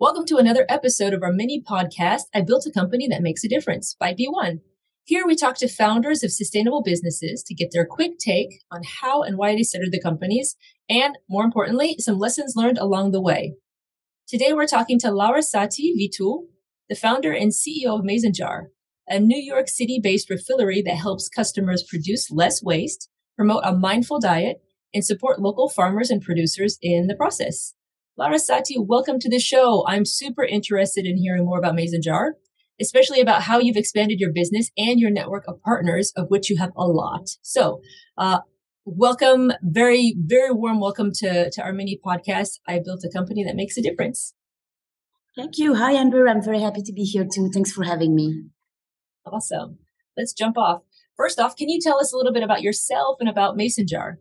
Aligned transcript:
Welcome 0.00 0.26
to 0.26 0.36
another 0.36 0.64
episode 0.68 1.12
of 1.12 1.24
our 1.24 1.32
mini 1.32 1.60
podcast, 1.60 2.26
I 2.32 2.42
Built 2.42 2.66
a 2.66 2.70
Company 2.70 3.08
That 3.08 3.20
Makes 3.20 3.42
a 3.42 3.48
Difference 3.48 3.96
by 3.98 4.14
BeOne. 4.14 4.60
Here 5.02 5.26
we 5.26 5.34
talk 5.34 5.56
to 5.56 5.66
founders 5.66 6.22
of 6.22 6.30
sustainable 6.30 6.84
businesses 6.84 7.42
to 7.42 7.52
get 7.52 7.70
their 7.72 7.84
quick 7.84 8.12
take 8.20 8.62
on 8.70 8.82
how 9.00 9.24
and 9.24 9.36
why 9.36 9.56
they 9.56 9.64
started 9.64 9.90
the 9.90 10.00
companies, 10.00 10.54
and 10.88 11.18
more 11.28 11.42
importantly, 11.42 11.96
some 11.98 12.16
lessons 12.16 12.52
learned 12.54 12.78
along 12.78 13.10
the 13.10 13.20
way. 13.20 13.56
Today 14.28 14.52
we're 14.52 14.68
talking 14.68 15.00
to 15.00 15.08
Larasati 15.08 15.90
Vitoux, 15.96 16.46
the 16.88 16.94
founder 16.94 17.32
and 17.32 17.50
CEO 17.50 17.98
of 17.98 18.04
Maison 18.04 18.32
Jar, 18.32 18.68
a 19.08 19.18
New 19.18 19.42
York 19.42 19.66
City 19.66 19.98
based 20.00 20.30
refillery 20.30 20.80
that 20.84 20.94
helps 20.94 21.28
customers 21.28 21.82
produce 21.82 22.30
less 22.30 22.62
waste, 22.62 23.08
promote 23.34 23.62
a 23.64 23.74
mindful 23.74 24.20
diet, 24.20 24.58
and 24.94 25.04
support 25.04 25.40
local 25.40 25.68
farmers 25.68 26.08
and 26.08 26.22
producers 26.22 26.78
in 26.80 27.08
the 27.08 27.16
process. 27.16 27.74
Larasati, 28.18 28.74
welcome 28.76 29.20
to 29.20 29.30
the 29.30 29.38
show. 29.38 29.84
I'm 29.86 30.04
super 30.04 30.42
interested 30.42 31.06
in 31.06 31.18
hearing 31.18 31.44
more 31.44 31.56
about 31.56 31.76
Maison 31.76 32.02
Jar, 32.02 32.34
especially 32.80 33.20
about 33.20 33.42
how 33.42 33.60
you've 33.60 33.76
expanded 33.76 34.18
your 34.18 34.32
business 34.32 34.72
and 34.76 34.98
your 34.98 35.12
network 35.12 35.44
of 35.46 35.62
partners, 35.62 36.12
of 36.16 36.26
which 36.28 36.50
you 36.50 36.56
have 36.58 36.72
a 36.76 36.84
lot. 36.84 37.28
So, 37.42 37.80
uh, 38.16 38.40
welcome, 38.84 39.52
very, 39.62 40.16
very 40.18 40.50
warm 40.50 40.80
welcome 40.80 41.12
to, 41.18 41.48
to 41.48 41.62
our 41.62 41.72
mini 41.72 42.00
podcast. 42.04 42.58
I 42.66 42.80
built 42.84 43.04
a 43.04 43.08
company 43.08 43.44
that 43.44 43.54
makes 43.54 43.76
a 43.76 43.82
difference. 43.82 44.34
Thank 45.36 45.56
you. 45.56 45.76
Hi, 45.76 45.92
Amber. 45.92 46.28
I'm 46.28 46.42
very 46.42 46.60
happy 46.60 46.82
to 46.82 46.92
be 46.92 47.04
here 47.04 47.24
too. 47.32 47.50
Thanks 47.54 47.70
for 47.70 47.84
having 47.84 48.16
me. 48.16 48.46
Awesome. 49.24 49.78
Let's 50.16 50.32
jump 50.32 50.58
off. 50.58 50.82
First 51.16 51.38
off, 51.38 51.54
can 51.54 51.68
you 51.68 51.78
tell 51.80 52.00
us 52.00 52.12
a 52.12 52.16
little 52.16 52.32
bit 52.32 52.42
about 52.42 52.62
yourself 52.62 53.18
and 53.20 53.28
about 53.28 53.56
Maison 53.56 53.86
Jar? 53.86 54.18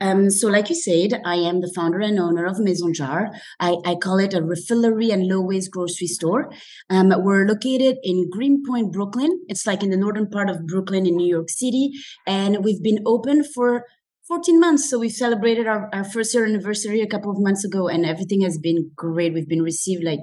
Um, 0.00 0.30
so, 0.30 0.48
like 0.48 0.70
you 0.70 0.74
said, 0.74 1.20
I 1.24 1.36
am 1.36 1.60
the 1.60 1.72
founder 1.74 2.00
and 2.00 2.18
owner 2.18 2.46
of 2.46 2.58
Maison 2.58 2.94
Jar. 2.94 3.30
I, 3.58 3.76
I 3.84 3.96
call 3.96 4.18
it 4.18 4.34
a 4.34 4.40
refillery 4.40 5.12
and 5.12 5.26
low 5.26 5.40
waste 5.40 5.70
grocery 5.70 6.06
store. 6.06 6.50
Um, 6.88 7.12
we're 7.18 7.46
located 7.46 7.98
in 8.02 8.30
Greenpoint, 8.30 8.92
Brooklyn. 8.92 9.40
It's 9.48 9.66
like 9.66 9.82
in 9.82 9.90
the 9.90 9.96
northern 9.96 10.28
part 10.28 10.48
of 10.48 10.66
Brooklyn 10.66 11.06
in 11.06 11.16
New 11.16 11.28
York 11.28 11.50
City. 11.50 11.92
And 12.26 12.64
we've 12.64 12.82
been 12.82 13.00
open 13.04 13.44
for 13.44 13.84
14 14.26 14.60
months. 14.60 14.88
So 14.88 14.98
we 14.98 15.08
celebrated 15.08 15.66
our, 15.66 15.90
our 15.92 16.04
first 16.04 16.32
year 16.32 16.46
anniversary 16.46 17.00
a 17.02 17.06
couple 17.06 17.30
of 17.30 17.40
months 17.40 17.64
ago, 17.64 17.88
and 17.88 18.06
everything 18.06 18.40
has 18.42 18.58
been 18.58 18.90
great. 18.94 19.34
We've 19.34 19.48
been 19.48 19.62
received 19.62 20.04
like 20.04 20.20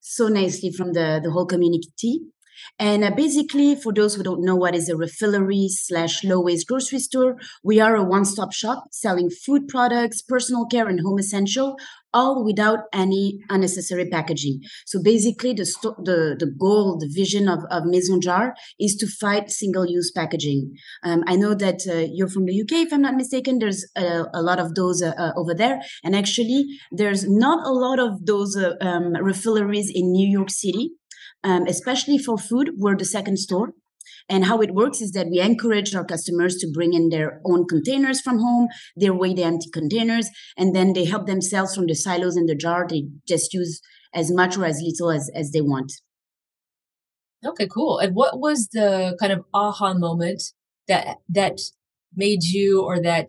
so 0.00 0.28
nicely 0.28 0.70
from 0.70 0.92
the, 0.92 1.20
the 1.22 1.30
whole 1.30 1.46
community. 1.46 2.20
And 2.78 3.04
uh, 3.04 3.10
basically, 3.10 3.74
for 3.74 3.92
those 3.92 4.14
who 4.14 4.22
don't 4.22 4.44
know 4.44 4.56
what 4.56 4.74
is 4.74 4.88
a 4.88 4.94
refillery 4.94 5.68
slash 5.68 6.24
low 6.24 6.40
waste 6.40 6.66
grocery 6.66 6.98
store, 6.98 7.36
we 7.64 7.80
are 7.80 7.96
a 7.96 8.04
one 8.04 8.24
stop 8.24 8.52
shop 8.52 8.84
selling 8.90 9.30
food 9.30 9.68
products, 9.68 10.22
personal 10.22 10.66
care, 10.66 10.88
and 10.88 11.00
home 11.00 11.18
essential, 11.18 11.76
all 12.12 12.44
without 12.44 12.80
any 12.92 13.40
unnecessary 13.50 14.08
packaging. 14.08 14.60
So 14.86 15.02
basically, 15.02 15.52
the 15.52 15.66
sto- 15.66 15.96
the 16.02 16.36
the 16.38 16.50
goal, 16.64 16.98
the 16.98 17.10
vision 17.12 17.48
of, 17.48 17.60
of 17.70 17.84
Maison 17.84 18.20
Jar 18.20 18.54
is 18.80 18.96
to 18.96 19.06
fight 19.06 19.50
single 19.50 19.86
use 19.86 20.10
packaging. 20.10 20.74
Um, 21.02 21.24
I 21.26 21.36
know 21.36 21.54
that 21.54 21.80
uh, 21.88 22.06
you're 22.12 22.28
from 22.28 22.46
the 22.46 22.60
UK, 22.62 22.72
if 22.86 22.92
I'm 22.92 23.02
not 23.02 23.14
mistaken. 23.14 23.58
There's 23.58 23.84
a, 23.96 24.24
a 24.34 24.42
lot 24.42 24.58
of 24.58 24.74
those 24.74 25.02
uh, 25.02 25.14
uh, 25.18 25.32
over 25.36 25.54
there, 25.54 25.80
and 26.04 26.16
actually, 26.16 26.60
there's 26.90 27.28
not 27.28 27.66
a 27.66 27.72
lot 27.72 27.98
of 27.98 28.24
those 28.24 28.56
uh, 28.56 28.74
um, 28.80 29.14
refilleries 29.30 29.88
in 29.92 30.12
New 30.12 30.28
York 30.28 30.50
City 30.50 30.92
um, 31.44 31.66
especially 31.66 32.18
for 32.18 32.38
food. 32.38 32.70
We're 32.76 32.96
the 32.96 33.04
second 33.04 33.38
store. 33.38 33.72
And 34.28 34.44
how 34.44 34.60
it 34.60 34.74
works 34.74 35.00
is 35.00 35.12
that 35.12 35.28
we 35.28 35.40
encourage 35.40 35.94
our 35.94 36.04
customers 36.04 36.56
to 36.56 36.70
bring 36.72 36.94
in 36.94 37.10
their 37.10 37.40
own 37.44 37.66
containers 37.66 38.20
from 38.20 38.38
home. 38.38 38.68
They 38.98 39.10
weigh 39.10 39.34
the 39.34 39.44
empty 39.44 39.70
containers, 39.72 40.28
and 40.56 40.74
then 40.74 40.92
they 40.92 41.04
help 41.04 41.26
themselves 41.26 41.74
from 41.74 41.86
the 41.86 41.94
silos 41.94 42.36
in 42.36 42.46
the 42.46 42.54
jar. 42.54 42.86
They 42.88 43.04
just 43.26 43.52
use 43.54 43.80
as 44.14 44.32
much 44.32 44.56
or 44.56 44.64
as 44.64 44.80
little 44.82 45.10
as, 45.10 45.30
as 45.34 45.52
they 45.52 45.60
want. 45.60 45.92
Okay, 47.44 47.68
cool. 47.68 47.98
And 47.98 48.14
what 48.14 48.40
was 48.40 48.68
the 48.72 49.16
kind 49.20 49.32
of 49.32 49.44
aha 49.54 49.94
moment 49.94 50.42
that 50.88 51.18
that 51.28 51.58
made 52.14 52.42
you 52.42 52.82
or 52.82 53.00
that 53.02 53.28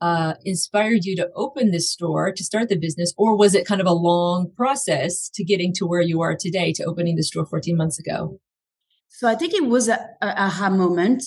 uh, 0.00 0.34
inspired 0.44 1.04
you 1.04 1.16
to 1.16 1.28
open 1.34 1.70
this 1.70 1.90
store 1.90 2.32
to 2.32 2.44
start 2.44 2.68
the 2.68 2.76
business, 2.76 3.12
or 3.16 3.36
was 3.36 3.54
it 3.54 3.66
kind 3.66 3.80
of 3.80 3.86
a 3.86 3.92
long 3.92 4.50
process 4.56 5.28
to 5.34 5.44
getting 5.44 5.72
to 5.74 5.86
where 5.86 6.00
you 6.00 6.20
are 6.20 6.36
today 6.36 6.72
to 6.74 6.84
opening 6.84 7.16
the 7.16 7.22
store 7.22 7.46
14 7.46 7.76
months 7.76 7.98
ago? 7.98 8.38
So 9.08 9.28
I 9.28 9.34
think 9.34 9.54
it 9.54 9.66
was 9.66 9.88
a, 9.88 9.98
a 10.20 10.42
aha 10.42 10.70
moment. 10.70 11.22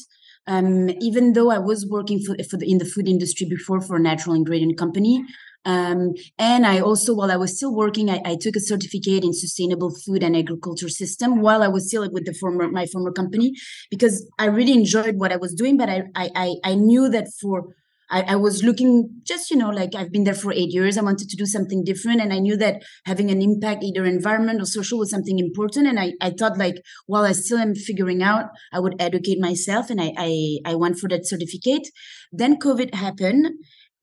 Um, 0.48 0.90
even 1.02 1.34
though 1.34 1.52
I 1.52 1.60
was 1.60 1.86
working 1.86 2.20
for, 2.22 2.36
for 2.50 2.58
the, 2.58 2.72
in 2.72 2.80
the 2.80 2.86
food 2.86 3.08
industry 3.08 3.48
before 3.48 3.82
for 3.82 3.98
a 3.98 4.00
natural 4.00 4.36
ingredient 4.36 4.78
company, 4.78 5.24
um, 5.66 6.14
and 6.38 6.66
I 6.66 6.80
also, 6.80 7.14
while 7.14 7.32
I 7.32 7.36
was 7.36 7.58
still 7.58 7.76
working, 7.76 8.10
I, 8.10 8.22
I, 8.24 8.38
took 8.40 8.56
a 8.56 8.62
certificate 8.62 9.26
in 9.26 9.34
sustainable 9.34 9.94
food 9.94 10.24
and 10.24 10.36
agriculture 10.36 10.88
system 10.88 11.42
while 11.42 11.62
I 11.62 11.68
was 11.68 11.88
still 11.88 12.10
with 12.12 12.26
the 12.26 12.34
former 12.34 12.72
my 12.72 12.86
former 12.86 13.12
company 13.12 13.54
because 13.92 14.26
I 14.40 14.46
really 14.46 14.72
enjoyed 14.72 15.18
what 15.18 15.34
I 15.34 15.36
was 15.36 15.54
doing. 15.54 15.76
But 15.76 15.90
I 15.90 16.04
I, 16.16 16.56
I 16.64 16.76
knew 16.76 17.10
that 17.10 17.28
for 17.42 17.76
I, 18.12 18.22
I, 18.22 18.36
was 18.36 18.64
looking 18.64 19.10
just, 19.24 19.52
you 19.52 19.58
know, 19.58 19.70
like 19.70 19.96
I've 19.96 20.12
been 20.12 20.24
there 20.24 20.34
for 20.34 20.52
eight 20.52 20.72
years. 20.72 20.98
I 20.98 21.04
wanted 21.04 21.30
to 21.30 21.38
do 21.38 21.46
something 21.46 21.84
different. 21.84 22.22
And 22.22 22.34
I 22.34 22.40
knew 22.40 22.58
that 22.58 22.82
having 23.06 23.30
an 23.30 23.42
impact, 23.42 23.84
either 23.84 24.06
environment 24.06 24.62
or 24.62 24.66
social, 24.66 25.00
was 25.00 25.12
something 25.12 25.40
important. 25.40 25.88
And 25.88 26.00
I, 26.00 26.14
I 26.22 26.32
thought 26.32 26.58
like, 26.58 26.76
while 27.06 27.24
I 27.24 27.34
still 27.34 27.60
am 27.60 27.76
figuring 27.76 28.24
out, 28.24 28.46
I 28.74 28.80
would 28.80 28.96
educate 29.00 29.40
myself. 29.40 29.90
And 29.90 30.02
I, 30.02 30.14
I, 30.18 30.58
I 30.66 30.76
went 30.76 30.98
for 30.98 31.08
that 31.10 31.28
certificate. 31.28 31.88
Then 32.32 32.58
COVID 32.58 32.94
happened 32.94 33.48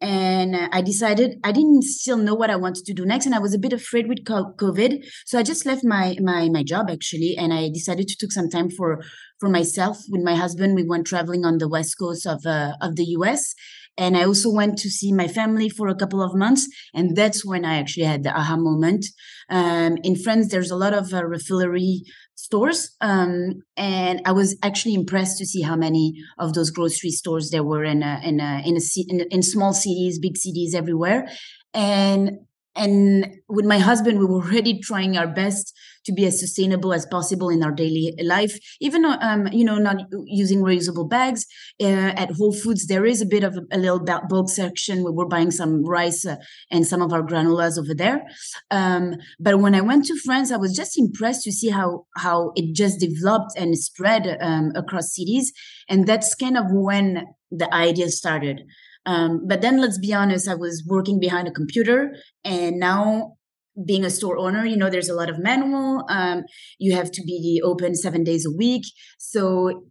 and 0.00 0.54
I 0.72 0.82
decided 0.82 1.38
I 1.42 1.52
didn't 1.52 1.82
still 1.82 2.18
know 2.18 2.34
what 2.34 2.50
I 2.50 2.56
wanted 2.56 2.84
to 2.84 2.92
do 2.92 3.06
next, 3.06 3.24
and 3.24 3.34
I 3.34 3.38
was 3.38 3.54
a 3.54 3.58
bit 3.58 3.72
afraid 3.72 4.08
with 4.08 4.24
COVID. 4.24 5.04
So 5.24 5.38
I 5.38 5.42
just 5.42 5.64
left 5.64 5.84
my 5.84 6.16
my 6.20 6.48
my 6.50 6.62
job 6.62 6.90
actually, 6.90 7.34
and 7.36 7.52
I 7.52 7.70
decided 7.70 8.06
to 8.08 8.16
take 8.16 8.32
some 8.32 8.50
time 8.50 8.68
for 8.70 9.02
for 9.40 9.48
myself. 9.48 9.98
With 10.10 10.22
my 10.22 10.34
husband, 10.34 10.74
we 10.74 10.84
went 10.84 11.06
traveling 11.06 11.44
on 11.44 11.58
the 11.58 11.68
west 11.68 11.96
coast 11.98 12.26
of 12.26 12.44
uh, 12.44 12.72
of 12.82 12.96
the 12.96 13.04
U.S. 13.04 13.54
And 13.98 14.16
I 14.16 14.24
also 14.24 14.50
went 14.50 14.78
to 14.78 14.90
see 14.90 15.12
my 15.12 15.26
family 15.26 15.68
for 15.68 15.88
a 15.88 15.94
couple 15.94 16.22
of 16.22 16.34
months. 16.34 16.68
And 16.94 17.16
that's 17.16 17.44
when 17.44 17.64
I 17.64 17.78
actually 17.78 18.04
had 18.04 18.24
the 18.24 18.30
aha 18.30 18.56
moment. 18.56 19.06
Um, 19.48 19.96
in 20.02 20.16
France, 20.16 20.50
there's 20.50 20.70
a 20.70 20.76
lot 20.76 20.92
of 20.92 21.14
uh, 21.14 21.22
refillery 21.22 22.00
stores. 22.34 22.94
Um, 23.00 23.62
and 23.76 24.20
I 24.24 24.32
was 24.32 24.56
actually 24.62 24.94
impressed 24.94 25.38
to 25.38 25.46
see 25.46 25.62
how 25.62 25.76
many 25.76 26.14
of 26.38 26.52
those 26.52 26.70
grocery 26.70 27.10
stores 27.10 27.50
there 27.50 27.64
were 27.64 27.84
in 27.84 28.02
a, 28.02 28.20
in 28.22 28.40
a, 28.40 28.62
in, 28.66 28.76
a, 28.76 28.80
in, 29.08 29.20
in 29.30 29.42
small 29.42 29.72
cities, 29.72 30.18
big 30.18 30.36
cities 30.36 30.74
everywhere. 30.74 31.28
And 31.72 32.38
and 32.78 33.26
with 33.48 33.64
my 33.64 33.78
husband 33.78 34.18
we 34.18 34.26
were 34.26 34.42
already 34.42 34.78
trying 34.78 35.16
our 35.16 35.26
best 35.26 35.72
to 36.06 36.12
be 36.12 36.24
as 36.26 36.40
sustainable 36.40 36.92
as 36.92 37.06
possible 37.06 37.48
in 37.50 37.62
our 37.62 37.72
daily 37.72 38.14
life. 38.22 38.58
Even 38.80 39.04
um, 39.04 39.48
you 39.52 39.64
know 39.64 39.76
not 39.76 39.98
using 40.26 40.60
reusable 40.60 41.08
bags 41.08 41.46
uh, 41.82 42.12
at 42.22 42.30
whole 42.32 42.52
foods 42.52 42.86
there 42.86 43.04
is 43.04 43.20
a 43.20 43.26
bit 43.26 43.44
of 43.44 43.56
a, 43.56 43.76
a 43.76 43.78
little 43.78 44.04
bulk 44.28 44.48
section 44.48 45.02
where 45.02 45.12
we're 45.12 45.26
buying 45.26 45.50
some 45.50 45.84
rice 45.84 46.24
uh, 46.26 46.36
and 46.70 46.86
some 46.86 47.02
of 47.02 47.12
our 47.12 47.22
granolas 47.22 47.78
over 47.78 47.94
there. 47.94 48.22
Um, 48.70 49.14
but 49.38 49.58
when 49.60 49.74
i 49.74 49.80
went 49.80 50.04
to 50.06 50.16
france 50.24 50.50
i 50.50 50.56
was 50.56 50.74
just 50.74 50.98
impressed 50.98 51.42
to 51.44 51.52
see 51.52 51.68
how 51.68 52.06
how 52.16 52.52
it 52.56 52.74
just 52.74 53.00
developed 53.00 53.52
and 53.56 53.76
spread 53.78 54.36
um, 54.40 54.72
across 54.74 55.14
cities. 55.14 55.52
And 55.88 56.06
that's 56.06 56.34
kind 56.34 56.56
of 56.56 56.64
when 56.70 57.26
the 57.50 57.72
idea 57.72 58.08
started. 58.08 58.62
Um, 59.04 59.46
but 59.46 59.60
then 59.60 59.80
let's 59.80 59.98
be 59.98 60.12
honest, 60.12 60.48
I 60.48 60.54
was 60.54 60.84
working 60.86 61.20
behind 61.20 61.46
a 61.46 61.52
computer 61.52 62.16
and 62.44 62.78
now 62.78 63.36
being 63.84 64.04
a 64.04 64.10
store 64.10 64.38
owner, 64.38 64.64
you 64.64 64.76
know, 64.76 64.88
there's 64.88 65.08
a 65.08 65.14
lot 65.14 65.28
of 65.28 65.38
manual. 65.38 66.04
Um, 66.08 66.44
you 66.78 66.94
have 66.94 67.10
to 67.12 67.22
be 67.22 67.60
open 67.62 67.94
seven 67.94 68.24
days 68.24 68.46
a 68.46 68.56
week. 68.56 68.84
So 69.18 69.84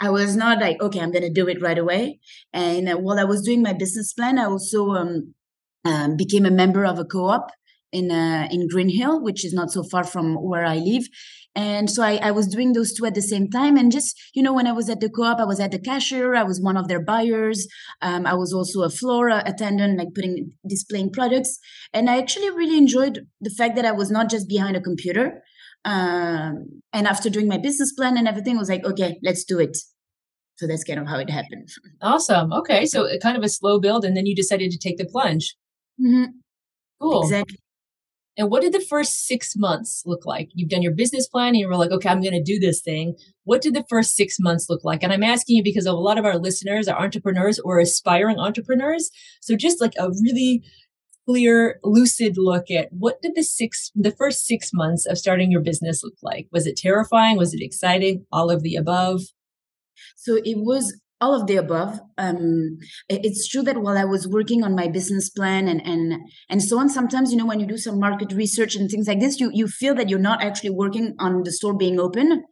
I 0.00 0.10
was 0.10 0.36
not 0.36 0.60
like, 0.60 0.80
okay, 0.80 1.00
I'm 1.00 1.12
to 1.12 1.30
do 1.30 1.48
it 1.48 1.62
right 1.62 1.78
away. 1.78 2.18
And 2.52 2.88
uh, 2.88 2.96
while 2.96 3.18
I 3.18 3.24
was 3.24 3.42
doing 3.42 3.62
my 3.62 3.72
business 3.72 4.12
plan, 4.12 4.38
I 4.38 4.44
also 4.44 4.90
um, 4.90 5.34
um, 5.84 6.16
became 6.16 6.46
a 6.46 6.50
member 6.50 6.84
of 6.84 6.98
a 6.98 7.04
co-op 7.04 7.50
in 7.92 8.10
uh, 8.10 8.48
in 8.50 8.68
Green 8.68 8.88
Hill, 8.88 9.22
which 9.22 9.44
is 9.44 9.52
not 9.52 9.70
so 9.70 9.82
far 9.84 10.04
from 10.04 10.34
where 10.34 10.64
I 10.64 10.76
live. 10.76 11.04
And 11.56 11.90
so 11.90 12.02
I, 12.02 12.16
I, 12.16 12.32
was 12.32 12.46
doing 12.46 12.74
those 12.74 12.92
two 12.92 13.06
at 13.06 13.14
the 13.14 13.22
same 13.22 13.48
time. 13.50 13.78
And 13.78 13.90
just, 13.90 14.14
you 14.34 14.42
know, 14.42 14.52
when 14.52 14.66
I 14.66 14.72
was 14.72 14.90
at 14.90 15.00
the 15.00 15.08
co-op, 15.08 15.38
I 15.40 15.44
was 15.44 15.58
at 15.58 15.70
the 15.70 15.78
cashier, 15.78 16.34
I 16.34 16.42
was 16.42 16.60
one 16.60 16.76
of 16.76 16.86
their 16.86 17.02
buyers. 17.02 17.66
Um, 18.02 18.26
I 18.26 18.34
was 18.34 18.52
also 18.52 18.82
a 18.82 18.90
floor 18.90 19.30
attendant, 19.30 19.98
like 19.98 20.14
putting, 20.14 20.52
displaying 20.68 21.12
products. 21.12 21.58
And 21.94 22.10
I 22.10 22.18
actually 22.18 22.50
really 22.50 22.76
enjoyed 22.76 23.26
the 23.40 23.48
fact 23.48 23.74
that 23.76 23.86
I 23.86 23.92
was 23.92 24.10
not 24.10 24.28
just 24.28 24.50
behind 24.50 24.76
a 24.76 24.82
computer. 24.82 25.42
Um, 25.86 26.82
and 26.92 27.06
after 27.06 27.30
doing 27.30 27.48
my 27.48 27.58
business 27.58 27.92
plan 27.92 28.18
and 28.18 28.28
everything, 28.28 28.56
I 28.56 28.60
was 28.60 28.68
like, 28.68 28.84
okay, 28.84 29.18
let's 29.22 29.44
do 29.44 29.58
it. 29.58 29.78
So 30.56 30.66
that's 30.66 30.84
kind 30.84 31.00
of 31.00 31.06
how 31.06 31.18
it 31.18 31.30
happened. 31.30 31.70
Awesome. 32.02 32.52
Okay. 32.52 32.84
So 32.84 33.08
kind 33.22 33.36
of 33.36 33.42
a 33.42 33.48
slow 33.48 33.80
build. 33.80 34.04
And 34.04 34.14
then 34.14 34.26
you 34.26 34.36
decided 34.36 34.70
to 34.72 34.78
take 34.78 34.98
the 34.98 35.06
plunge. 35.06 35.56
Mm-hmm. 35.98 36.32
Cool. 37.00 37.22
Exactly. 37.22 37.58
And 38.36 38.50
what 38.50 38.62
did 38.62 38.72
the 38.72 38.80
first 38.80 39.26
six 39.26 39.54
months 39.56 40.02
look 40.04 40.26
like? 40.26 40.50
You've 40.52 40.68
done 40.68 40.82
your 40.82 40.94
business 40.94 41.26
plan 41.26 41.48
and 41.48 41.56
you 41.56 41.68
were 41.68 41.76
like, 41.76 41.90
okay, 41.90 42.08
I'm 42.08 42.20
going 42.20 42.34
to 42.34 42.42
do 42.42 42.58
this 42.58 42.82
thing. 42.82 43.16
What 43.44 43.62
did 43.62 43.74
the 43.74 43.84
first 43.88 44.14
six 44.14 44.36
months 44.38 44.66
look 44.68 44.84
like? 44.84 45.02
And 45.02 45.12
I'm 45.12 45.22
asking 45.22 45.56
you 45.56 45.62
because 45.62 45.86
a 45.86 45.92
lot 45.92 46.18
of 46.18 46.24
our 46.24 46.38
listeners 46.38 46.86
are 46.86 47.00
entrepreneurs 47.00 47.58
or 47.58 47.78
aspiring 47.78 48.38
entrepreneurs. 48.38 49.10
So 49.40 49.56
just 49.56 49.80
like 49.80 49.94
a 49.98 50.10
really 50.22 50.62
clear, 51.26 51.80
lucid 51.82 52.34
look 52.36 52.70
at 52.70 52.88
what 52.90 53.20
did 53.22 53.32
the 53.34 53.42
six, 53.42 53.90
the 53.94 54.12
first 54.12 54.46
six 54.46 54.70
months 54.72 55.06
of 55.06 55.18
starting 55.18 55.50
your 55.50 55.62
business 55.62 56.02
look 56.04 56.14
like? 56.22 56.46
Was 56.52 56.66
it 56.66 56.76
terrifying? 56.76 57.36
Was 57.36 57.54
it 57.54 57.62
exciting? 57.62 58.26
All 58.30 58.50
of 58.50 58.62
the 58.62 58.76
above? 58.76 59.22
So 60.14 60.36
it 60.36 60.58
was 60.58 61.00
all 61.20 61.34
of 61.34 61.46
the 61.46 61.56
above. 61.56 61.98
Um, 62.18 62.78
it's 63.08 63.48
true 63.48 63.62
that 63.62 63.80
while 63.80 63.96
I 63.96 64.04
was 64.04 64.28
working 64.28 64.62
on 64.62 64.74
my 64.74 64.88
business 64.88 65.30
plan 65.30 65.68
and 65.68 65.80
and 65.86 66.14
and 66.50 66.62
so 66.62 66.78
on, 66.78 66.88
sometimes 66.88 67.30
you 67.30 67.38
know 67.38 67.46
when 67.46 67.60
you 67.60 67.66
do 67.66 67.78
some 67.78 67.98
market 67.98 68.32
research 68.32 68.74
and 68.74 68.90
things 68.90 69.08
like 69.08 69.20
this, 69.20 69.40
you 69.40 69.50
you 69.52 69.68
feel 69.68 69.94
that 69.94 70.08
you're 70.08 70.18
not 70.18 70.42
actually 70.42 70.70
working 70.70 71.14
on 71.18 71.42
the 71.42 71.52
store 71.52 71.76
being 71.76 71.98
open. 71.98 72.44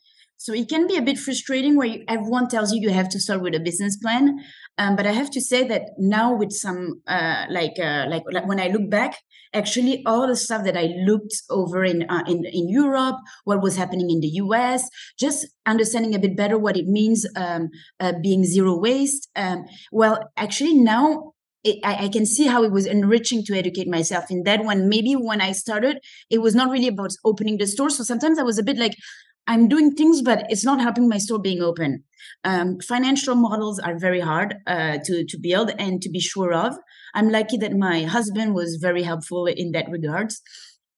So 0.45 0.53
it 0.53 0.69
can 0.69 0.87
be 0.87 0.99
a 0.99 1.01
bit 1.01 1.19
frustrating 1.19 1.75
where 1.75 1.87
you, 1.87 2.05
everyone 2.07 2.49
tells 2.49 2.71
you 2.71 2.83
you 2.83 2.91
have 2.91 3.09
to 3.09 3.19
start 3.19 3.41
with 3.41 3.55
a 3.55 3.61
business 3.61 3.97
plan. 3.97 4.41
Um, 4.77 4.95
but 4.95 5.07
I 5.07 5.13
have 5.13 5.31
to 5.31 5.41
say 5.41 5.67
that 5.69 5.93
now 5.97 6.37
with 6.37 6.53
some 6.53 7.01
uh, 7.07 7.47
like, 7.49 7.79
uh, 7.79 8.05
like 8.11 8.25
like 8.31 8.47
when 8.47 8.61
I 8.61 8.69
look 8.69 8.91
back, 8.91 9.17
actually 9.55 10.03
all 10.05 10.27
the 10.27 10.37
stuff 10.37 10.63
that 10.65 10.77
I 10.77 10.93
looked 11.07 11.35
over 11.49 11.83
in 11.83 12.03
uh, 12.11 12.25
in 12.27 12.45
in 12.45 12.69
Europe, 12.69 13.17
what 13.45 13.63
was 13.63 13.77
happening 13.77 14.11
in 14.11 14.21
the 14.21 14.33
US, 14.45 14.87
just 15.19 15.47
understanding 15.65 16.15
a 16.15 16.19
bit 16.19 16.37
better 16.37 16.59
what 16.59 16.77
it 16.77 16.89
means 16.89 17.25
um, 17.37 17.71
uh, 17.99 18.13
being 18.23 18.45
zero 18.45 18.79
waste. 18.79 19.31
Um, 19.35 19.65
well, 19.93 20.29
actually 20.37 20.75
now 20.75 21.33
it, 21.63 21.79
I, 21.83 22.05
I, 22.05 22.09
can 22.09 22.27
see 22.27 22.47
how 22.47 22.63
it 22.63 22.71
was 22.71 22.85
enriching 22.85 23.43
to 23.47 23.57
educate 23.57 23.89
myself 23.89 24.31
in 24.31 24.43
that 24.43 24.63
one. 24.63 24.91
Maybe 24.91 25.15
when 25.15 25.41
I 25.41 25.53
started, 25.53 25.97
it 26.29 26.43
was 26.43 26.55
not 26.55 26.71
really 26.71 26.89
about 26.89 27.13
opening 27.25 27.57
the 27.57 27.67
store. 27.67 27.89
So 27.89 28.05
sometimes 28.05 28.39
I 28.39 28.43
was 28.43 28.59
a 28.59 28.63
bit 28.63 28.77
like, 28.77 28.95
I'm 29.47 29.69
doing 29.69 29.93
things, 29.93 30.23
but 30.23 30.47
it's 30.49 30.65
not 30.65 30.81
helping 30.81 31.09
my 31.09 31.19
store 31.19 31.39
being 31.39 31.63
open. 31.63 32.05
Um, 32.45 32.79
financial 32.81 33.35
models 33.35 33.79
are 33.79 33.99
very 33.99 34.21
hard 34.21 34.57
uh, 34.67 34.99
to 35.05 35.25
to 35.25 35.39
build 35.39 35.73
and 35.79 36.01
to 36.03 36.11
be 36.11 36.21
sure 36.21 36.53
of. 36.53 36.77
I'm 37.15 37.31
lucky 37.31 37.57
that 37.59 37.73
my 37.77 38.03
husband 38.05 38.55
was 38.55 38.79
very 38.81 39.03
helpful 39.03 39.47
in 39.47 39.73
that 39.73 39.91
regards. 39.91 40.41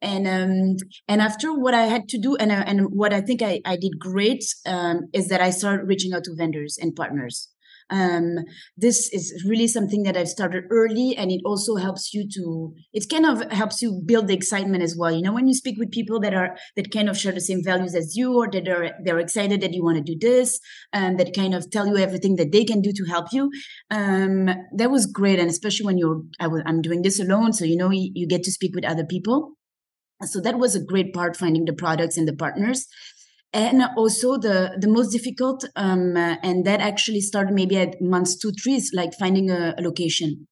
And 0.02 0.26
um, 0.28 0.76
and 1.08 1.20
after 1.20 1.52
what 1.52 1.74
I 1.74 1.86
had 1.86 2.08
to 2.10 2.18
do, 2.18 2.36
and 2.36 2.52
uh, 2.52 2.64
and 2.66 2.88
what 2.90 3.12
I 3.12 3.20
think 3.20 3.42
I, 3.42 3.60
I 3.64 3.76
did 3.76 3.98
great 3.98 4.44
um, 4.66 5.08
is 5.12 5.28
that 5.28 5.40
I 5.40 5.50
started 5.50 5.86
reaching 5.86 6.12
out 6.12 6.24
to 6.24 6.34
vendors 6.36 6.78
and 6.80 6.94
partners. 6.94 7.48
Um, 7.90 8.38
this 8.76 9.12
is 9.12 9.44
really 9.48 9.68
something 9.68 10.02
that 10.02 10.16
I've 10.16 10.28
started 10.28 10.64
early, 10.70 11.14
and 11.16 11.30
it 11.30 11.40
also 11.44 11.76
helps 11.76 12.12
you 12.12 12.28
to. 12.34 12.74
It 12.92 13.08
kind 13.08 13.26
of 13.26 13.50
helps 13.52 13.80
you 13.80 14.02
build 14.04 14.28
the 14.28 14.34
excitement 14.34 14.82
as 14.82 14.96
well. 14.98 15.12
You 15.12 15.22
know, 15.22 15.32
when 15.32 15.46
you 15.46 15.54
speak 15.54 15.78
with 15.78 15.92
people 15.92 16.20
that 16.20 16.34
are 16.34 16.56
that 16.76 16.90
kind 16.90 17.08
of 17.08 17.16
share 17.16 17.32
the 17.32 17.40
same 17.40 17.62
values 17.62 17.94
as 17.94 18.16
you, 18.16 18.34
or 18.34 18.50
that 18.50 18.68
are 18.68 18.90
they're 19.04 19.18
excited 19.18 19.60
that 19.60 19.72
you 19.72 19.84
want 19.84 19.98
to 19.98 20.02
do 20.02 20.18
this, 20.18 20.58
and 20.92 21.18
that 21.20 21.34
kind 21.34 21.54
of 21.54 21.70
tell 21.70 21.86
you 21.86 21.96
everything 21.96 22.36
that 22.36 22.52
they 22.52 22.64
can 22.64 22.80
do 22.80 22.92
to 22.92 23.04
help 23.04 23.26
you. 23.32 23.50
Um, 23.90 24.46
that 24.76 24.90
was 24.90 25.06
great, 25.06 25.38
and 25.38 25.50
especially 25.50 25.86
when 25.86 25.98
you're 25.98 26.22
I 26.40 26.48
was, 26.48 26.62
I'm 26.66 26.82
doing 26.82 27.02
this 27.02 27.20
alone, 27.20 27.52
so 27.52 27.64
you 27.64 27.76
know 27.76 27.90
you, 27.90 28.10
you 28.14 28.26
get 28.26 28.42
to 28.44 28.52
speak 28.52 28.74
with 28.74 28.84
other 28.84 29.04
people. 29.04 29.52
So 30.24 30.40
that 30.40 30.58
was 30.58 30.74
a 30.74 30.82
great 30.82 31.12
part 31.12 31.36
finding 31.36 31.66
the 31.66 31.74
products 31.74 32.16
and 32.16 32.26
the 32.26 32.34
partners 32.34 32.86
and 33.52 33.82
also 33.96 34.36
the 34.36 34.76
the 34.78 34.88
most 34.88 35.10
difficult 35.10 35.64
um, 35.76 36.16
uh, 36.16 36.36
and 36.42 36.64
that 36.64 36.80
actually 36.80 37.20
started 37.20 37.54
maybe 37.54 37.76
at 37.76 38.00
months 38.00 38.36
two 38.36 38.52
three 38.52 38.74
is 38.74 38.92
like 38.94 39.12
finding 39.18 39.50
a, 39.50 39.74
a 39.78 39.82
location. 39.82 40.46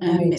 Um, 0.00 0.32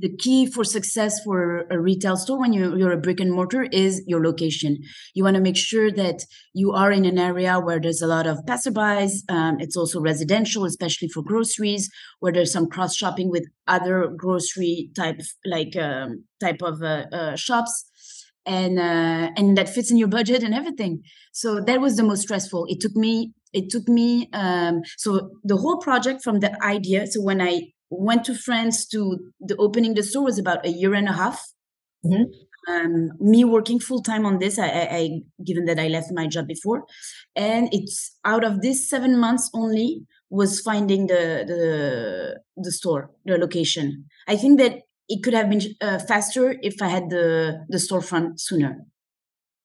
the 0.00 0.16
key 0.16 0.46
for 0.46 0.64
success 0.64 1.22
for 1.22 1.66
a 1.70 1.78
retail 1.78 2.16
store 2.16 2.40
when 2.40 2.54
you're, 2.54 2.76
you're 2.76 2.92
a 2.92 2.96
brick 2.96 3.20
and 3.20 3.30
mortar 3.30 3.64
is 3.64 4.02
your 4.06 4.24
location. 4.24 4.78
You 5.14 5.24
want 5.24 5.36
to 5.36 5.42
make 5.42 5.58
sure 5.58 5.92
that 5.92 6.24
you 6.54 6.72
are 6.72 6.90
in 6.90 7.04
an 7.04 7.18
area 7.18 7.60
where 7.60 7.78
there's 7.78 8.00
a 8.00 8.06
lot 8.06 8.26
of 8.26 8.38
passerbys 8.46 9.12
um, 9.28 9.60
it's 9.60 9.76
also 9.76 10.00
residential 10.00 10.64
especially 10.64 11.08
for 11.08 11.22
groceries 11.22 11.90
where 12.20 12.32
there's 12.32 12.52
some 12.52 12.68
cross 12.68 12.96
shopping 12.96 13.30
with 13.30 13.46
other 13.68 14.08
grocery 14.16 14.90
type 14.96 15.20
like 15.44 15.76
um, 15.76 16.24
type 16.40 16.62
of 16.62 16.82
uh, 16.82 17.04
uh, 17.12 17.36
shops 17.36 17.89
and 18.46 18.78
uh, 18.78 19.30
and 19.36 19.56
that 19.56 19.68
fits 19.68 19.90
in 19.90 19.96
your 19.96 20.08
budget 20.08 20.42
and 20.42 20.54
everything. 20.54 21.02
So 21.32 21.60
that 21.60 21.80
was 21.80 21.96
the 21.96 22.02
most 22.02 22.22
stressful. 22.22 22.66
It 22.68 22.80
took 22.80 22.96
me 22.96 23.32
it 23.52 23.70
took 23.70 23.88
me 23.88 24.28
um, 24.32 24.82
so 24.96 25.30
the 25.44 25.56
whole 25.56 25.78
project 25.78 26.22
from 26.22 26.40
the 26.40 26.52
idea. 26.64 27.06
So 27.06 27.22
when 27.22 27.40
I 27.40 27.72
went 27.90 28.24
to 28.24 28.34
France 28.34 28.86
to 28.88 29.18
the 29.40 29.56
opening 29.56 29.94
the 29.94 30.02
store 30.02 30.24
was 30.24 30.38
about 30.38 30.64
a 30.64 30.70
year 30.70 30.94
and 30.94 31.08
a 31.08 31.12
half. 31.12 31.42
Mm-hmm. 32.04 32.24
Um, 32.68 33.10
me 33.18 33.42
working 33.42 33.80
full 33.80 34.02
time 34.02 34.26
on 34.26 34.38
this, 34.38 34.58
I, 34.58 34.68
I, 34.68 34.88
I, 34.92 35.08
given 35.44 35.64
that 35.64 35.78
I 35.78 35.88
left 35.88 36.12
my 36.12 36.26
job 36.26 36.46
before, 36.46 36.84
and 37.34 37.70
it's 37.72 38.16
out 38.24 38.44
of 38.44 38.60
this 38.60 38.88
seven 38.88 39.18
months 39.18 39.50
only 39.54 40.02
was 40.28 40.60
finding 40.60 41.06
the 41.06 41.44
the 41.46 42.40
the 42.56 42.70
store, 42.70 43.10
the 43.24 43.38
location. 43.38 44.04
I 44.28 44.36
think 44.36 44.60
that 44.60 44.82
it 45.10 45.22
could 45.24 45.34
have 45.34 45.50
been 45.50 45.60
uh, 45.80 45.98
faster 45.98 46.56
if 46.62 46.80
I 46.80 46.88
had 46.88 47.10
the 47.10 47.66
the 47.68 47.78
storefront 47.78 48.38
sooner. 48.38 48.86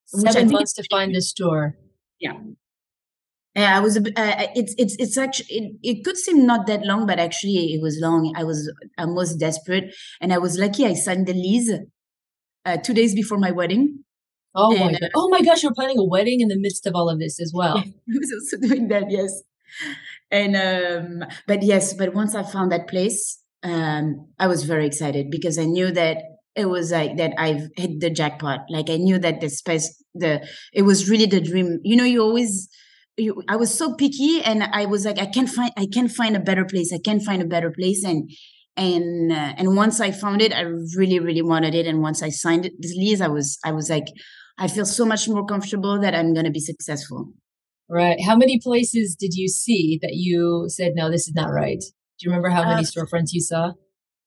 Seven 0.08 0.50
months 0.50 0.74
to 0.74 0.84
find 0.90 1.14
the 1.16 1.22
store. 1.22 1.78
Yeah. 2.20 2.38
Yeah, 3.56 3.78
I 3.78 3.80
was. 3.80 3.96
A, 3.96 4.02
uh, 4.02 4.48
it's 4.54 4.76
it's 4.78 4.96
it's 5.00 5.18
actually 5.18 5.48
it, 5.50 5.76
it 5.82 6.04
could 6.04 6.18
seem 6.18 6.46
not 6.46 6.68
that 6.68 6.84
long, 6.84 7.06
but 7.08 7.20
actually 7.20 7.74
it 7.74 7.82
was 7.82 7.98
long. 8.02 8.34
I 8.36 8.44
was 8.44 8.70
almost 8.98 9.40
desperate, 9.40 9.96
and 10.20 10.34
I 10.34 10.40
was 10.40 10.58
lucky. 10.58 10.86
I 10.86 10.94
signed 10.94 11.26
the 11.28 11.34
lease 11.34 11.72
uh, 12.66 12.78
two 12.78 12.94
days 12.94 13.16
before 13.16 13.38
my 13.38 13.52
wedding. 13.52 14.04
Oh 14.56 14.76
and, 14.76 14.80
my 14.80 14.92
god! 14.92 15.04
Uh, 15.04 15.10
oh 15.16 15.30
my 15.30 15.42
gosh! 15.42 15.64
You're 15.64 15.74
planning 15.74 16.00
a 16.00 16.04
wedding 16.04 16.42
in 16.42 16.50
the 16.50 16.60
midst 16.60 16.86
of 16.86 16.96
all 16.96 17.10
of 17.10 17.20
this 17.20 17.40
as 17.40 17.54
well. 17.56 17.78
I 17.78 17.94
was 18.08 18.34
also 18.34 18.68
doing 18.68 18.90
that, 18.90 19.10
yes. 19.10 19.32
And 20.32 20.56
um, 20.58 21.30
but 21.48 21.64
yes, 21.64 21.94
but 21.94 22.14
once 22.14 22.36
I 22.36 22.44
found 22.44 22.74
that 22.74 22.90
place, 22.90 23.40
um, 23.66 24.28
I 24.40 24.48
was 24.48 24.64
very 24.64 24.86
excited 24.86 25.30
because 25.30 25.58
I 25.58 25.66
knew 25.66 25.92
that 25.92 26.18
it 26.56 26.68
was 26.68 26.92
like 26.92 27.18
that 27.18 27.34
I've 27.38 27.68
hit 27.76 28.00
the 28.00 28.10
jackpot. 28.10 28.62
Like 28.70 28.90
I 28.90 28.98
knew 28.98 29.20
that 29.20 29.42
the 29.42 29.50
space, 29.50 29.88
the 30.14 30.48
it 30.72 30.84
was 30.84 31.10
really 31.10 31.26
the 31.26 31.42
dream. 31.42 31.80
You 31.84 31.96
know, 31.98 32.06
you 32.06 32.22
always. 32.22 32.70
You, 33.18 33.42
I 33.48 33.56
was 33.56 33.74
so 33.74 33.96
picky, 33.96 34.42
and 34.44 34.62
I 34.62 34.86
was 34.88 35.06
like, 35.06 35.20
I 35.20 35.26
can't 35.26 35.48
find, 35.48 35.72
I 35.78 35.88
can't 35.88 36.12
find 36.12 36.36
a 36.36 36.40
better 36.42 36.66
place. 36.66 36.92
I 36.92 37.00
can't 37.00 37.24
find 37.24 37.42
a 37.42 37.46
better 37.46 37.72
place, 37.72 38.04
and 38.04 38.30
and 38.78 39.32
uh, 39.32 39.54
and 39.58 39.76
once 39.76 40.02
I 40.02 40.12
found 40.12 40.42
it, 40.42 40.54
I 40.54 40.62
really, 40.98 41.20
really 41.20 41.42
wanted 41.42 41.74
it. 41.76 41.88
And 41.88 42.02
once 42.02 42.22
I 42.22 42.30
signed 42.30 42.70
this 42.78 42.94
lease, 42.96 43.22
I 43.22 43.30
was, 43.30 43.58
I 43.64 43.72
was 43.72 43.90
like, 43.90 44.08
I 44.58 44.68
feel 44.68 44.86
so 44.86 45.06
much 45.06 45.28
more 45.30 45.46
comfortable 45.46 46.00
that 46.02 46.14
I'm 46.14 46.34
going 46.34 46.46
to 46.46 46.52
be 46.52 46.60
successful. 46.60 47.32
Right. 47.90 48.18
How 48.22 48.36
many 48.36 48.60
places 48.60 49.16
did 49.16 49.34
you 49.34 49.48
see 49.48 50.00
that 50.02 50.14
you 50.14 50.66
said, 50.68 50.94
no, 50.96 51.10
this 51.10 51.28
is 51.28 51.36
not 51.36 51.52
right? 51.52 51.84
Do 52.20 52.26
you 52.26 52.32
remember 52.32 52.50
how 52.50 52.64
many 52.64 52.82
uh, 52.82 52.86
storefronts 52.86 53.34
you 53.34 53.42
saw? 53.42 53.74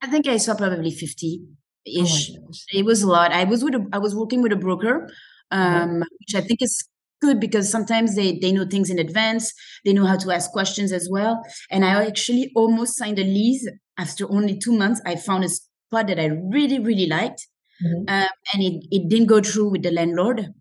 I 0.03 0.07
think 0.07 0.27
I 0.27 0.37
saw 0.37 0.55
probably 0.55 0.91
50 0.91 1.41
ish. 1.87 2.31
Oh 2.37 2.51
it 2.73 2.85
was 2.85 3.03
a 3.03 3.09
lot. 3.09 3.33
I 3.33 3.45
was 3.45 3.65
with 3.65 3.75
a, 3.75 3.87
I 3.93 3.99
was 3.99 4.15
working 4.15 4.43
with 4.43 4.53
a 4.53 4.57
broker, 4.57 5.09
uh-huh. 5.51 5.83
um, 5.83 6.05
which 6.21 6.35
I 6.35 6.41
think 6.41 6.63
is 6.63 6.87
good 7.21 7.41
because 7.41 7.71
sometimes 7.71 8.15
they 8.15 8.39
they 8.39 8.53
know 8.53 8.67
things 8.67 8.91
in 8.91 8.99
advance. 8.99 9.53
They 9.85 9.93
know 9.93 10.07
how 10.07 10.17
to 10.17 10.31
ask 10.31 10.51
questions 10.53 10.93
as 10.93 11.09
well. 11.11 11.43
And 11.71 11.85
I 11.85 12.05
actually 12.07 12.53
almost 12.55 12.97
signed 12.97 13.19
a 13.19 13.25
lease 13.25 13.69
after 13.99 14.31
only 14.31 14.59
two 14.59 14.73
months. 14.73 15.01
I 15.05 15.17
found 15.17 15.45
a 15.45 15.49
spot 15.49 16.09
that 16.09 16.21
I 16.21 16.27
really 16.27 16.79
really 16.79 17.07
liked, 17.07 17.47
mm-hmm. 17.83 18.15
um, 18.15 18.29
and 18.55 18.63
it 18.63 18.85
it 18.91 19.09
didn't 19.09 19.27
go 19.27 19.41
through 19.41 19.71
with 19.71 19.83
the 19.83 19.93
landlord. 19.93 20.53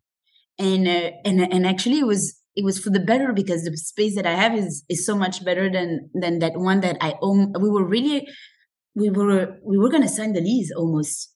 And 0.60 0.88
uh, 0.88 1.12
and 1.24 1.42
and 1.54 1.68
actually 1.68 2.00
it 2.00 2.08
was 2.08 2.42
it 2.58 2.66
was 2.66 2.80
for 2.80 2.90
the 2.90 3.00
better 3.00 3.32
because 3.34 3.64
the 3.64 3.78
space 3.78 4.16
that 4.16 4.26
I 4.26 4.34
have 4.34 4.56
is 4.56 4.84
is 4.90 5.06
so 5.06 5.16
much 5.16 5.46
better 5.46 5.70
than 5.70 6.10
than 6.16 6.40
that 6.40 6.58
one 6.58 6.82
that 6.82 6.98
I 7.00 7.14
own. 7.22 7.54
We 7.62 7.70
were 7.70 7.86
really 7.86 8.28
we 8.96 9.12
were 9.12 9.60
we 9.64 9.78
were 9.78 9.90
gonna 9.90 10.10
sign 10.10 10.34
the 10.34 10.42
lease 10.42 10.72
almost. 10.76 11.32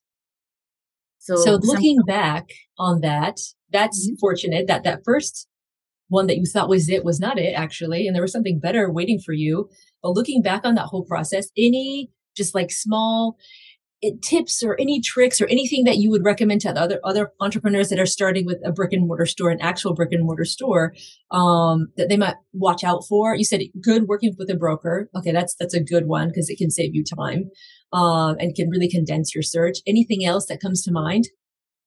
So, 1.19 1.35
so 1.35 1.59
looking 1.61 1.97
some- 1.99 2.07
back 2.07 2.49
on 2.79 3.01
that, 3.01 3.37
that's 3.71 4.07
mm-hmm. 4.07 4.15
fortunate 4.19 4.65
that 4.67 4.83
that 4.83 5.01
first 5.05 5.47
one 6.07 6.25
that 6.25 6.37
you 6.37 6.45
thought 6.51 6.67
was 6.67 6.89
it 6.89 7.05
was 7.05 7.19
not 7.19 7.37
it 7.37 7.53
actually, 7.53 8.07
and 8.07 8.15
there 8.15 8.23
was 8.23 8.31
something 8.31 8.59
better 8.59 8.91
waiting 8.91 9.19
for 9.23 9.33
you. 9.33 9.69
But 10.01 10.15
looking 10.15 10.41
back 10.41 10.65
on 10.65 10.73
that 10.73 10.87
whole 10.87 11.05
process, 11.05 11.49
any 11.55 12.09
just 12.35 12.55
like 12.55 12.71
small 12.71 13.37
tips 14.21 14.63
or 14.63 14.79
any 14.79 14.99
tricks 14.99 15.39
or 15.39 15.45
anything 15.47 15.83
that 15.83 15.97
you 15.97 16.09
would 16.09 16.25
recommend 16.25 16.61
to 16.61 16.69
other 16.69 16.99
other 17.03 17.31
entrepreneurs 17.39 17.89
that 17.89 17.99
are 17.99 18.05
starting 18.05 18.45
with 18.45 18.57
a 18.65 18.71
brick 18.71 18.93
and 18.93 19.07
mortar 19.07 19.25
store, 19.25 19.49
an 19.49 19.61
actual 19.61 19.93
brick 19.93 20.11
and 20.11 20.25
mortar 20.25 20.45
store, 20.45 20.93
um, 21.31 21.87
that 21.97 22.09
they 22.09 22.17
might 22.17 22.35
watch 22.53 22.83
out 22.83 23.03
for? 23.07 23.35
You 23.35 23.45
said 23.45 23.61
good 23.81 24.07
working 24.07 24.35
with 24.37 24.49
a 24.49 24.55
broker. 24.55 25.09
Okay, 25.15 25.31
that's 25.31 25.55
that's 25.55 25.73
a 25.73 25.83
good 25.83 26.07
one 26.07 26.29
because 26.29 26.49
it 26.49 26.57
can 26.57 26.71
save 26.71 26.95
you 26.95 27.03
time 27.03 27.49
um, 27.93 28.37
and 28.39 28.55
can 28.55 28.69
really 28.69 28.89
condense 28.89 29.35
your 29.35 29.43
search. 29.43 29.79
Anything 29.85 30.25
else 30.25 30.45
that 30.47 30.61
comes 30.61 30.81
to 30.83 30.91
mind? 30.91 31.25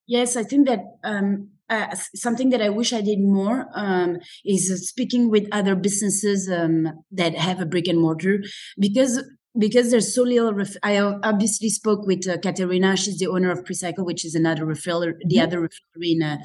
Yes, 0.06 0.36
I 0.36 0.42
think 0.42 0.68
that 0.68 0.80
um, 1.02 1.50
uh, 1.70 1.94
something 2.14 2.50
that 2.50 2.60
I 2.60 2.68
wish 2.68 2.92
I 2.92 3.00
did 3.00 3.20
more 3.20 3.68
um, 3.74 4.18
is 4.44 4.88
speaking 4.88 5.30
with 5.30 5.48
other 5.50 5.74
businesses 5.74 6.50
um, 6.50 6.88
that 7.10 7.34
have 7.36 7.60
a 7.60 7.66
brick 7.66 7.88
and 7.88 7.98
mortar 7.98 8.40
because 8.78 9.24
because 9.58 9.90
there's 9.90 10.14
so 10.14 10.22
little 10.22 10.52
ref- 10.52 10.76
i 10.82 10.98
obviously 10.98 11.68
spoke 11.68 12.06
with 12.06 12.28
uh, 12.28 12.36
katerina 12.38 12.96
she's 12.96 13.18
the 13.18 13.26
owner 13.26 13.50
of 13.50 13.64
precycle 13.64 14.04
which 14.04 14.24
is 14.24 14.34
another 14.34 14.64
refiller 14.64 15.12
mm-hmm. 15.12 15.28
the 15.28 15.40
other 15.40 15.60
refillery 15.60 16.12
in 16.16 16.22
uh, 16.22 16.38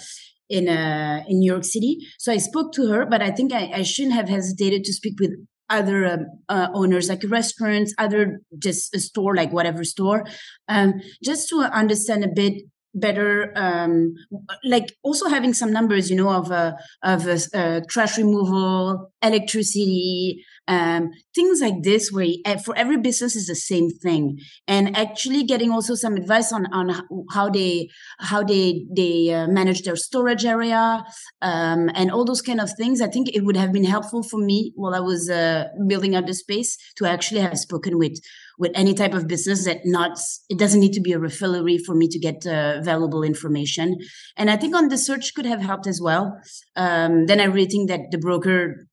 in 0.50 0.68
uh, 0.68 1.24
in 1.28 1.40
new 1.40 1.52
york 1.52 1.64
city 1.64 1.98
so 2.18 2.32
i 2.32 2.38
spoke 2.38 2.72
to 2.72 2.88
her 2.88 3.06
but 3.06 3.22
i 3.22 3.32
think 3.32 3.54
I, 3.54 3.72
I 3.76 3.84
shouldn't 3.84 4.16
have 4.16 4.30
hesitated 4.30 4.84
to 4.84 4.94
speak 4.94 5.20
with 5.20 5.32
other 5.70 6.06
um, 6.06 6.26
uh, 6.50 6.68
owners 6.74 7.10
like 7.10 7.22
restaurants 7.28 7.94
other 7.98 8.42
just 8.58 8.94
a 8.96 9.00
store 9.00 9.36
like 9.36 9.54
whatever 9.54 9.84
store 9.84 10.26
um, 10.68 10.96
just 11.24 11.48
to 11.50 11.62
understand 11.62 12.24
a 12.24 12.28
bit 12.28 12.64
better 12.96 13.54
um 13.56 14.16
like 14.64 14.92
also 15.04 15.28
having 15.28 15.54
some 15.54 15.72
numbers 15.72 16.10
you 16.10 16.16
know 16.16 16.30
of 16.30 16.52
uh, 16.52 16.74
of 17.04 17.28
uh, 17.28 17.38
uh, 17.54 17.82
trash 17.88 18.18
removal 18.18 19.12
electricity 19.22 20.44
um 20.70 21.10
things 21.36 21.62
like 21.62 21.82
this 21.84 22.12
where 22.12 22.28
uh, 22.46 22.58
for 22.66 22.74
every 22.78 22.98
business 22.98 23.36
is 23.36 23.48
the 23.48 23.56
same 23.56 23.90
thing. 23.90 24.38
And 24.68 24.96
actually 24.96 25.44
getting 25.44 25.72
also 25.72 25.96
some 25.96 26.16
advice 26.16 26.54
on 26.54 26.68
on 26.72 26.88
how 27.32 27.50
they 27.50 27.90
how 28.20 28.44
they 28.44 28.86
they 28.96 29.34
uh, 29.34 29.48
manage 29.48 29.82
their 29.82 29.96
storage 29.96 30.46
area 30.46 31.04
um 31.42 31.90
and 31.96 32.12
all 32.12 32.26
those 32.26 32.42
kind 32.42 32.62
of 32.62 32.70
things. 32.78 33.02
I 33.02 33.08
think 33.08 33.30
it 33.34 33.44
would 33.46 33.58
have 33.58 33.74
been 33.74 33.84
helpful 33.96 34.24
for 34.24 34.40
me 34.40 34.72
while 34.76 34.96
i 34.96 35.00
was 35.00 35.30
uh, 35.30 35.66
building 35.88 36.16
up 36.16 36.26
the 36.28 36.34
space 36.34 36.78
to 36.98 37.06
actually 37.06 37.42
have 37.42 37.58
spoken 37.58 37.98
with 37.98 38.16
with 38.60 38.72
any 38.76 38.94
type 38.94 39.14
of 39.14 39.28
business 39.28 39.66
that 39.66 39.80
not 39.86 40.20
it 40.50 40.60
doesn't 40.60 40.82
need 40.82 40.94
to 40.94 41.02
be 41.02 41.14
a 41.14 41.20
refillery 41.20 41.80
for 41.84 41.96
me 41.96 42.08
to 42.08 42.20
get 42.20 42.46
uh, 42.46 42.82
valuable 42.82 43.24
information. 43.24 43.98
And 44.38 44.52
i 44.52 44.58
think 44.58 44.76
on 44.76 44.90
the 44.90 44.98
search 44.98 45.34
could 45.34 45.46
have 45.46 45.62
helped 45.62 45.88
as 45.88 46.00
well. 46.02 46.40
Um, 46.76 47.26
then 47.26 47.40
i 47.40 47.46
really 47.46 47.72
think 47.74 47.90
that 47.90 48.12
the 48.12 48.18
broker 48.18 48.89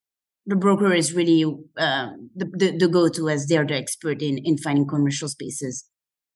the 0.47 0.57
broker 0.57 0.93
is 0.93 1.13
really 1.13 1.45
um, 1.45 2.31
the, 2.37 2.45
the, 2.45 2.77
the 2.79 2.89
go-to 2.89 3.29
as 3.29 3.47
they're 3.47 3.67
the 3.67 3.75
expert 3.75 4.23
in 4.23 4.39
in 4.39 4.57
finding 4.59 4.87
commercial 4.87 5.29
spaces 5.29 5.85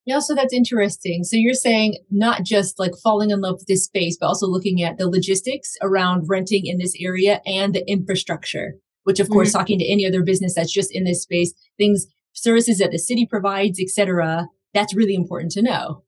yeah, 0.07 0.19
so 0.19 0.35
that's 0.35 0.55
interesting. 0.55 1.25
So 1.25 1.37
you're 1.37 1.55
saying 1.55 1.99
not 2.11 2.43
just 2.43 2.79
like 2.79 2.93
falling 3.03 3.31
in 3.31 3.41
love 3.43 3.57
with 3.59 3.67
this 3.67 3.85
space, 3.85 4.17
but 4.19 4.27
also 4.27 4.47
looking 4.47 4.83
at 4.83 4.99
the 4.99 5.09
logistics 5.09 5.77
around 5.83 6.25
renting 6.29 6.67
in 6.67 6.79
this 6.79 6.95
area 6.99 7.41
and 7.45 7.75
the 7.75 7.89
infrastructure, 7.89 8.75
which 9.05 9.21
of 9.21 9.29
course, 9.29 9.51
mm-hmm. 9.51 9.59
talking 9.59 9.79
to 9.79 9.89
any 9.89 10.07
other 10.07 10.23
business 10.23 10.55
that's 10.55 10.73
just 10.73 10.91
in 10.93 11.05
this 11.05 11.23
space, 11.23 11.53
things 11.77 12.07
services 12.33 12.79
that 12.79 12.93
the 12.93 12.99
city 12.99 13.27
provides, 13.27 13.79
etc. 13.79 14.49
That's 14.73 14.97
really 14.97 15.15
important 15.15 15.53
to 15.53 15.63
know. 15.63 16.03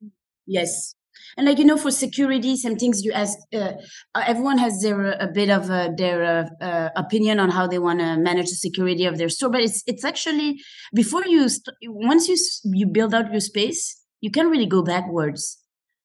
Yes. 0.46 0.94
And 1.36 1.46
like 1.46 1.58
you 1.58 1.64
know, 1.64 1.76
for 1.76 1.90
security, 1.90 2.56
some 2.56 2.76
things 2.76 3.02
you 3.02 3.12
ask. 3.12 3.38
Uh, 3.52 3.72
everyone 4.14 4.58
has 4.58 4.80
their 4.82 5.12
a 5.12 5.28
bit 5.32 5.50
of 5.50 5.70
uh, 5.70 5.88
their 5.96 6.24
uh, 6.24 6.64
uh 6.64 6.88
opinion 6.96 7.40
on 7.40 7.50
how 7.50 7.66
they 7.66 7.78
want 7.78 8.00
to 8.00 8.18
manage 8.18 8.46
the 8.46 8.56
security 8.56 9.04
of 9.06 9.18
their 9.18 9.28
store. 9.28 9.50
But 9.50 9.62
it's 9.62 9.82
it's 9.86 10.04
actually 10.04 10.60
before 10.94 11.24
you 11.26 11.48
st- 11.48 11.76
once 11.84 12.28
you 12.28 12.36
you 12.64 12.86
build 12.86 13.14
out 13.14 13.30
your 13.30 13.40
space, 13.40 14.00
you 14.20 14.30
can't 14.30 14.50
really 14.50 14.66
go 14.66 14.82
backwards. 14.82 15.58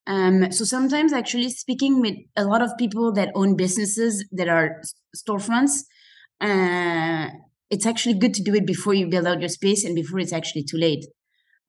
Um, 0.08 0.52
so 0.54 0.64
sometimes, 0.64 1.12
actually, 1.12 1.50
speaking 1.50 2.00
with 2.00 2.16
a 2.38 2.46
lot 2.46 2.62
of 2.62 2.72
people 2.78 3.12
that 3.14 3.30
own 3.36 3.58
businesses 3.58 4.26
that 4.32 4.48
are 4.48 4.82
storefronts, 5.16 5.84
uh, 6.40 7.28
it's 7.70 7.86
actually 7.86 8.18
good 8.18 8.34
to 8.36 8.44
do 8.44 8.56
it 8.56 8.66
before 8.66 8.94
you 8.94 9.08
build 9.08 9.28
out 9.28 9.42
your 9.42 9.50
space 9.50 9.84
and 9.84 9.96
before 9.96 10.20
it's 10.20 10.32
actually 10.32 10.64
too 10.64 10.78
late. 10.78 11.06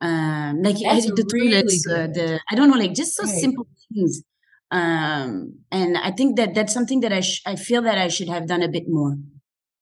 Um, 0.00 0.62
like 0.62 0.76
That's 0.83 1.07
the 1.07 1.28
really 1.33 1.50
toilets, 1.50 1.87
uh, 1.88 2.07
the 2.07 2.40
I 2.50 2.55
don't 2.55 2.71
know, 2.71 2.76
like 2.76 2.95
just 2.95 3.17
so 3.17 3.25
right. 3.25 3.33
simple 3.33 3.67
things. 3.93 4.23
Um, 4.71 5.61
and 5.73 5.97
I 5.97 6.12
think 6.12 6.37
that 6.37 6.55
that's 6.55 6.73
something 6.73 7.00
that 7.00 7.12
I 7.12 7.21
sh- 7.21 7.43
I 7.47 7.57
feel 7.57 7.83
that 7.83 7.99
I 7.99 8.09
should 8.09 8.28
have 8.28 8.47
done 8.47 8.62
a 8.62 8.69
bit 8.69 8.85
more. 8.87 9.17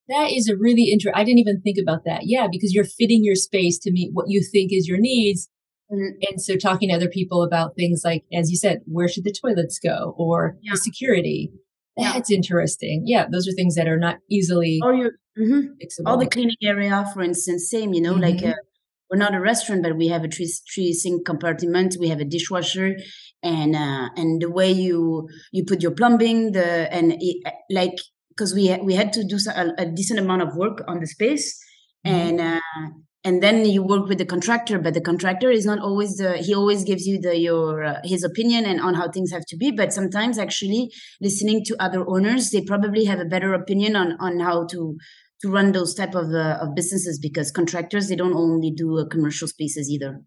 That 0.08 0.30
is 0.30 0.48
a 0.48 0.56
really 0.56 0.84
interesting. 0.84 1.20
I 1.20 1.24
didn't 1.24 1.40
even 1.40 1.60
think 1.60 1.76
about 1.82 2.04
that. 2.04 2.22
Yeah, 2.24 2.46
because 2.50 2.72
you're 2.72 2.84
fitting 2.84 3.24
your 3.24 3.34
space 3.34 3.78
to 3.80 3.92
meet 3.92 4.10
what 4.12 4.26
you 4.28 4.40
think 4.40 4.72
is 4.72 4.86
your 4.86 4.98
needs. 4.98 5.48
Mm-hmm. 5.92 6.18
And 6.30 6.40
so 6.40 6.56
talking 6.56 6.88
to 6.88 6.94
other 6.94 7.08
people 7.08 7.42
about 7.42 7.74
things 7.76 8.02
like, 8.04 8.24
as 8.32 8.50
you 8.50 8.56
said, 8.56 8.80
where 8.86 9.08
should 9.08 9.24
the 9.24 9.34
toilets 9.34 9.78
go 9.78 10.14
or 10.16 10.56
yeah. 10.62 10.72
the 10.72 10.78
security? 10.78 11.50
That's 11.96 12.30
interesting. 12.30 13.04
Yeah, 13.06 13.26
those 13.30 13.48
are 13.48 13.52
things 13.52 13.74
that 13.76 13.88
are 13.88 13.98
not 13.98 14.18
easily 14.30 14.80
or 14.82 14.92
you 14.92 15.10
mm-hmm. 15.38 16.06
all 16.06 16.18
the 16.18 16.26
cleaning 16.26 16.56
area, 16.62 17.06
for 17.14 17.22
instance, 17.22 17.70
same. 17.70 17.94
You 17.94 18.02
know, 18.02 18.14
mm-hmm. 18.14 18.22
like 18.22 18.42
uh, 18.44 18.54
we're 19.10 19.18
not 19.18 19.34
a 19.34 19.40
restaurant, 19.40 19.82
but 19.82 19.96
we 19.96 20.08
have 20.08 20.24
a 20.24 20.28
three, 20.28 20.52
three 20.74 20.92
sink 20.92 21.26
compartment. 21.26 21.96
We 21.98 22.08
have 22.08 22.20
a 22.20 22.24
dishwasher, 22.24 22.96
and 23.42 23.76
uh, 23.76 24.08
and 24.16 24.42
the 24.42 24.50
way 24.50 24.72
you 24.72 25.28
you 25.52 25.64
put 25.64 25.82
your 25.82 25.92
plumbing, 25.92 26.52
the 26.52 26.92
and 26.92 27.14
it, 27.18 27.36
uh, 27.46 27.50
like 27.70 27.98
because 28.30 28.54
we 28.54 28.76
we 28.82 28.94
had 28.94 29.12
to 29.14 29.24
do 29.24 29.38
a, 29.54 29.72
a, 29.78 29.86
decent 29.86 30.18
amount 30.18 30.42
of 30.42 30.56
work 30.56 30.82
on 30.88 31.00
the 31.00 31.06
space, 31.06 31.58
mm-hmm. 32.06 32.16
and 32.16 32.40
uh, 32.40 32.60
and 33.26 33.42
then 33.42 33.64
you 33.66 33.82
work 33.82 34.06
with 34.06 34.18
the 34.18 34.24
contractor 34.24 34.78
but 34.78 34.94
the 34.94 35.00
contractor 35.00 35.50
is 35.50 35.66
not 35.66 35.80
always 35.80 36.16
the 36.16 36.38
he 36.38 36.54
always 36.54 36.84
gives 36.84 37.06
you 37.06 37.20
the 37.20 37.36
your 37.36 37.84
uh, 37.84 38.00
his 38.04 38.22
opinion 38.22 38.64
and 38.64 38.80
on 38.80 38.94
how 38.94 39.10
things 39.10 39.32
have 39.32 39.44
to 39.48 39.56
be 39.56 39.72
but 39.72 39.92
sometimes 39.92 40.38
actually 40.38 40.92
listening 41.20 41.64
to 41.64 41.76
other 41.80 42.08
owners 42.08 42.50
they 42.50 42.60
probably 42.60 43.04
have 43.04 43.18
a 43.18 43.24
better 43.24 43.52
opinion 43.52 43.96
on 43.96 44.16
on 44.20 44.38
how 44.38 44.64
to 44.64 44.96
to 45.42 45.50
run 45.50 45.72
those 45.72 45.94
type 45.94 46.14
of 46.14 46.32
uh, 46.32 46.58
of 46.60 46.74
businesses 46.74 47.18
because 47.18 47.50
contractors 47.50 48.08
they 48.08 48.16
don't 48.16 48.34
only 48.34 48.70
do 48.70 48.98
uh, 48.98 49.06
commercial 49.06 49.48
spaces 49.48 49.90
either 49.90 50.22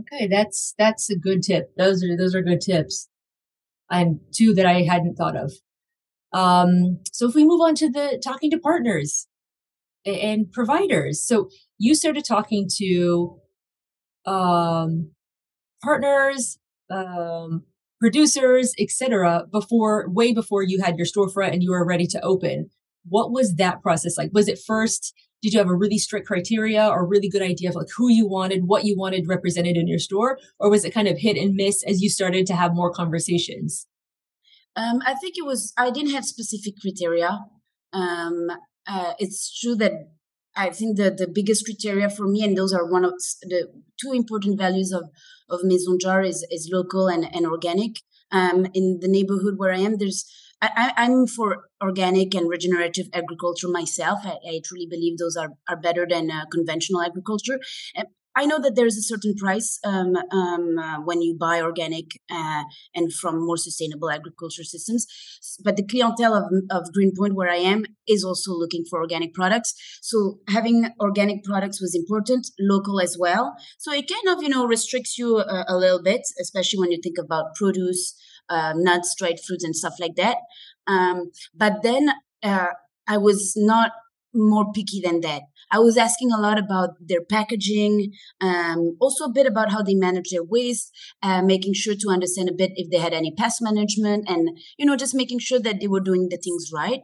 okay 0.00 0.26
that's 0.26 0.74
that's 0.78 1.10
a 1.10 1.18
good 1.18 1.42
tip 1.42 1.70
those 1.76 2.02
are 2.04 2.16
those 2.16 2.34
are 2.34 2.42
good 2.42 2.60
tips 2.60 3.08
and 3.90 4.20
two 4.34 4.54
that 4.54 4.66
i 4.66 4.82
hadn't 4.82 5.16
thought 5.16 5.36
of 5.36 5.52
um 6.32 6.98
so 7.12 7.28
if 7.28 7.34
we 7.34 7.44
move 7.44 7.60
on 7.60 7.74
to 7.74 7.88
the 7.90 8.20
talking 8.22 8.50
to 8.50 8.58
partners 8.58 9.28
and 10.08 10.50
providers. 10.50 11.24
So 11.24 11.48
you 11.78 11.94
started 11.94 12.24
talking 12.24 12.68
to 12.78 13.38
um, 14.26 15.10
partners, 15.82 16.58
um, 16.90 17.64
producers, 18.00 18.72
etc. 18.78 19.46
Before, 19.50 20.08
way 20.08 20.32
before 20.32 20.62
you 20.62 20.82
had 20.82 20.96
your 20.96 21.06
storefront 21.06 21.52
and 21.52 21.62
you 21.62 21.70
were 21.70 21.86
ready 21.86 22.06
to 22.08 22.20
open. 22.22 22.70
What 23.08 23.32
was 23.32 23.56
that 23.56 23.82
process 23.82 24.16
like? 24.16 24.30
Was 24.32 24.48
it 24.48 24.58
first? 24.64 25.14
Did 25.42 25.52
you 25.52 25.60
have 25.60 25.68
a 25.68 25.74
really 25.74 25.98
strict 25.98 26.26
criteria 26.26 26.84
or 26.86 27.06
really 27.06 27.28
good 27.28 27.42
idea 27.42 27.68
of 27.68 27.76
like 27.76 27.86
who 27.96 28.10
you 28.10 28.26
wanted, 28.28 28.66
what 28.66 28.84
you 28.84 28.96
wanted 28.96 29.28
represented 29.28 29.76
in 29.76 29.86
your 29.86 30.00
store, 30.00 30.38
or 30.58 30.68
was 30.68 30.84
it 30.84 30.92
kind 30.92 31.06
of 31.06 31.18
hit 31.18 31.36
and 31.36 31.54
miss 31.54 31.84
as 31.84 32.02
you 32.02 32.10
started 32.10 32.46
to 32.48 32.56
have 32.56 32.74
more 32.74 32.92
conversations? 32.92 33.86
Um, 34.74 35.00
I 35.06 35.14
think 35.14 35.34
it 35.36 35.46
was. 35.46 35.72
I 35.76 35.90
didn't 35.90 36.12
have 36.12 36.24
specific 36.24 36.74
criteria. 36.80 37.38
Um, 37.92 38.48
uh, 38.86 39.12
it's 39.18 39.58
true 39.60 39.76
that 39.76 39.92
I 40.58 40.70
think 40.70 40.96
that 40.96 41.18
the 41.18 41.28
biggest 41.28 41.64
criteria 41.64 42.10
for 42.10 42.26
me, 42.26 42.42
and 42.42 42.56
those 42.56 42.72
are 42.72 42.90
one 42.90 43.04
of 43.04 43.12
the 43.42 43.68
two 44.00 44.12
important 44.12 44.58
values 44.58 44.92
of, 44.92 45.04
of 45.48 45.60
Maison 45.62 45.98
Jar 46.00 46.22
is, 46.22 46.44
is 46.50 46.68
local 46.72 47.06
and, 47.06 47.24
and 47.32 47.46
organic. 47.46 48.00
Um, 48.30 48.66
in 48.74 48.98
the 49.00 49.08
neighborhood 49.08 49.54
where 49.56 49.72
I 49.72 49.78
am, 49.78 49.96
there's 49.96 50.30
I, 50.60 50.92
am 50.96 51.26
for 51.26 51.68
organic 51.80 52.34
and 52.34 52.48
regenerative 52.48 53.06
agriculture 53.12 53.68
myself. 53.68 54.20
I, 54.24 54.38
I, 54.48 54.60
truly 54.64 54.86
believe 54.86 55.16
those 55.18 55.36
are, 55.36 55.50
are 55.68 55.76
better 55.76 56.06
than 56.08 56.30
uh, 56.30 56.46
conventional 56.50 57.00
agriculture. 57.02 57.60
I 58.38 58.46
know 58.46 58.60
that 58.60 58.76
there's 58.76 58.96
a 58.96 59.02
certain 59.02 59.34
price 59.34 59.80
um, 59.84 60.14
um, 60.30 60.78
uh, 60.78 61.00
when 61.00 61.22
you 61.22 61.36
buy 61.36 61.60
organic 61.60 62.20
uh, 62.30 62.62
and 62.94 63.12
from 63.12 63.44
more 63.44 63.56
sustainable 63.56 64.10
agriculture 64.10 64.62
systems, 64.62 65.08
but 65.64 65.76
the 65.76 65.84
clientele 65.84 66.34
of, 66.34 66.44
of 66.70 66.92
Greenpoint, 66.92 67.34
where 67.34 67.50
I 67.50 67.56
am, 67.56 67.84
is 68.06 68.22
also 68.22 68.52
looking 68.52 68.84
for 68.88 69.00
organic 69.00 69.34
products. 69.34 69.74
So 70.02 70.38
having 70.48 70.88
organic 71.00 71.42
products 71.42 71.80
was 71.80 71.96
important, 71.96 72.46
local 72.60 73.00
as 73.00 73.16
well. 73.18 73.56
So 73.76 73.92
it 73.92 74.08
kind 74.08 74.36
of 74.36 74.40
you 74.40 74.50
know 74.50 74.66
restricts 74.66 75.18
you 75.18 75.38
a, 75.38 75.64
a 75.66 75.76
little 75.76 76.00
bit, 76.00 76.22
especially 76.40 76.78
when 76.78 76.92
you 76.92 77.00
think 77.02 77.18
about 77.18 77.56
produce, 77.56 78.14
uh, 78.48 78.72
nuts, 78.76 79.14
dried 79.18 79.40
fruits, 79.46 79.64
and 79.64 79.76
stuff 79.76 79.94
like 80.00 80.16
that. 80.16 80.38
Um, 80.86 81.30
but 81.54 81.82
then 81.82 82.10
uh, 82.42 82.68
I 83.06 83.18
was 83.18 83.54
not 83.56 83.92
more 84.34 84.72
picky 84.72 85.00
than 85.02 85.20
that. 85.20 85.42
I 85.70 85.78
was 85.78 85.96
asking 85.96 86.32
a 86.32 86.40
lot 86.40 86.58
about 86.58 86.90
their 87.00 87.22
packaging, 87.22 88.12
um, 88.40 88.96
also 89.00 89.24
a 89.24 89.32
bit 89.32 89.46
about 89.46 89.70
how 89.70 89.82
they 89.82 89.94
manage 89.94 90.30
their 90.30 90.44
waste, 90.44 90.90
uh, 91.22 91.42
making 91.42 91.74
sure 91.74 91.94
to 91.94 92.08
understand 92.10 92.48
a 92.48 92.54
bit 92.54 92.72
if 92.76 92.90
they 92.90 92.98
had 92.98 93.12
any 93.12 93.34
pest 93.36 93.60
management, 93.60 94.28
and 94.28 94.58
you 94.78 94.86
know 94.86 94.96
just 94.96 95.14
making 95.14 95.40
sure 95.40 95.60
that 95.60 95.80
they 95.80 95.88
were 95.88 96.00
doing 96.00 96.28
the 96.30 96.38
things 96.38 96.70
right. 96.72 97.00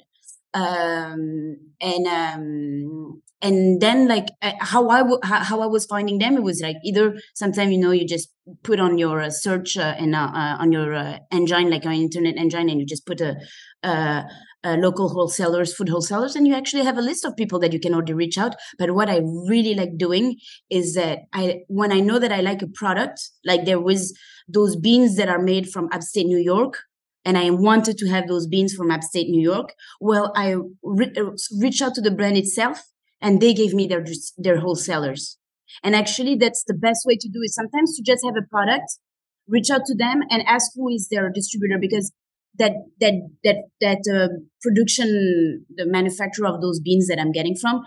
Um, 0.54 1.56
and 1.80 2.06
um, 2.06 3.23
and 3.42 3.80
then 3.80 4.08
like 4.08 4.28
uh, 4.40 4.52
how 4.61 4.88
I 4.88 4.99
w- 4.99 5.18
how 5.23 5.61
I 5.61 5.66
was 5.66 5.84
finding 5.84 6.18
them, 6.18 6.37
it 6.37 6.42
was 6.42 6.61
like 6.62 6.76
either 6.84 7.16
sometimes 7.34 7.73
you 7.73 7.78
know 7.78 7.90
you 7.90 8.06
just 8.06 8.30
put 8.62 8.78
on 8.80 8.96
your 8.96 9.20
uh, 9.20 9.30
search 9.30 9.76
uh, 9.76 9.94
and 9.99 10.14
uh, 10.14 10.30
uh, 10.32 10.56
on 10.61 10.73
your 10.73 10.94
uh, 10.94 11.18
engine 11.30 11.70
like 11.70 11.84
an 11.84 11.92
internet 11.92 12.37
engine, 12.37 12.68
and 12.70 12.80
you 12.80 12.87
just 12.87 13.04
put 13.04 13.20
a 13.20 13.37
uh, 14.64 14.76
local 14.78 15.11
wholesalers, 15.11 15.75
food 15.75 15.90
wholesalers, 15.90 16.34
and 16.34 16.49
you 16.49 16.54
actually 16.54 16.84
have 16.84 16.96
a 16.96 17.02
list 17.02 17.25
of 17.25 17.37
people 17.37 17.58
that 17.58 17.73
you 17.73 17.78
can 17.80 17.92
already 17.92 18.14
reach 18.14 18.38
out. 18.38 18.54
But 18.78 18.94
what 18.94 19.11
I 19.11 19.18
really 19.49 19.75
like 19.75 19.99
doing 19.99 20.37
is 20.70 20.94
that 20.94 21.18
I, 21.32 21.61
when 21.68 21.92
I 21.92 22.00
know 22.00 22.18
that 22.18 22.32
I 22.32 22.40
like 22.40 22.62
a 22.62 22.66
product, 22.68 23.28
like 23.44 23.66
there 23.66 23.80
was 23.80 24.16
those 24.49 24.76
beans 24.76 25.16
that 25.16 25.28
are 25.28 25.42
made 25.42 25.68
from 25.68 25.88
upstate 25.92 26.26
New 26.26 26.38
York, 26.38 26.78
and 27.24 27.38
I 27.38 27.50
wanted 27.50 27.98
to 27.98 28.08
have 28.08 28.28
those 28.28 28.46
beans 28.46 28.74
from 28.74 28.90
upstate 28.90 29.28
New 29.28 29.42
York. 29.42 29.74
Well, 30.00 30.32
I 30.36 30.56
re- 30.82 31.12
uh, 31.16 31.30
reached 31.58 31.82
out 31.82 31.94
to 31.94 32.00
the 32.00 32.10
brand 32.10 32.36
itself, 32.36 32.82
and 33.20 33.40
they 33.40 33.54
gave 33.54 33.74
me 33.74 33.86
their 33.86 34.04
their 34.36 34.58
wholesalers. 34.58 35.38
And 35.82 35.94
actually, 35.96 36.36
that's 36.36 36.64
the 36.64 36.74
best 36.74 37.04
way 37.06 37.16
to 37.16 37.28
do 37.28 37.40
it. 37.42 37.50
Sometimes 37.50 37.96
to 37.96 38.02
just 38.02 38.24
have 38.24 38.34
a 38.36 38.46
product, 38.48 38.98
reach 39.48 39.70
out 39.70 39.82
to 39.86 39.94
them 39.94 40.22
and 40.30 40.42
ask 40.46 40.70
who 40.74 40.88
is 40.88 41.08
their 41.10 41.30
distributor 41.30 41.78
because 41.80 42.12
that 42.58 42.72
that 43.00 43.14
that 43.42 43.56
that 43.80 44.02
uh, 44.12 44.28
production, 44.62 45.64
the 45.74 45.86
manufacturer 45.86 46.46
of 46.46 46.60
those 46.60 46.80
beans 46.80 47.08
that 47.08 47.18
I'm 47.18 47.32
getting 47.32 47.56
from, 47.56 47.82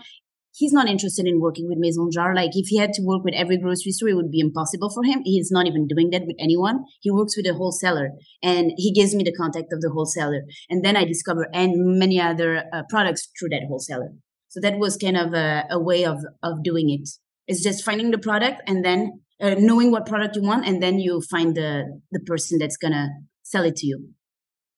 he's 0.58 0.72
not 0.72 0.88
interested 0.88 1.26
in 1.26 1.40
working 1.40 1.68
with 1.68 1.78
Maison 1.78 2.10
Jar. 2.12 2.34
Like 2.34 2.50
if 2.54 2.66
he 2.66 2.78
had 2.78 2.92
to 2.94 3.02
work 3.02 3.22
with 3.24 3.34
every 3.34 3.56
grocery 3.56 3.92
store, 3.92 4.08
it 4.08 4.16
would 4.16 4.30
be 4.30 4.40
impossible 4.40 4.90
for 4.90 5.04
him. 5.04 5.20
He's 5.24 5.50
not 5.50 5.66
even 5.66 5.86
doing 5.86 6.10
that 6.10 6.26
with 6.26 6.36
anyone. 6.40 6.84
He 7.00 7.10
works 7.10 7.36
with 7.36 7.46
a 7.46 7.54
wholesaler, 7.54 8.10
and 8.42 8.72
he 8.76 8.92
gives 8.92 9.14
me 9.14 9.22
the 9.24 9.32
contact 9.32 9.72
of 9.72 9.80
the 9.80 9.90
wholesaler, 9.90 10.42
and 10.68 10.84
then 10.84 10.96
I 10.96 11.04
discover 11.04 11.48
and 11.54 11.98
many 11.98 12.20
other 12.20 12.64
uh, 12.72 12.82
products 12.88 13.28
through 13.38 13.50
that 13.50 13.62
wholesaler. 13.68 14.10
So 14.48 14.60
that 14.60 14.78
was 14.78 14.96
kind 14.96 15.16
of 15.16 15.32
a, 15.32 15.64
a 15.70 15.80
way 15.80 16.04
of 16.04 16.18
of 16.42 16.62
doing 16.64 16.90
it. 16.90 17.08
It's 17.46 17.62
just 17.62 17.84
finding 17.84 18.10
the 18.10 18.18
product 18.18 18.62
and 18.66 18.84
then 18.84 19.20
uh, 19.40 19.54
knowing 19.58 19.90
what 19.90 20.06
product 20.06 20.36
you 20.36 20.42
want, 20.42 20.66
and 20.66 20.82
then 20.82 20.98
you 20.98 21.22
find 21.30 21.54
the 21.54 22.00
the 22.10 22.20
person 22.20 22.58
that's 22.58 22.76
gonna 22.76 23.08
sell 23.42 23.64
it 23.64 23.76
to 23.76 23.86
you. 23.86 24.08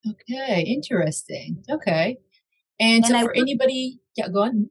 Okay, 0.07 0.61
interesting. 0.61 1.63
Okay, 1.69 2.17
and, 2.79 3.03
and 3.03 3.05
so 3.05 3.15
I 3.15 3.23
for 3.23 3.35
anybody, 3.35 3.99
yeah, 4.15 4.27
go 4.29 4.43
on. 4.43 4.69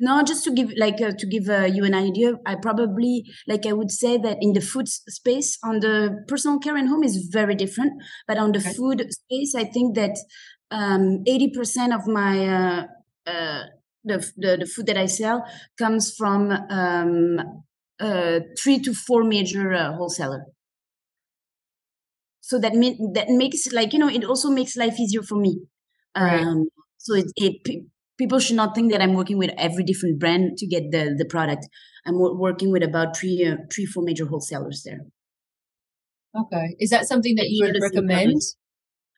No, 0.00 0.22
just 0.22 0.44
to 0.44 0.52
give 0.52 0.72
like 0.76 1.00
uh, 1.00 1.10
to 1.18 1.26
give 1.26 1.48
uh, 1.48 1.64
you 1.64 1.84
an 1.84 1.94
idea, 1.94 2.34
I 2.46 2.54
probably 2.54 3.24
like 3.48 3.66
I 3.66 3.72
would 3.72 3.90
say 3.90 4.16
that 4.16 4.38
in 4.40 4.52
the 4.52 4.60
food 4.60 4.88
space, 4.88 5.58
on 5.64 5.80
the 5.80 6.24
personal 6.28 6.60
care 6.60 6.76
and 6.76 6.88
home 6.88 7.02
is 7.02 7.28
very 7.32 7.56
different, 7.56 7.94
but 8.28 8.38
on 8.38 8.52
the 8.52 8.60
okay. 8.60 8.74
food 8.74 9.06
space, 9.10 9.54
I 9.56 9.64
think 9.64 9.96
that 9.96 10.16
um, 10.70 11.24
eighty 11.26 11.50
percent 11.50 11.92
of 11.92 12.06
my 12.06 12.46
uh, 12.46 12.86
uh, 13.26 13.62
the, 14.04 14.18
the, 14.36 14.56
the 14.58 14.66
food 14.66 14.86
that 14.86 14.96
I 14.96 15.06
sell 15.06 15.44
comes 15.76 16.14
from 16.16 16.52
um, 16.52 17.40
uh, 17.98 18.40
three 18.62 18.78
to 18.78 18.94
four 18.94 19.24
major 19.24 19.72
uh, 19.72 19.94
wholesaler. 19.94 20.44
So 22.40 22.58
that 22.60 22.74
mean, 22.74 23.12
that 23.14 23.28
makes 23.30 23.72
like 23.72 23.92
you 23.92 23.98
know 23.98 24.08
it 24.08 24.24
also 24.24 24.48
makes 24.48 24.76
life 24.76 24.98
easier 25.00 25.22
for 25.22 25.36
me. 25.36 25.60
Right. 26.16 26.40
Um, 26.40 26.68
so 26.98 27.14
it, 27.14 27.26
it 27.36 27.84
people 28.18 28.38
should 28.38 28.56
not 28.56 28.74
think 28.74 28.92
that 28.92 29.00
I'm 29.00 29.14
working 29.14 29.38
with 29.38 29.50
every 29.56 29.84
different 29.84 30.18
brand 30.18 30.58
to 30.58 30.66
get 30.66 30.90
the 30.90 31.14
the 31.16 31.24
product. 31.24 31.68
I'm 32.06 32.18
working 32.18 32.70
with 32.72 32.82
about 32.82 33.16
three 33.16 33.44
uh, 33.44 33.56
three 33.72 33.86
four 33.86 34.02
major 34.02 34.26
wholesalers 34.26 34.82
there. 34.84 35.00
Okay, 36.38 36.76
is 36.78 36.90
that 36.90 37.06
something 37.06 37.36
that 37.36 37.48
you 37.48 37.66
would 37.66 37.78
recommend? 37.80 38.40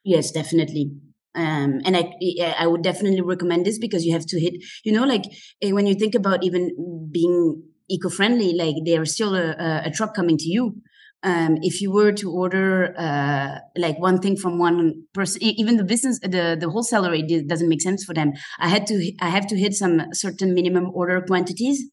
Yes, 0.04 0.30
definitely 0.30 0.92
um, 1.34 1.80
and 1.84 1.96
I 1.96 2.12
I 2.58 2.66
would 2.66 2.82
definitely 2.82 3.20
recommend 3.20 3.64
this 3.64 3.78
because 3.78 4.04
you 4.04 4.12
have 4.12 4.26
to 4.26 4.40
hit 4.40 4.54
you 4.84 4.92
know 4.92 5.04
like 5.04 5.24
eh, 5.62 5.70
when 5.70 5.86
you 5.86 5.94
think 5.94 6.14
about 6.14 6.42
even 6.42 7.08
being 7.12 7.62
eco-friendly 7.88 8.54
like 8.54 8.76
there's 8.84 9.14
still 9.14 9.34
a, 9.34 9.82
a 9.84 9.90
truck 9.90 10.14
coming 10.14 10.36
to 10.38 10.48
you 10.48 10.76
um, 11.22 11.58
if 11.60 11.80
you 11.80 11.92
were 11.92 12.12
to 12.12 12.30
order 12.30 12.94
uh, 12.98 13.58
like 13.76 13.98
one 13.98 14.18
thing 14.18 14.36
from 14.36 14.58
one 14.58 15.04
person 15.12 15.42
even 15.42 15.76
the 15.76 15.84
business 15.84 16.18
the 16.20 16.56
the 16.58 16.70
wholesaler 16.70 17.12
it 17.14 17.48
doesn't 17.48 17.68
make 17.68 17.82
sense 17.82 18.04
for 18.04 18.14
them 18.14 18.32
i 18.58 18.68
had 18.68 18.86
to 18.86 19.12
i 19.20 19.28
have 19.28 19.46
to 19.46 19.56
hit 19.56 19.74
some 19.74 20.02
certain 20.12 20.54
minimum 20.54 20.90
order 20.94 21.20
quantities 21.20 21.90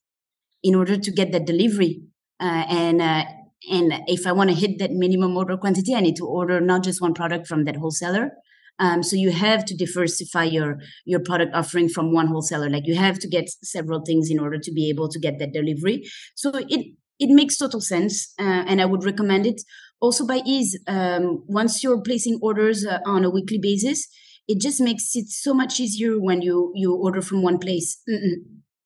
in 0.63 0.75
order 0.75 0.97
to 0.97 1.11
get 1.11 1.31
that 1.31 1.45
delivery 1.45 2.01
uh, 2.39 2.65
and 2.69 3.01
uh, 3.01 3.25
and 3.71 3.93
if 4.07 4.25
i 4.25 4.31
want 4.31 4.49
to 4.49 4.55
hit 4.55 4.79
that 4.79 4.91
minimum 4.91 5.35
order 5.35 5.57
quantity 5.57 5.93
i 5.93 5.99
need 5.99 6.15
to 6.15 6.25
order 6.25 6.61
not 6.61 6.83
just 6.83 7.01
one 7.01 7.13
product 7.13 7.47
from 7.47 7.65
that 7.65 7.75
wholesaler 7.75 8.31
um, 8.79 9.01
so 9.01 9.15
you 9.15 9.31
have 9.31 9.65
to 9.65 9.75
diversify 9.75 10.43
your 10.43 10.77
your 11.05 11.19
product 11.19 11.55
offering 11.55 11.89
from 11.89 12.13
one 12.13 12.27
wholesaler. 12.27 12.69
Like 12.69 12.85
you 12.85 12.95
have 12.95 13.17
to 13.19 13.27
get 13.27 13.49
several 13.63 14.03
things 14.05 14.29
in 14.29 14.39
order 14.39 14.59
to 14.59 14.71
be 14.71 14.87
able 14.89 15.09
to 15.09 15.19
get 15.19 15.39
that 15.39 15.51
delivery. 15.51 16.03
So 16.35 16.51
it 16.53 16.95
it 17.19 17.29
makes 17.29 17.57
total 17.57 17.81
sense, 17.81 18.33
uh, 18.39 18.63
and 18.67 18.81
I 18.81 18.85
would 18.85 19.03
recommend 19.03 19.45
it. 19.45 19.61
Also 19.99 20.25
by 20.25 20.41
ease, 20.45 20.79
um, 20.87 21.43
once 21.47 21.83
you're 21.83 22.01
placing 22.01 22.39
orders 22.41 22.85
uh, 22.85 22.99
on 23.05 23.25
a 23.25 23.29
weekly 23.29 23.59
basis, 23.61 24.07
it 24.47 24.59
just 24.61 24.79
makes 24.79 25.15
it 25.15 25.27
so 25.27 25.53
much 25.53 25.79
easier 25.79 26.19
when 26.19 26.41
you 26.41 26.71
you 26.75 26.93
order 26.95 27.21
from 27.21 27.41
one 27.41 27.57
place, 27.57 28.01
Mm-mm. 28.09 28.35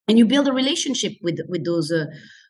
and 0.07 0.17
you 0.17 0.25
build 0.25 0.47
a 0.47 0.53
relationship 0.53 1.13
with 1.21 1.39
with 1.47 1.65
those. 1.65 1.91
Uh, 1.91 2.05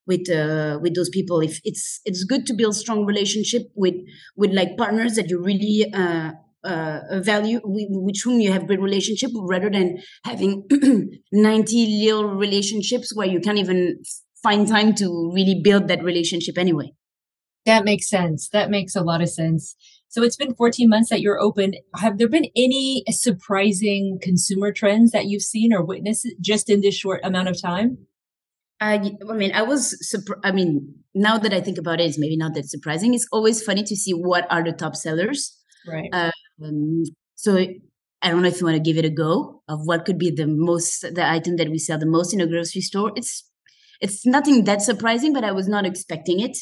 with 0.08 0.30
uh, 0.32 0.80
with 0.82 0.96
those 0.96 1.10
people 1.10 1.42
if 1.42 1.62
it's 1.64 2.02
it's 2.06 2.24
good 2.24 2.48
to 2.48 2.56
build 2.56 2.76
strong 2.76 3.06
relationship 3.06 3.62
with 3.76 3.94
with 4.36 4.52
like 4.52 4.76
partners 4.76 5.14
that 5.14 5.30
you 5.30 5.40
really 5.40 5.94
uh, 5.94 6.32
uh, 6.64 7.00
value 7.22 7.60
with 7.64 8.22
whom 8.24 8.40
you 8.40 8.52
have 8.52 8.68
great 8.68 8.82
relationship 8.82 9.32
rather 9.36 9.70
than 9.70 9.98
having 10.24 10.64
90 11.32 12.06
little 12.06 12.36
relationships 12.36 13.16
where 13.16 13.28
you 13.28 13.40
can't 13.40 13.58
even 13.58 14.02
find 14.44 14.68
time 14.68 14.94
to 14.96 15.32
really 15.34 15.60
build 15.64 15.88
that 15.88 16.04
relationship 16.04 16.58
anyway 16.58 16.92
that 17.66 17.86
makes 17.86 18.10
sense 18.10 18.50
that 18.50 18.70
makes 18.70 18.96
a 18.96 19.02
lot 19.02 19.22
of 19.22 19.30
sense 19.30 19.76
so 20.08 20.24
it's 20.24 20.36
been 20.36 20.54
14 20.54 20.90
months 20.90 21.10
that 21.10 21.22
you're 21.22 21.40
open 21.40 21.74
have 21.96 22.18
there 22.18 22.30
been 22.30 22.48
any 22.56 23.04
surprising 23.10 24.20
consumer 24.22 24.72
trends 24.72 25.12
that 25.12 25.26
you've 25.26 25.42
seen 25.42 25.74
or 25.74 25.84
witnessed 25.84 26.28
just 26.40 26.70
in 26.70 26.82
this 26.82 26.96
short 26.96 27.22
amount 27.24 27.48
of 27.48 27.62
time 27.62 27.98
I, 28.84 29.16
I 29.30 29.34
mean, 29.34 29.52
I 29.54 29.62
was, 29.62 29.96
surprised. 30.10 30.42
I 30.44 30.52
mean, 30.52 30.96
now 31.14 31.38
that 31.38 31.54
I 31.54 31.62
think 31.62 31.78
about 31.78 32.02
it, 32.02 32.06
it's 32.06 32.18
maybe 32.18 32.36
not 32.36 32.56
that 32.56 32.68
surprising. 32.68 33.14
It's 33.14 33.28
always 33.32 33.62
funny 33.62 33.84
to 33.84 33.96
see 33.96 34.12
what 34.12 34.48
are 34.50 34.64
the 34.64 34.72
top 34.72 34.96
sellers. 34.96 35.56
Right. 35.88 36.10
Um, 36.12 37.04
so 37.36 37.58
I 37.58 38.30
don't 38.30 38.42
know 38.42 38.48
if 38.48 38.60
you 38.60 38.66
want 38.66 38.78
to 38.78 38.84
give 38.84 38.98
it 38.98 39.06
a 39.06 39.10
go 39.10 39.62
of 39.68 39.82
what 39.86 40.06
could 40.06 40.18
be 40.18 40.32
the 40.32 40.48
most 40.48 41.02
the 41.02 41.28
item 41.28 41.58
that 41.58 41.70
we 41.70 41.78
sell 41.78 42.00
the 42.00 42.06
most 42.06 42.34
in 42.34 42.42
a 42.42 42.48
grocery 42.48 42.82
store. 42.82 43.12
It's 43.16 43.44
it's 44.02 44.26
nothing 44.26 44.64
that 44.66 44.82
surprising, 44.82 45.32
but 45.32 45.44
I 45.44 45.52
was 45.52 45.68
not 45.68 45.86
expecting 45.86 46.40
it. 46.40 46.58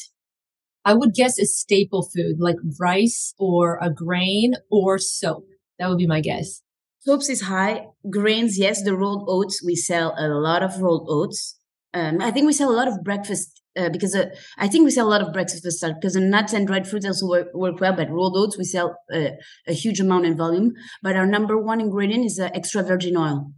I 0.84 0.94
would 0.94 1.14
guess 1.14 1.38
a 1.38 1.46
staple 1.46 2.08
food 2.14 2.36
like 2.38 2.56
rice 2.78 3.34
or 3.38 3.78
a 3.82 3.90
grain 3.90 4.54
or 4.70 4.98
soap. 4.98 5.46
That 5.78 5.88
would 5.88 5.98
be 5.98 6.06
my 6.06 6.20
guess. 6.20 6.62
Soaps 7.00 7.30
is 7.30 7.42
high. 7.42 7.86
Grains, 8.10 8.58
yes. 8.58 8.82
The 8.82 8.96
rolled 8.96 9.24
oats, 9.28 9.62
we 9.64 9.74
sell 9.74 10.14
a 10.18 10.28
lot 10.28 10.62
of 10.62 10.80
rolled 10.80 11.06
oats. 11.08 11.58
Um, 11.94 12.20
I 12.20 12.30
think 12.30 12.46
we 12.46 12.52
sell 12.52 12.70
a 12.70 12.76
lot 12.76 12.88
of 12.88 13.02
breakfast 13.02 13.60
uh, 13.76 13.88
because 13.88 14.14
uh, 14.14 14.26
I 14.58 14.68
think 14.68 14.84
we 14.84 14.90
sell 14.90 15.08
a 15.08 15.10
lot 15.10 15.22
of 15.22 15.32
breakfast 15.32 15.70
stuff 15.72 15.94
because 15.98 16.14
the 16.14 16.20
nuts 16.20 16.52
and 16.52 16.66
dried 16.66 16.86
fruits 16.86 17.06
also 17.06 17.26
work, 17.26 17.48
work 17.54 17.80
well. 17.80 17.94
But 17.94 18.10
rolled 18.10 18.36
oats 18.36 18.58
we 18.58 18.64
sell 18.64 18.96
uh, 19.12 19.30
a 19.66 19.72
huge 19.72 20.00
amount 20.00 20.26
in 20.26 20.36
volume. 20.36 20.72
But 21.02 21.16
our 21.16 21.26
number 21.26 21.56
one 21.58 21.80
ingredient 21.80 22.26
is 22.26 22.38
uh, 22.38 22.50
extra 22.54 22.82
virgin 22.82 23.16
oil. 23.16 23.52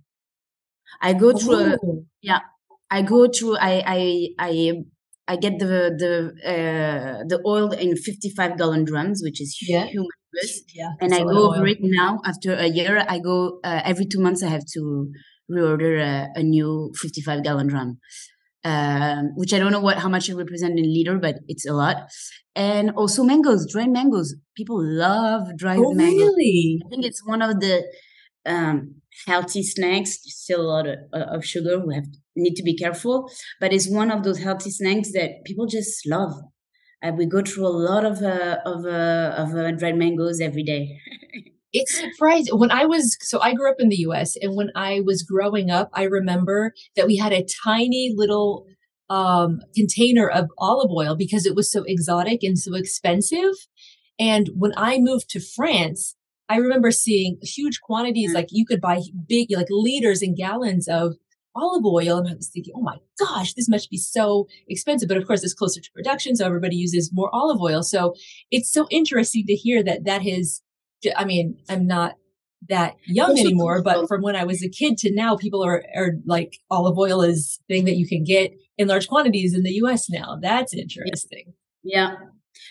I 1.01 1.13
go 1.15 1.33
through, 1.33 1.73
a, 1.73 1.79
yeah, 2.21 2.41
I 2.97 3.03
go 3.03 3.21
through. 3.29 3.57
I 3.57 3.75
I 3.99 4.01
I 4.39 4.53
I 5.33 5.37
get 5.37 5.59
the 5.59 5.73
the 6.03 6.13
uh, 6.55 7.25
the 7.31 7.39
oil 7.47 7.73
in 7.73 7.97
fifty 7.97 8.31
five 8.37 8.59
gallon 8.59 8.85
drums, 8.85 9.21
which 9.25 9.41
is 9.41 9.51
yeah. 9.63 9.87
humongous. 9.87 10.53
Yeah, 10.75 10.93
and 11.01 11.15
I 11.15 11.23
go 11.25 11.55
over 11.55 11.67
it 11.67 11.79
now 11.81 12.21
after 12.25 12.55
a 12.55 12.67
year. 12.67 13.05
I 13.09 13.19
go 13.19 13.61
uh, 13.65 13.81
every 13.85 14.07
two 14.07 14.21
months. 14.21 14.43
I 14.43 14.49
have 14.49 14.67
to 14.75 15.11
reorder 15.51 15.95
a, 16.01 16.41
a 16.41 16.43
new 16.43 16.93
fifty 17.03 17.23
five 17.23 17.43
gallon 17.43 17.69
drum 17.69 17.99
um, 18.65 19.33
which 19.35 19.53
I 19.53 19.59
don't 19.59 19.73
know 19.73 19.81
what 19.81 19.99
how 19.99 20.09
much 20.09 20.29
it 20.29 20.37
represents 20.37 20.79
in 20.79 20.85
liter, 20.85 21.19
but 21.19 21.37
it's 21.49 21.67
a 21.67 21.73
lot. 21.73 21.97
And 22.55 22.91
also 22.91 23.25
mangoes, 23.25 23.67
dried 23.71 23.91
mangoes. 23.91 24.35
People 24.57 24.79
love 24.83 25.57
dried 25.57 25.81
oh, 25.81 25.93
mangoes. 25.93 26.35
Really? 26.37 26.81
I 26.85 26.89
think 26.89 27.05
it's 27.05 27.27
one 27.27 27.43
of 27.43 27.61
the 27.61 27.85
um, 28.47 28.97
healthy 29.27 29.63
snacks. 29.63 30.19
Still 30.23 30.61
a 30.61 30.69
lot 30.69 30.87
of, 30.87 30.99
of 31.13 31.45
sugar. 31.45 31.85
We 31.85 31.95
have 31.95 32.05
need 32.37 32.55
to 32.55 32.63
be 32.63 32.77
careful, 32.77 33.31
but 33.61 33.73
it's 33.73 33.91
one 33.91 34.11
of 34.11 34.23
those 34.23 34.39
healthy 34.39 34.71
snacks 34.71 35.13
that 35.13 35.45
people 35.45 35.67
just 35.67 36.07
love. 36.07 36.33
Uh, 37.03 37.13
we 37.17 37.27
go 37.27 37.43
through 37.43 37.67
a 37.67 37.69
lot 37.69 38.05
of 38.05 38.23
uh, 38.23 38.59
of 38.65 38.87
uh, 38.87 39.35
of 39.37 39.55
uh, 39.55 39.73
dried 39.73 39.97
mangoes 39.97 40.41
every 40.41 40.63
day. 40.63 40.99
it's 41.73 41.99
surprising 41.99 42.59
when 42.59 42.71
I 42.71 42.85
was 42.85 43.17
so 43.21 43.41
I 43.41 43.55
grew 43.55 43.71
up 43.71 43.77
in 43.81 43.89
the 43.89 43.97
US 44.09 44.37
and 44.41 44.57
when 44.57 44.71
I 44.75 45.01
was 45.05 45.23
growing 45.23 45.71
up, 45.71 45.91
I 45.95 46.05
remember 46.05 46.73
that 46.97 47.07
we 47.07 47.17
had 47.17 47.33
a 47.33 47.47
tiny 47.65 48.13
little 48.15 48.67
um, 49.11 49.61
container 49.75 50.29
of 50.29 50.51
olive 50.59 50.91
oil 50.91 51.17
because 51.17 51.45
it 51.45 51.55
was 51.55 51.71
so 51.71 51.85
exotic 51.87 52.43
and 52.43 52.59
so 52.59 52.75
expensive. 52.75 53.55
And 54.19 54.51
when 54.57 54.73
I 54.77 54.99
moved 54.99 55.29
to 55.31 55.41
France, 55.41 56.17
I 56.49 56.57
remember 56.57 56.91
seeing 56.91 57.39
huge 57.43 57.81
quantities, 57.81 58.31
mm. 58.31 58.35
like 58.35 58.49
you 58.51 58.65
could 58.65 58.81
buy 58.81 59.01
big, 59.29 59.49
like 59.51 59.69
liters 59.71 60.23
and 60.23 60.37
gallons 60.37 60.87
of 60.89 61.15
olive 61.55 61.85
oil. 61.85 62.19
And 62.19 62.29
I 62.29 62.35
was 62.35 62.49
thinking, 62.49 62.75
oh 62.77 62.83
my 62.83 62.99
gosh, 63.19 63.55
this 63.55 63.69
must 63.69 63.91
be 63.91 63.99
so 63.99 64.47
expensive. 64.69 65.09
But 65.09 65.19
of 65.19 65.27
course, 65.27 65.43
it's 65.43 65.55
closer 65.55 65.81
to 65.81 65.91
production. 65.95 66.37
So 66.37 66.47
everybody 66.47 66.77
uses 66.77 67.11
more 67.13 67.31
olive 67.33 67.61
oil. 67.61 67.83
So 67.83 68.15
it's 68.51 68.73
so 68.73 68.87
interesting 68.91 69.45
to 69.47 69.55
hear 69.55 69.83
that 69.83 70.05
that 70.05 70.23
has 70.23 70.63
I 71.17 71.25
mean, 71.25 71.59
I'm 71.69 71.87
not 71.87 72.15
that 72.69 72.95
young 73.07 73.39
anymore, 73.39 73.83
but 73.83 74.07
from 74.07 74.23
when 74.23 74.37
I 74.37 74.45
was 74.45 74.63
a 74.63 74.69
kid 74.69 74.97
to 74.99 75.13
now, 75.13 75.37
people 75.37 75.65
are, 75.65 75.83
are 75.97 76.13
like 76.27 76.59
olive 76.71 76.97
oil 76.97 77.23
is 77.23 77.59
thing 77.69 77.85
that 77.87 77.97
you 77.97 78.07
can 78.07 78.25
get 78.25 78.53
in 78.79 78.89
large 78.89 79.09
quantities 79.09 79.55
in 79.55 79.63
the 79.63 79.73
US 79.83 80.09
now. 80.09 80.39
That's 80.41 80.73
interesting. 80.73 81.55
Yeah. 81.83 82.15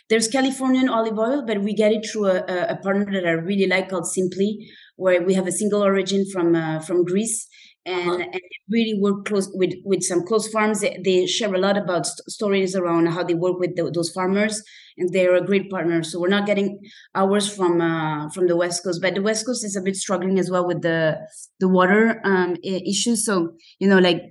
There's 0.10 0.28
Californian 0.28 0.90
olive 0.90 1.18
oil, 1.18 1.44
but 1.46 1.62
we 1.62 1.74
get 1.74 1.92
it 1.92 2.06
through 2.06 2.28
a, 2.28 2.44
a 2.70 2.78
partner 2.78 3.12
that 3.12 3.28
I 3.28 3.32
really 3.32 3.68
like 3.68 3.90
called 3.90 4.08
Simply, 4.08 4.70
where 4.96 5.22
we 5.22 5.34
have 5.34 5.48
a 5.48 5.52
single 5.52 5.84
origin 5.84 6.26
from 6.32 6.56
uh, 6.56 6.80
from 6.80 7.04
Greece, 7.04 7.48
and, 7.86 8.10
uh-huh. 8.10 8.30
and 8.34 8.42
really 8.70 8.98
work 9.00 9.26
close 9.26 9.50
with 9.54 9.74
with 9.84 10.04
some 10.04 10.26
close 10.26 10.48
farms. 10.48 10.82
They, 10.82 11.00
they 11.04 11.26
share 11.26 11.54
a 11.54 11.58
lot 11.58 11.78
about 11.78 12.06
st- 12.06 12.30
stories 12.30 12.76
around 12.76 13.08
how 13.08 13.24
they 13.24 13.34
work 13.34 13.60
with 13.60 13.76
the, 13.76 13.92
those 13.92 14.12
farmers, 14.12 14.62
and 14.98 15.10
they're 15.12 15.36
a 15.36 15.46
great 15.46 15.70
partner. 15.70 16.04
So 16.04 16.20
we're 16.20 16.30
not 16.30 16.46
getting 16.46 16.80
ours 17.16 17.54
from 17.54 17.82
uh, 17.82 18.30
from 18.30 18.48
the 18.48 18.56
West 18.56 18.84
Coast, 18.84 19.02
but 19.02 19.16
the 19.16 19.22
West 19.22 19.46
Coast 19.46 19.66
is 19.66 19.76
a 19.76 19.82
bit 19.82 19.96
struggling 19.96 20.40
as 20.40 20.52
well 20.52 20.68
with 20.68 20.82
the 20.82 21.18
the 21.60 21.68
water 21.68 22.22
um, 22.24 22.58
issues. 22.64 23.26
So 23.26 23.54
you 23.80 23.88
know, 23.88 24.00
like 24.00 24.22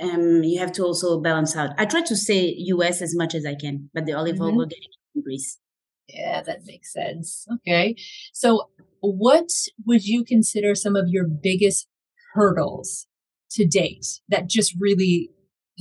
um, 0.00 0.42
you 0.42 0.58
have 0.60 0.72
to 0.72 0.84
also 0.84 1.20
balance 1.20 1.56
out. 1.56 1.70
I 1.78 1.84
try 1.84 2.02
to 2.02 2.16
say 2.16 2.54
US 2.58 3.02
as 3.02 3.14
much 3.14 3.34
as 3.34 3.44
I 3.46 3.54
can, 3.54 3.90
but 3.92 4.06
the 4.06 4.14
olive 4.14 4.40
oil 4.40 4.48
mm-hmm. 4.48 4.58
we're 4.58 4.66
getting 4.66 4.88
in 5.14 5.22
Greece. 5.22 5.58
Yeah, 6.08 6.42
that 6.42 6.60
makes 6.66 6.92
sense. 6.92 7.46
Okay. 7.54 7.96
So, 8.32 8.68
what 9.00 9.48
would 9.86 10.04
you 10.04 10.24
consider 10.24 10.74
some 10.74 10.96
of 10.96 11.08
your 11.08 11.26
biggest 11.26 11.88
hurdles 12.34 13.06
to 13.52 13.66
date 13.66 14.06
that 14.28 14.48
just 14.48 14.74
really 14.78 15.30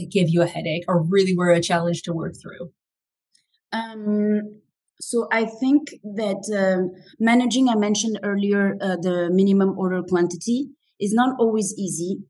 give 0.09 0.29
you 0.29 0.41
a 0.41 0.47
headache 0.47 0.85
or 0.87 1.03
really 1.03 1.35
were 1.35 1.51
a 1.51 1.61
challenge 1.61 2.01
to 2.03 2.13
work 2.13 2.33
through? 2.41 2.71
Um, 3.71 4.61
so 5.01 5.27
I 5.31 5.45
think 5.45 5.89
that 6.03 6.43
um, 6.55 6.91
managing, 7.19 7.67
I 7.67 7.75
mentioned 7.75 8.19
earlier, 8.23 8.77
uh, 8.79 8.95
the 9.01 9.29
minimum 9.31 9.77
order 9.77 10.01
quantity 10.07 10.69
is 10.99 11.13
not 11.13 11.35
always 11.39 11.73
easy. 11.77 12.23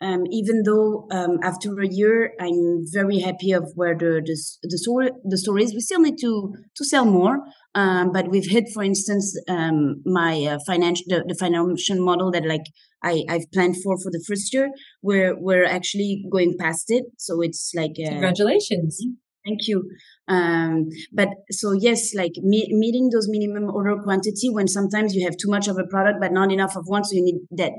Um, 0.00 0.26
even 0.30 0.62
though 0.64 1.08
um, 1.10 1.40
after 1.42 1.76
a 1.80 1.88
year 1.88 2.32
I'm 2.40 2.84
very 2.92 3.18
happy 3.18 3.50
of 3.50 3.72
where 3.74 3.96
the 3.98 4.22
the, 4.24 4.36
the 4.62 4.78
store 4.78 5.10
the 5.24 5.36
store 5.36 5.58
is, 5.58 5.74
we 5.74 5.80
still 5.80 6.00
need 6.00 6.18
to 6.20 6.54
to 6.76 6.84
sell 6.84 7.04
more. 7.04 7.40
Um, 7.74 8.12
but 8.12 8.28
we've 8.28 8.48
hit, 8.48 8.66
for 8.72 8.84
instance, 8.84 9.36
um, 9.48 10.02
my 10.04 10.44
uh, 10.44 10.58
financial 10.66 11.04
the, 11.08 11.24
the, 11.26 11.34
financial 11.34 12.04
model 12.04 12.30
that 12.30 12.46
like 12.46 12.66
I 13.02 13.24
I've 13.28 13.50
planned 13.52 13.76
for 13.82 13.96
for 13.98 14.10
the 14.10 14.22
first 14.26 14.52
year. 14.52 14.70
We're 15.02 15.38
we're 15.38 15.64
actually 15.64 16.24
going 16.30 16.56
past 16.58 16.86
it, 16.88 17.04
so 17.16 17.40
it's 17.40 17.72
like 17.74 17.92
uh, 18.04 18.10
congratulations. 18.10 19.04
Thank 19.46 19.66
you. 19.66 19.88
Um, 20.26 20.88
but 21.12 21.28
so 21.50 21.72
yes, 21.72 22.14
like 22.14 22.32
me- 22.42 22.68
meeting 22.70 23.08
those 23.10 23.28
minimum 23.30 23.70
order 23.74 23.96
quantity 24.02 24.50
when 24.50 24.68
sometimes 24.68 25.14
you 25.14 25.24
have 25.24 25.36
too 25.38 25.48
much 25.48 25.68
of 25.68 25.78
a 25.78 25.86
product 25.86 26.18
but 26.20 26.32
not 26.32 26.52
enough 26.52 26.76
of 26.76 26.84
one, 26.86 27.04
so 27.04 27.14
you 27.14 27.24
need 27.24 27.40
that 27.52 27.72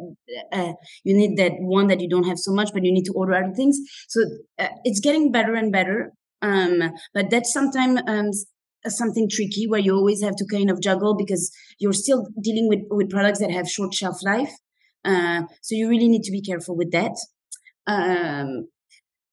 uh, 0.51 0.73
you 1.03 1.15
need 1.15 1.37
that 1.37 1.53
one 1.59 1.87
that 1.87 1.99
you 1.99 2.09
don't 2.09 2.27
have 2.27 2.39
so 2.39 2.51
much, 2.51 2.69
but 2.73 2.83
you 2.83 2.91
need 2.91 3.05
to 3.05 3.13
order 3.13 3.35
other 3.35 3.53
things. 3.53 3.77
So 4.07 4.21
uh, 4.57 4.69
it's 4.83 4.99
getting 4.99 5.31
better 5.31 5.53
and 5.53 5.71
better. 5.71 6.11
Um, 6.41 6.91
but 7.13 7.29
that's 7.29 7.51
sometimes 7.51 7.99
um, 8.07 8.31
something 8.87 9.29
tricky 9.29 9.67
where 9.67 9.79
you 9.79 9.93
always 9.93 10.23
have 10.23 10.35
to 10.37 10.45
kind 10.45 10.71
of 10.71 10.81
juggle 10.81 11.15
because 11.15 11.51
you're 11.79 11.93
still 11.93 12.27
dealing 12.41 12.67
with 12.69 12.79
with 12.89 13.09
products 13.09 13.39
that 13.39 13.51
have 13.51 13.69
short 13.69 13.93
shelf 13.93 14.23
life. 14.23 14.53
Uh, 15.05 15.43
so 15.61 15.75
you 15.75 15.89
really 15.89 16.07
need 16.07 16.23
to 16.23 16.31
be 16.31 16.41
careful 16.41 16.75
with 16.75 16.91
that. 16.91 17.15
Um, 17.87 18.67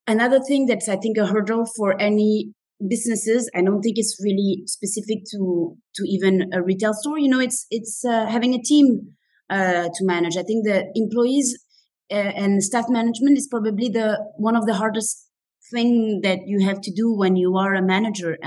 Another 0.06 0.38
thing 0.40 0.66
that's 0.66 0.88
I 0.88 0.96
think 0.96 1.18
a 1.18 1.26
hurdle 1.26 1.66
for 1.76 2.00
any 2.00 2.52
businesses, 2.88 3.50
I 3.56 3.62
don't 3.62 3.80
think 3.82 3.98
it's 3.98 4.16
really 4.22 4.62
specific 4.66 5.24
to 5.32 5.76
to 5.96 6.02
even 6.08 6.50
a 6.52 6.62
retail 6.62 6.94
store. 6.94 7.18
You 7.18 7.28
know, 7.28 7.40
it's 7.40 7.66
it's 7.70 8.04
uh, 8.04 8.26
having 8.26 8.54
a 8.54 8.62
team 8.62 9.16
uh, 9.50 9.88
to 9.92 10.04
manage. 10.04 10.36
I 10.36 10.44
think 10.44 10.64
the 10.64 10.86
employees 10.94 11.58
uh, 12.12 12.14
and 12.14 12.62
staff 12.62 12.84
management 12.88 13.36
is 13.36 13.48
probably 13.50 13.88
the 13.88 14.18
one 14.36 14.54
of 14.54 14.66
the 14.66 14.74
hardest 14.74 15.26
thing 15.72 16.20
that 16.22 16.38
you 16.46 16.64
have 16.64 16.80
to 16.82 16.92
do 16.94 17.12
when 17.12 17.34
you 17.34 17.56
are 17.56 17.74
a 17.74 17.82
manager. 17.82 18.38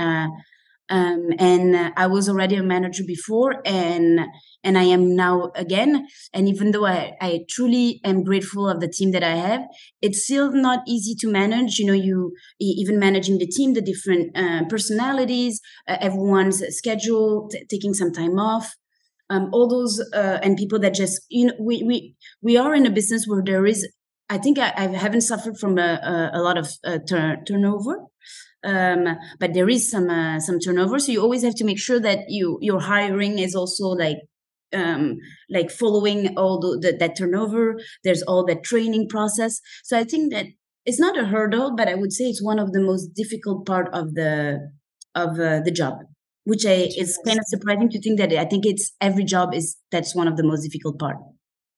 Uh, 0.90 1.10
um, 1.10 1.30
and 1.40 1.94
I 1.96 2.08
was 2.08 2.30
already 2.30 2.56
a 2.56 2.64
manager 2.64 3.04
before, 3.06 3.62
and 3.66 4.20
and 4.64 4.78
I 4.78 4.84
am 4.84 5.16
now 5.16 5.52
again. 5.56 6.08
And 6.34 6.48
even 6.48 6.72
though 6.72 6.86
I, 6.86 7.14
I 7.22 7.46
truly 7.50 8.02
am 8.04 8.24
grateful 8.24 8.70
of 8.70 8.80
the 8.80 8.88
team 8.88 9.12
that 9.12 9.24
I 9.24 9.36
have, 9.36 9.62
it's 10.02 10.24
still 10.24 10.52
not 10.52 10.80
easy 10.88 11.16
to 11.20 11.32
manage. 11.32 11.80
You 11.80 11.88
know, 11.88 11.94
you 11.94 12.34
even 12.60 13.00
managing 13.00 13.38
the 13.38 13.48
team, 13.48 13.74
the 13.74 13.82
different 13.82 14.38
uh, 14.38 14.66
personalities, 14.70 15.62
uh, 15.88 15.98
everyone's 16.00 16.64
schedule, 16.76 17.50
t- 17.50 17.66
taking 17.70 17.94
some 17.94 18.12
time 18.12 18.40
off. 18.40 18.76
Um, 19.32 19.50
all 19.54 19.68
those 19.68 20.00
uh, 20.14 20.40
and 20.42 20.58
people 20.58 20.80
that 20.80 20.96
just 20.96 21.22
you 21.30 21.48
know 21.48 21.54
we 21.60 21.84
we 21.84 22.16
we 22.42 22.58
are 22.58 22.74
in 22.74 22.86
a 22.86 22.92
business 22.92 23.26
where 23.28 23.44
there 23.46 23.66
is 23.66 23.88
I 24.30 24.38
think 24.38 24.60
I, 24.60 24.74
I 24.76 24.88
haven't 24.88 25.22
suffered 25.22 25.58
from 25.58 25.80
a, 25.80 26.32
a, 26.34 26.40
a 26.40 26.42
lot 26.42 26.58
of 26.58 26.70
uh, 26.84 27.00
turnover 27.48 28.09
um, 28.64 29.08
but 29.40 29.54
there 29.54 29.70
is 29.70 29.90
some 29.90 30.10
uh, 30.10 30.40
some 30.40 30.60
turnover 30.60 31.00
so 31.00 31.12
you 31.12 31.22
always 31.22 31.44
have 31.44 31.56
to 31.56 31.66
make 31.66 31.80
sure 31.80 32.00
that 32.00 32.26
you 32.28 32.58
your 32.62 32.80
hiring 32.80 33.40
is 33.40 33.56
also 33.56 33.88
like 33.88 34.18
um, 34.72 35.18
like 35.50 35.72
following 35.72 36.38
all 36.38 36.60
the, 36.60 36.78
the, 36.80 36.98
that 36.98 37.18
turnover. 37.18 37.80
There's 38.04 38.22
all 38.22 38.46
that 38.46 38.64
training 38.64 39.08
process. 39.10 39.60
So 39.84 39.98
i 39.98 40.04
think 40.04 40.32
that 40.32 40.46
it's 40.86 41.00
not 41.00 41.18
a 41.18 41.26
hurdle 41.26 41.76
but 41.76 41.88
i 41.88 41.96
would 41.96 42.12
say 42.12 42.26
it's 42.26 42.44
one 42.44 42.60
of 42.60 42.72
the 42.72 42.82
most 42.82 43.14
difficult 43.14 43.66
part 43.66 43.88
of 43.94 44.16
the 44.16 44.60
of 45.16 45.40
uh, 45.40 45.60
the 45.62 45.72
job 45.72 45.96
which 46.46 46.66
I, 46.66 46.90
is 46.98 47.20
kind 47.26 47.38
of 47.38 47.46
surprising 47.48 47.90
to 47.90 48.02
think 48.02 48.18
that 48.18 48.32
i 48.34 48.46
think 48.46 48.66
it's 48.66 48.92
every 49.02 49.24
job 49.24 49.54
is 49.54 49.78
that's 49.92 50.16
one 50.16 50.28
of 50.28 50.38
the 50.38 50.44
most 50.44 50.64
difficult 50.64 51.00
part. 51.00 51.18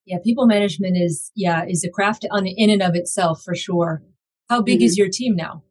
Yeah 0.05 0.17
people 0.23 0.45
management 0.45 0.97
is 0.97 1.31
yeah 1.35 1.65
is 1.67 1.83
a 1.83 1.89
craft 1.89 2.25
on 2.31 2.45
in 2.47 2.69
and 2.69 2.81
of 2.81 2.95
itself 2.95 3.41
for 3.43 3.55
sure. 3.55 4.01
How 4.49 4.61
big 4.61 4.79
mm-hmm. 4.79 4.85
is 4.85 4.97
your 4.97 5.09
team 5.09 5.35
now 5.35 5.63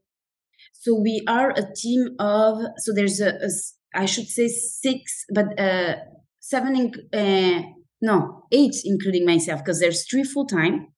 so 0.80 0.94
we 0.94 1.22
are 1.28 1.50
a 1.50 1.74
team 1.74 2.16
of 2.18 2.58
so 2.78 2.92
there's 2.94 3.20
a, 3.20 3.34
a 3.34 3.50
I 3.94 4.06
should 4.06 4.28
say 4.28 4.48
six, 4.48 5.24
but 5.34 5.58
uh, 5.60 5.96
seven, 6.38 6.92
uh, 7.12 7.62
no, 8.00 8.44
eight, 8.50 8.76
including 8.84 9.26
myself, 9.26 9.60
because 9.60 9.80
there's 9.80 10.08
three 10.08 10.24
full 10.24 10.46
time. 10.46 10.88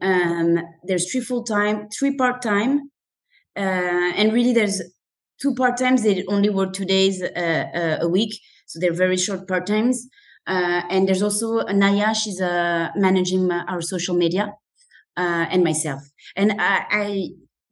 Um, 0.00 0.58
there's 0.84 1.10
three 1.10 1.20
full 1.20 1.44
time, 1.44 1.88
three 1.90 2.16
part 2.16 2.40
time, 2.40 2.90
uh, 3.54 4.12
and 4.16 4.32
really 4.32 4.54
there's 4.54 4.80
two 5.42 5.54
part 5.54 5.76
times. 5.76 6.02
They 6.02 6.24
only 6.28 6.48
work 6.48 6.72
two 6.72 6.86
days 6.86 7.22
uh, 7.22 7.26
uh, 7.74 7.98
a 8.00 8.08
week, 8.08 8.40
so 8.66 8.80
they're 8.80 8.94
very 8.94 9.18
short 9.18 9.46
part 9.46 9.66
times. 9.66 10.08
Uh, 10.46 10.82
and 10.88 11.06
there's 11.06 11.22
also 11.22 11.66
Naya. 11.66 12.14
She's 12.14 12.40
uh, 12.40 12.88
managing 12.96 13.50
our 13.50 13.82
social 13.82 14.16
media, 14.16 14.54
uh, 15.16 15.46
and 15.50 15.64
myself. 15.64 16.02
And 16.34 16.52
I, 16.58 16.84
I 16.90 17.28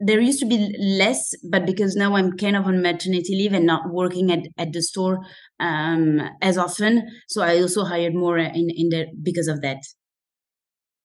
there 0.06 0.20
used 0.20 0.40
to 0.40 0.46
be 0.46 0.74
less, 0.78 1.34
but 1.50 1.66
because 1.66 1.96
now 1.96 2.16
I'm 2.16 2.36
kind 2.36 2.56
of 2.56 2.66
on 2.66 2.82
maternity 2.82 3.34
leave 3.34 3.52
and 3.52 3.66
not 3.66 3.90
working 3.90 4.30
at, 4.30 4.40
at 4.58 4.72
the 4.72 4.82
store 4.82 5.18
um, 5.60 6.20
as 6.42 6.58
often, 6.58 7.08
so 7.28 7.42
I 7.42 7.60
also 7.60 7.84
hired 7.84 8.14
more 8.14 8.38
in 8.38 8.68
in 8.70 8.88
there 8.90 9.06
because 9.22 9.48
of 9.48 9.62
that. 9.62 9.78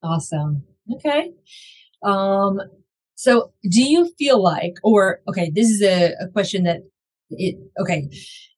Awesome. 0.03 0.63
Okay. 0.95 1.31
Um, 2.03 2.59
so 3.15 3.51
do 3.69 3.83
you 3.83 4.11
feel 4.17 4.41
like, 4.41 4.75
or 4.83 5.19
okay, 5.27 5.51
this 5.53 5.69
is 5.69 5.81
a, 5.81 6.13
a 6.21 6.27
question 6.31 6.63
that 6.63 6.79
it 7.29 7.55
okay, 7.79 8.09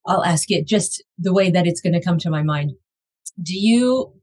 I'll 0.06 0.24
ask 0.24 0.50
it 0.52 0.68
just 0.68 1.04
the 1.18 1.34
way 1.34 1.52
that 1.52 1.68
it's 1.68 1.82
going 1.82 1.94
to 1.94 2.04
come 2.04 2.20
to 2.20 2.30
my 2.30 2.44
mind. 2.44 2.72
Do 3.42 3.58
you 3.58 4.14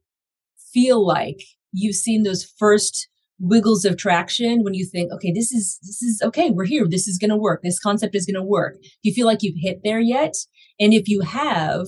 feel 0.72 1.04
like 1.04 1.40
you've 1.72 1.96
seen 1.96 2.22
those 2.22 2.44
first 2.44 3.08
wiggles 3.38 3.84
of 3.84 3.96
traction 3.96 4.62
when 4.62 4.74
you 4.74 4.84
think, 4.84 5.12
okay, 5.12 5.32
this 5.32 5.52
is, 5.52 5.78
this 5.82 6.02
is 6.02 6.20
okay. 6.24 6.50
We're 6.50 6.64
here. 6.64 6.86
This 6.88 7.06
is 7.06 7.18
going 7.18 7.30
to 7.30 7.36
work. 7.36 7.60
This 7.62 7.78
concept 7.78 8.14
is 8.14 8.26
going 8.26 8.40
to 8.40 8.46
work. 8.46 8.74
Do 8.82 8.88
you 9.02 9.14
feel 9.14 9.26
like 9.26 9.42
you've 9.42 9.60
hit 9.60 9.80
there 9.84 10.00
yet? 10.00 10.34
And 10.80 10.92
if 10.92 11.08
you 11.08 11.22
have, 11.22 11.86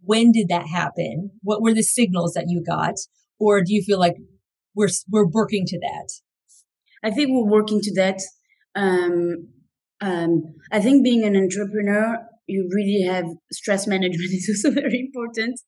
when 0.00 0.32
did 0.32 0.48
that 0.48 0.66
happen? 0.66 1.30
What 1.42 1.62
were 1.62 1.74
the 1.74 1.82
signals 1.82 2.34
that 2.34 2.46
you 2.48 2.62
got? 2.64 2.94
Or 3.38 3.60
do 3.60 3.74
you 3.74 3.82
feel 3.82 3.98
like 3.98 4.16
we're, 4.74 4.88
we're 5.10 5.26
working 5.26 5.64
to 5.66 5.78
that? 5.80 6.08
I 7.02 7.10
think 7.10 7.30
we're 7.30 7.50
working 7.50 7.80
to 7.82 7.94
that. 7.96 8.20
Um, 8.74 9.48
um, 10.00 10.42
I 10.72 10.80
think 10.80 11.04
being 11.04 11.24
an 11.24 11.36
entrepreneur, 11.36 12.18
you 12.46 12.68
really 12.72 13.06
have 13.06 13.24
stress 13.52 13.86
management 13.88 14.30
is 14.32 14.64
also 14.64 14.74
very 14.74 15.00
important. 15.00 15.60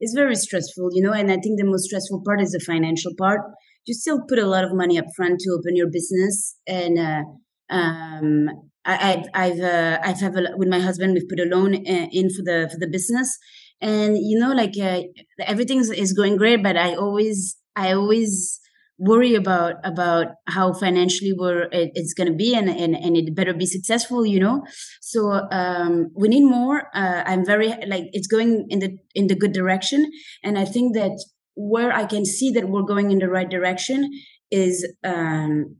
It's 0.00 0.14
very 0.14 0.34
stressful, 0.34 0.90
you 0.92 1.02
know, 1.02 1.12
and 1.12 1.30
I 1.30 1.36
think 1.36 1.58
the 1.58 1.64
most 1.64 1.84
stressful 1.84 2.22
part 2.26 2.40
is 2.40 2.50
the 2.50 2.58
financial 2.58 3.12
part 3.16 3.40
you 3.86 3.94
still 3.94 4.20
put 4.28 4.38
a 4.38 4.46
lot 4.46 4.64
of 4.64 4.74
money 4.74 4.98
up 4.98 5.06
front 5.16 5.40
to 5.40 5.50
open 5.50 5.76
your 5.76 5.90
business. 5.90 6.56
And 6.66 6.98
uh, 6.98 7.22
um, 7.70 8.48
I, 8.84 8.94
have 8.94 9.24
I've 9.34 9.60
uh, 9.60 9.98
I've 10.02 10.20
have 10.20 10.36
a, 10.36 10.56
with 10.56 10.68
my 10.68 10.80
husband 10.80 11.14
we've 11.14 11.28
put 11.28 11.40
a 11.40 11.44
loan 11.44 11.74
uh, 11.74 12.06
in 12.12 12.30
for 12.30 12.42
the 12.42 12.68
for 12.70 12.78
the 12.78 12.88
business. 12.88 13.38
And 13.80 14.16
you 14.16 14.38
know 14.38 14.52
like 14.52 14.74
uh, 14.80 15.02
everything 15.40 15.78
is 15.78 16.12
going 16.12 16.36
great 16.36 16.62
but 16.62 16.76
I 16.76 16.94
always 16.94 17.56
I 17.74 17.92
always 17.92 18.60
worry 18.98 19.34
about 19.34 19.74
about 19.82 20.26
how 20.46 20.72
financially 20.72 21.32
we're 21.36 21.62
it, 21.72 21.90
it's 21.94 22.14
going 22.14 22.28
to 22.28 22.34
be 22.34 22.54
and, 22.54 22.68
and 22.68 22.94
and 22.94 23.16
it 23.16 23.34
better 23.34 23.52
be 23.52 23.66
successful 23.66 24.24
you 24.24 24.38
know? 24.38 24.62
So 25.00 25.48
um 25.50 26.10
we 26.14 26.28
need 26.28 26.44
more. 26.44 26.82
Uh, 26.94 27.22
i'm 27.26 27.44
very 27.44 27.68
like 27.86 28.04
it's 28.12 28.28
going 28.28 28.66
in 28.68 28.78
the 28.78 28.96
in 29.14 29.26
the 29.26 29.34
good 29.34 29.52
direction. 29.52 30.10
And 30.44 30.58
i 30.58 30.64
think 30.64 30.94
that 30.94 31.18
where 31.54 31.92
I 31.92 32.04
can 32.04 32.24
see 32.24 32.50
that 32.52 32.68
we're 32.68 32.82
going 32.82 33.10
in 33.10 33.18
the 33.18 33.28
right 33.28 33.48
direction 33.48 34.10
is 34.50 34.86
um, 35.04 35.76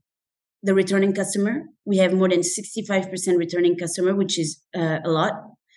the 0.63 0.75
returning 0.75 1.15
customer. 1.15 1.63
We 1.85 1.99
have 1.99 2.13
more 2.13 2.29
than 2.29 2.41
65% 2.41 3.39
returning 3.39 3.77
customer, 3.77 4.15
which 4.15 4.39
is 4.39 4.63
uh, 4.75 4.99
a 5.05 5.11
lot. 5.11 5.33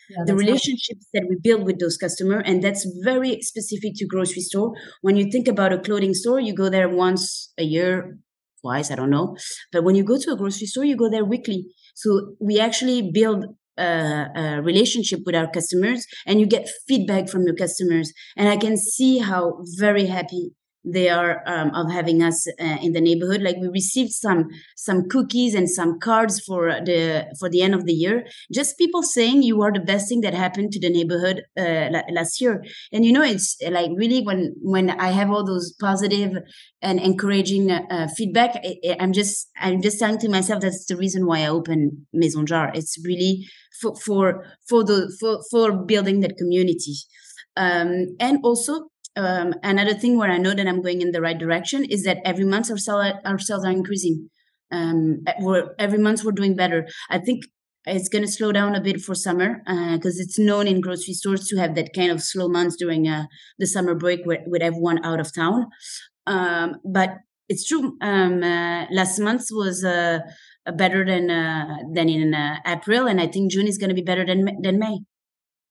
yeah, 0.10 0.24
the 0.26 0.36
relationships 0.36 1.08
that 1.14 1.26
we 1.28 1.36
build 1.42 1.66
with 1.66 1.80
those 1.80 1.98
customers 1.98 2.44
and 2.46 2.64
that's 2.64 2.86
very 3.04 3.42
specific 3.42 3.94
to 3.96 4.06
grocery 4.06 4.42
store 4.42 4.74
when 5.02 5.16
you 5.16 5.32
think 5.32 5.48
about 5.48 5.74
a 5.74 5.80
clothing 5.80 6.14
store 6.14 6.40
you 6.40 6.54
go 6.54 6.70
there 6.70 6.88
once 6.88 7.52
a 7.58 7.64
year 7.64 8.18
twice 8.62 8.92
i 8.92 8.96
don't 8.96 9.10
know 9.10 9.36
but 9.72 9.84
when 9.84 9.96
you 9.96 10.04
go 10.04 10.18
to 10.20 10.32
a 10.32 10.38
grocery 10.38 10.68
store 10.68 10.86
you 10.86 10.96
go 10.96 11.10
there 11.10 11.26
weekly 11.26 11.66
so 11.96 12.36
we 12.40 12.60
actually 12.60 13.12
build 13.20 13.46
a, 13.78 14.28
a 14.36 14.62
relationship 14.62 15.22
with 15.26 15.36
our 15.36 15.50
customers 15.50 16.06
and 16.26 16.40
you 16.40 16.46
get 16.46 16.70
feedback 16.88 17.30
from 17.30 17.44
your 17.44 17.56
customers. 17.56 18.12
And 18.38 18.50
i 18.50 18.58
can 18.58 18.78
see 18.78 19.20
how 19.20 19.60
very 19.78 20.06
happy 20.06 20.52
they 20.86 21.10
are 21.10 21.42
um, 21.46 21.74
of 21.74 21.92
having 21.92 22.22
us 22.22 22.48
uh, 22.48 22.78
in 22.82 22.94
the 22.94 23.02
neighborhood. 23.02 23.42
Like 23.42 23.58
we 23.60 23.68
received 23.68 24.12
some 24.12 24.50
some 24.76 25.08
cookies 25.10 25.56
and 25.56 25.70
some 25.70 26.00
cards 26.00 26.40
for 26.40 26.70
the 26.86 27.26
for 27.40 27.50
the 27.50 27.62
end 27.62 27.74
of 27.74 27.86
the 27.86 27.94
year. 27.94 28.26
Just 28.52 28.78
people 28.78 29.04
saying 29.04 29.44
you 29.44 29.62
are 29.62 29.72
the 29.72 29.80
best 29.80 30.10
thing 30.10 30.22
that 30.22 30.34
happened 30.34 30.72
to 30.74 30.80
the 30.80 30.90
neighborhood 30.90 31.44
uh, 31.58 31.90
last 32.12 32.42
year. 32.42 32.64
And 32.92 33.06
you 33.06 33.12
know 33.12 33.24
it's 33.24 33.58
like 33.70 33.92
really 33.96 34.22
when 34.22 34.56
when 34.62 34.90
i 34.90 35.10
have 35.10 35.30
all 35.30 35.46
those 35.46 35.74
positive 35.80 36.38
and 36.82 37.00
encouraging 37.00 37.72
uh, 37.72 38.08
feedback 38.16 38.64
i'm 39.00 39.14
just 39.14 39.50
i'm 39.60 39.82
just 39.82 40.00
telling 40.00 40.20
to 40.20 40.30
myself 40.30 40.62
that's 40.62 40.86
the 40.86 40.96
reason 40.96 41.26
why 41.26 41.40
i 41.42 41.48
open 41.48 42.06
maison 42.14 42.46
jar. 42.46 42.72
It's 42.74 42.98
really 43.04 43.46
for 43.82 43.96
for 43.96 44.46
for 44.68 44.84
the 44.84 45.16
for 45.20 45.42
for 45.52 45.84
building 45.86 46.22
that 46.22 46.38
community. 46.38 46.96
Um, 47.58 48.08
and 48.20 48.40
also 48.44 48.90
um, 49.16 49.54
another 49.64 49.94
thing 49.94 50.18
where 50.18 50.32
I 50.32 50.38
know 50.38 50.54
that 50.54 50.68
I'm 50.68 50.82
going 50.82 51.02
in 51.02 51.12
the 51.12 51.22
right 51.22 51.38
direction 51.38 51.86
is 51.86 52.04
that 52.04 52.18
every 52.26 52.46
month 52.46 52.70
our, 52.70 52.78
sell, 52.78 53.02
our 53.24 53.40
sales 53.40 53.66
are 53.66 53.72
increasing. 53.72 54.30
Um, 54.72 55.24
every 55.80 56.00
month 56.00 56.24
we're 56.24 56.32
doing 56.32 56.56
better. 56.56 56.88
I 57.10 57.20
think 57.20 57.46
it's 57.86 58.10
going 58.10 58.24
to 58.26 58.32
slow 58.32 58.52
down 58.52 58.76
a 58.76 58.82
bit 58.82 59.00
for 59.00 59.16
summer 59.16 59.62
because 59.94 60.20
uh, 60.20 60.24
it's 60.24 60.40
known 60.40 60.68
in 60.68 60.82
grocery 60.82 61.14
stores 61.14 61.48
to 61.48 61.58
have 61.58 61.76
that 61.76 61.94
kind 61.94 62.12
of 62.12 62.22
slow 62.22 62.50
months 62.50 62.76
during 62.76 63.08
uh, 63.08 63.26
the 63.60 63.68
summer 63.68 63.96
break 63.96 64.22
with, 64.26 64.42
with 64.48 64.62
everyone 64.62 65.04
out 65.06 65.20
of 65.20 65.34
town. 65.34 65.68
Um, 66.26 66.78
but 66.84 67.18
it's 67.48 67.68
true. 67.68 67.96
Um, 68.02 68.44
uh, 68.44 68.86
last 68.92 69.20
month 69.20 69.46
was 69.52 69.86
uh, 69.86 70.20
better 70.76 71.06
than 71.06 71.30
uh, 71.30 71.78
than 71.94 72.10
in 72.10 72.34
uh, 72.34 72.58
April, 72.66 73.08
and 73.08 73.22
I 73.22 73.28
think 73.28 73.52
June 73.52 73.68
is 73.68 73.78
going 73.78 73.90
to 73.90 73.96
be 73.96 74.02
better 74.02 74.26
than 74.26 74.50
than 74.62 74.80
May 74.80 75.00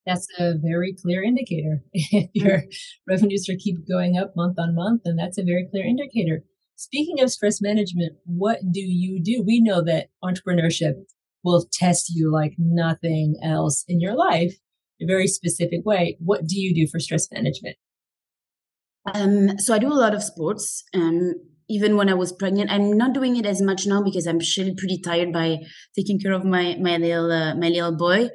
that's 0.07 0.27
a 0.39 0.55
very 0.57 0.95
clear 0.95 1.23
indicator. 1.23 1.83
if 1.93 2.31
your 2.35 2.59
mm-hmm. 2.59 3.11
revenues 3.11 3.49
are 3.49 3.57
keep 3.59 3.89
going 3.89 4.19
up 4.19 4.35
month 4.37 4.59
on 4.59 4.75
month, 4.75 5.03
and 5.05 5.19
that's 5.19 5.39
a 5.39 5.45
very 5.45 5.67
clear 5.71 5.85
indicator. 5.85 6.45
Speaking 6.77 7.21
of 7.21 7.31
stress 7.31 7.63
management, 7.63 8.15
what 8.25 8.59
do 8.71 8.81
you 8.81 9.23
do? 9.23 9.43
We 9.47 9.61
know 9.61 9.83
that 9.85 10.09
entrepreneurship 10.23 10.95
will 11.45 11.67
test 11.73 12.11
you 12.15 12.33
like 12.33 12.55
nothing 12.59 13.37
else 13.43 13.85
in 13.87 14.01
your 14.01 14.15
life, 14.15 14.55
in 14.99 15.09
a 15.09 15.13
very 15.13 15.29
specific 15.29 15.85
way. 15.85 16.17
What 16.19 16.47
do 16.47 16.59
you 16.59 16.75
do 16.75 16.91
for 16.91 16.99
stress 16.99 17.29
management? 17.31 17.77
Um, 19.13 19.59
so 19.59 19.75
I 19.75 19.79
do 19.79 19.93
a 19.93 19.95
lot 19.95 20.15
of 20.15 20.23
sports. 20.23 20.83
Um, 20.95 21.35
even 21.69 21.97
when 21.97 22.09
I 22.09 22.15
was 22.15 22.33
pregnant, 22.33 22.71
I'm 22.71 22.97
not 22.97 23.15
doing 23.15 23.37
it 23.37 23.47
as 23.47 23.63
much 23.63 23.87
now 23.87 24.03
because 24.03 24.27
I'm 24.27 24.37
actually 24.37 24.75
pretty 24.75 25.01
tired 25.01 25.33
by 25.33 25.59
taking 25.97 26.19
care 26.19 26.33
of 26.33 26.45
my 26.45 26.77
my 26.81 26.97
little 26.97 27.31
uh, 27.31 27.55
my 27.55 27.69
little 27.69 27.97
boy. 27.97 28.29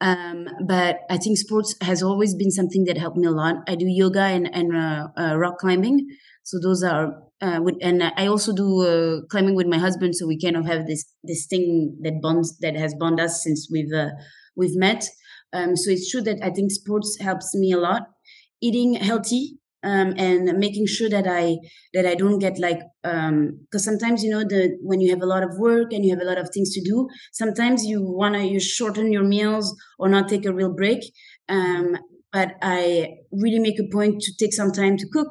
Um, 0.00 0.48
but 0.66 1.00
I 1.10 1.18
think 1.18 1.36
sports 1.36 1.74
has 1.82 2.02
always 2.02 2.34
been 2.34 2.50
something 2.50 2.84
that 2.84 2.96
helped 2.96 3.18
me 3.18 3.26
a 3.26 3.30
lot. 3.30 3.56
I 3.68 3.74
do 3.74 3.86
yoga 3.86 4.22
and, 4.22 4.52
and 4.54 4.74
uh, 4.74 5.08
uh, 5.16 5.36
rock 5.36 5.58
climbing. 5.58 6.08
So 6.42 6.58
those 6.58 6.82
are, 6.82 7.22
uh, 7.42 7.60
with, 7.62 7.76
and 7.82 8.02
I 8.02 8.26
also 8.26 8.54
do 8.54 8.80
uh, 8.80 9.26
climbing 9.30 9.54
with 9.54 9.66
my 9.66 9.78
husband. 9.78 10.16
So 10.16 10.26
we 10.26 10.40
kind 10.40 10.56
of 10.56 10.66
have 10.66 10.86
this, 10.86 11.04
this 11.22 11.46
thing 11.46 11.98
that 12.02 12.22
bonds, 12.22 12.58
that 12.58 12.76
has 12.76 12.94
bonded 12.94 13.26
us 13.26 13.42
since 13.42 13.68
we've, 13.70 13.92
uh, 13.92 14.10
we've 14.56 14.76
met. 14.76 15.06
Um, 15.52 15.76
so 15.76 15.90
it's 15.90 16.10
true 16.10 16.22
that 16.22 16.38
I 16.42 16.50
think 16.50 16.70
sports 16.70 17.18
helps 17.20 17.54
me 17.54 17.72
a 17.72 17.78
lot. 17.78 18.02
Eating 18.62 18.94
healthy 18.94 19.59
um, 19.82 20.14
and 20.16 20.58
making 20.58 20.86
sure 20.86 21.08
that 21.08 21.26
I 21.26 21.58
that 21.94 22.06
I 22.06 22.14
don't 22.14 22.38
get 22.38 22.58
like 22.58 22.80
because 23.02 23.28
um, 23.32 23.58
sometimes 23.78 24.22
you 24.22 24.30
know 24.30 24.44
the 24.44 24.76
when 24.82 25.00
you 25.00 25.10
have 25.10 25.22
a 25.22 25.26
lot 25.26 25.42
of 25.42 25.58
work 25.58 25.92
and 25.92 26.04
you 26.04 26.10
have 26.14 26.22
a 26.22 26.28
lot 26.28 26.38
of 26.38 26.50
things 26.50 26.72
to 26.74 26.82
do, 26.82 27.08
sometimes 27.32 27.84
you 27.84 28.02
wanna 28.02 28.44
you 28.44 28.60
shorten 28.60 29.12
your 29.12 29.24
meals 29.24 29.74
or 29.98 30.08
not 30.08 30.28
take 30.28 30.46
a 30.46 30.52
real 30.52 30.72
break. 30.74 31.00
Um, 31.48 31.96
but 32.32 32.54
I 32.62 33.16
really 33.32 33.58
make 33.58 33.80
a 33.80 33.88
point 33.92 34.20
to 34.22 34.32
take 34.38 34.52
some 34.52 34.70
time 34.70 34.96
to 34.98 35.06
cook 35.12 35.28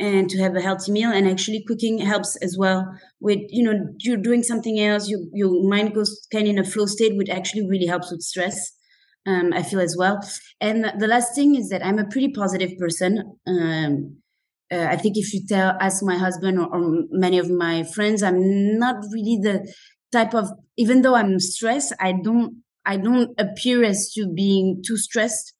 and 0.00 0.28
to 0.28 0.38
have 0.42 0.56
a 0.56 0.60
healthy 0.60 0.90
meal 0.90 1.10
and 1.10 1.28
actually 1.28 1.64
cooking 1.66 1.98
helps 1.98 2.36
as 2.36 2.56
well 2.58 2.84
with 3.20 3.38
you 3.50 3.62
know 3.62 3.86
you're 4.00 4.16
doing 4.16 4.42
something 4.42 4.80
else 4.80 5.08
you, 5.08 5.30
your 5.32 5.68
mind 5.68 5.94
goes 5.94 6.26
kind 6.32 6.46
of 6.46 6.50
in 6.50 6.58
a 6.58 6.64
flow 6.64 6.86
state 6.86 7.16
which 7.16 7.28
actually 7.28 7.66
really 7.68 7.86
helps 7.86 8.10
with 8.10 8.20
stress 8.20 8.72
um, 9.26 9.52
I 9.52 9.62
feel 9.62 9.80
as 9.80 9.96
well. 9.96 10.20
And 10.60 10.92
the 10.98 11.06
last 11.06 11.34
thing 11.34 11.54
is 11.54 11.68
that 11.70 11.84
I'm 11.84 11.98
a 11.98 12.06
pretty 12.06 12.32
positive 12.32 12.76
person. 12.78 13.38
Um, 13.46 14.18
uh, 14.72 14.86
I 14.90 14.96
think 14.96 15.16
if 15.16 15.32
you 15.32 15.42
tell, 15.46 15.76
ask 15.80 16.02
my 16.02 16.16
husband 16.16 16.58
or, 16.58 16.66
or, 16.66 17.04
many 17.10 17.38
of 17.38 17.50
my 17.50 17.84
friends, 17.84 18.22
I'm 18.22 18.78
not 18.78 18.96
really 19.12 19.38
the 19.40 19.72
type 20.12 20.34
of. 20.34 20.48
Even 20.76 21.02
though 21.02 21.14
I'm 21.14 21.38
stressed, 21.38 21.92
I 22.00 22.12
don't. 22.12 22.62
I 22.86 22.98
don't 22.98 23.30
appear 23.38 23.82
as 23.82 24.12
to 24.12 24.30
being 24.34 24.82
too 24.86 24.98
stressed. 24.98 25.54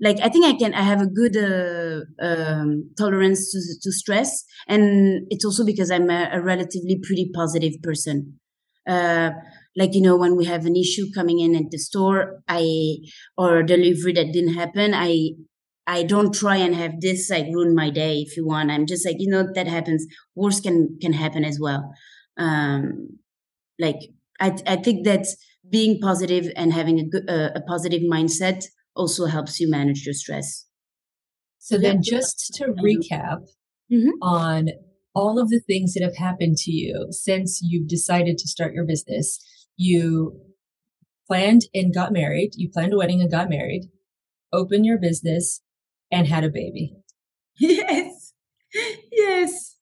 Like 0.00 0.18
I 0.20 0.28
think 0.28 0.46
I 0.46 0.56
can. 0.56 0.74
I 0.74 0.82
have 0.82 1.02
a 1.02 1.06
good 1.06 1.36
uh, 1.36 2.00
um, 2.24 2.90
tolerance 2.96 3.52
to, 3.52 3.60
to 3.82 3.92
stress, 3.92 4.44
and 4.66 5.26
it's 5.30 5.44
also 5.44 5.64
because 5.64 5.90
I'm 5.90 6.10
a, 6.10 6.30
a 6.32 6.40
relatively 6.40 6.98
pretty 7.02 7.30
positive 7.34 7.74
person. 7.82 8.40
Uh, 8.88 9.30
like 9.76 9.94
you 9.94 10.00
know 10.00 10.16
when 10.16 10.36
we 10.36 10.44
have 10.44 10.66
an 10.66 10.76
issue 10.76 11.06
coming 11.14 11.40
in 11.40 11.56
at 11.56 11.70
the 11.70 11.78
store 11.78 12.42
i 12.48 12.96
or 13.36 13.62
delivery 13.62 14.12
that 14.12 14.32
didn't 14.32 14.54
happen 14.54 14.94
i 14.94 15.30
i 15.86 16.02
don't 16.02 16.34
try 16.34 16.56
and 16.56 16.74
have 16.74 17.00
this 17.00 17.30
like 17.30 17.46
ruin 17.46 17.74
my 17.74 17.90
day 17.90 18.18
if 18.18 18.36
you 18.36 18.46
want. 18.46 18.70
I'm 18.70 18.86
just 18.86 19.06
like 19.06 19.16
you 19.18 19.30
know 19.30 19.46
that 19.54 19.66
happens. 19.66 20.06
Worse 20.34 20.60
can 20.60 20.98
can 21.00 21.12
happen 21.12 21.44
as 21.44 21.58
well. 21.60 21.92
Um 22.36 23.18
like 23.78 24.00
i 24.40 24.56
i 24.66 24.76
think 24.76 25.04
that 25.04 25.26
being 25.70 25.98
positive 26.00 26.50
and 26.56 26.72
having 26.72 26.98
a 26.98 27.08
good 27.08 27.28
uh, 27.28 27.50
a 27.54 27.60
positive 27.62 28.02
mindset 28.02 28.64
also 28.96 29.26
helps 29.26 29.60
you 29.60 29.70
manage 29.70 30.04
your 30.06 30.14
stress. 30.14 30.66
So 31.58 31.78
then 31.78 32.00
just 32.02 32.52
to 32.56 32.66
recap 32.66 33.40
mm-hmm. 33.90 34.10
on 34.20 34.68
all 35.14 35.40
of 35.40 35.48
the 35.48 35.60
things 35.60 35.94
that 35.94 36.02
have 36.02 36.16
happened 36.16 36.58
to 36.58 36.70
you 36.70 37.06
since 37.10 37.60
you've 37.62 37.88
decided 37.88 38.36
to 38.36 38.48
start 38.48 38.74
your 38.74 38.84
business 38.84 39.38
you 39.76 40.40
planned 41.26 41.62
and 41.74 41.94
got 41.94 42.12
married, 42.12 42.52
you 42.54 42.70
planned 42.70 42.92
a 42.92 42.96
wedding 42.96 43.20
and 43.20 43.30
got 43.30 43.48
married, 43.48 43.90
opened 44.52 44.86
your 44.86 44.98
business, 44.98 45.62
and 46.10 46.26
had 46.26 46.44
a 46.44 46.50
baby. 46.50 46.96
Yes. 47.60 48.32
Yes. 49.12 49.74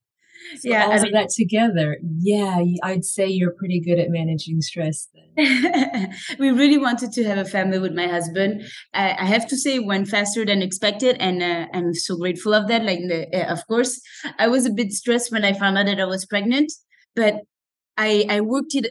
So 0.58 0.68
yeah, 0.68 0.84
all 0.84 0.92
I 0.92 0.96
mean, 0.96 1.06
of 1.06 1.12
that 1.12 1.30
together, 1.30 1.98
yeah, 2.02 2.62
I'd 2.82 3.04
say 3.04 3.26
you're 3.26 3.54
pretty 3.58 3.80
good 3.80 3.98
at 3.98 4.10
managing 4.10 4.60
stress. 4.60 5.08
Then 5.14 6.12
we 6.38 6.50
really 6.50 6.76
wanted 6.76 7.12
to 7.12 7.24
have 7.24 7.38
a 7.38 7.44
family 7.44 7.78
with 7.78 7.94
my 7.94 8.06
husband. 8.06 8.62
I, 8.92 9.12
I 9.12 9.24
have 9.24 9.46
to 9.48 9.56
say, 9.56 9.76
it 9.76 9.86
went 9.86 10.08
faster 10.08 10.44
than 10.44 10.60
expected, 10.60 11.16
and 11.20 11.42
uh, 11.42 11.66
I'm 11.72 11.94
so 11.94 12.16
grateful 12.16 12.52
of 12.52 12.68
that. 12.68 12.84
Like, 12.84 13.00
uh, 13.10 13.50
of 13.50 13.66
course, 13.66 14.00
I 14.38 14.48
was 14.48 14.66
a 14.66 14.72
bit 14.72 14.92
stressed 14.92 15.32
when 15.32 15.44
I 15.44 15.54
found 15.54 15.78
out 15.78 15.86
that 15.86 16.00
I 16.00 16.04
was 16.04 16.26
pregnant, 16.26 16.70
but 17.16 17.36
I 17.96 18.26
I 18.28 18.40
worked 18.42 18.74
it 18.74 18.88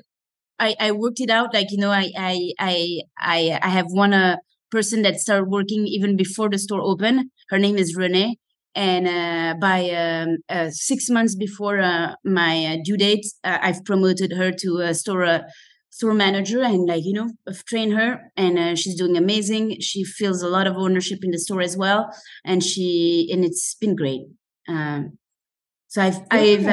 I, 0.62 0.76
I 0.80 0.91
worked 0.91 1.19
it 1.19 1.32
out. 1.32 1.54
Like, 1.54 1.71
you 1.71 1.78
know, 1.78 1.91
I, 1.91 2.12
I, 2.17 2.52
I, 2.60 3.02
I, 3.17 3.60
I 3.62 3.69
have 3.69 3.88
one 3.89 4.13
uh, 4.13 4.38
person 4.69 5.02
that 5.02 5.19
started 5.19 5.50
working 5.50 5.88
even 5.88 6.15
before 6.15 6.50
the 6.50 6.60
store 6.60 6.82
opened. 6.82 7.32
Her 7.50 7.58
name 7.58 7.78
is 7.78 7.95
Renee. 7.95 8.38
And 8.76 9.08
uh, 9.08 9.60
by 9.60 9.89
um, 9.89 10.38
uh, 10.47 10.69
six 10.69 11.10
months 11.10 11.36
before 11.36 11.80
uh, 11.80 12.13
my 12.24 12.65
uh, 12.65 12.78
due 12.86 12.95
date, 12.95 13.26
uh, 13.43 13.58
I've 13.62 13.84
promoted 13.84 14.34
her 14.34 14.52
to 14.52 14.78
a 14.78 14.93
store 14.93 15.41
store 15.89 16.13
manager 16.13 16.62
and 16.63 16.88
like 16.88 17.04
you 17.04 17.12
know 17.12 17.30
train 17.67 17.91
her 17.91 18.32
and 18.38 18.80
she's 18.80 18.95
doing 18.97 19.17
amazing 19.17 19.76
she 19.82 20.06
feels 20.06 20.41
a 20.41 20.47
lot 20.47 20.65
of 20.65 20.78
ownership 20.78 21.19
in 21.21 21.32
the 21.32 21.38
store 21.38 21.60
as 21.60 21.76
well 21.76 22.10
and 22.45 22.63
she 22.63 23.30
and 23.30 23.43
it's 23.43 23.76
been 23.76 23.93
great 23.93 24.21
um, 24.69 25.17
so 25.89 26.02
i've 26.02 26.21
i've 26.32 26.65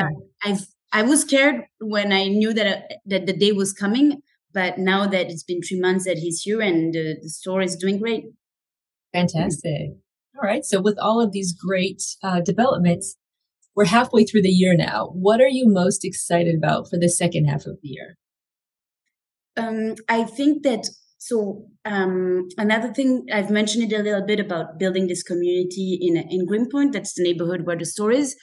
i've 0.44 0.64
I 0.92 1.02
was 1.02 1.22
scared 1.22 1.66
when 1.80 2.12
I 2.12 2.28
knew 2.28 2.52
that 2.54 2.66
uh, 2.66 2.80
that 3.06 3.26
the 3.26 3.32
day 3.32 3.52
was 3.52 3.72
coming, 3.72 4.22
but 4.52 4.78
now 4.78 5.06
that 5.06 5.30
it's 5.30 5.42
been 5.42 5.60
three 5.62 5.80
months 5.80 6.04
that 6.04 6.18
he's 6.18 6.42
here 6.42 6.60
and 6.60 6.94
uh, 6.96 7.20
the 7.22 7.28
store 7.28 7.62
is 7.62 7.76
doing 7.76 7.98
great. 7.98 8.24
Fantastic. 9.12 9.90
All 10.36 10.42
right. 10.42 10.64
So 10.64 10.80
with 10.80 10.98
all 10.98 11.20
of 11.20 11.32
these 11.32 11.52
great 11.52 12.02
uh, 12.22 12.40
developments, 12.40 13.16
we're 13.74 13.86
halfway 13.86 14.24
through 14.24 14.42
the 14.42 14.48
year 14.48 14.76
now. 14.76 15.10
What 15.12 15.40
are 15.40 15.48
you 15.48 15.68
most 15.68 16.04
excited 16.04 16.54
about 16.54 16.88
for 16.88 16.98
the 16.98 17.08
second 17.08 17.46
half 17.46 17.66
of 17.66 17.78
the 17.82 17.88
year? 17.88 18.16
Um, 19.56 19.96
I 20.08 20.24
think 20.24 20.62
that 20.62 20.88
so 21.18 21.66
um, 21.84 22.48
another 22.56 22.92
thing 22.92 23.26
I've 23.32 23.50
mentioned 23.50 23.92
it 23.92 23.96
a 23.96 24.02
little 24.02 24.24
bit 24.24 24.38
about 24.38 24.78
building 24.78 25.08
this 25.08 25.24
community 25.24 25.98
in 26.00 26.16
in 26.16 26.46
Greenpoint. 26.46 26.92
That's 26.92 27.14
the 27.14 27.24
neighborhood 27.24 27.66
where 27.66 27.76
the 27.76 27.84
store 27.84 28.12
is. 28.12 28.36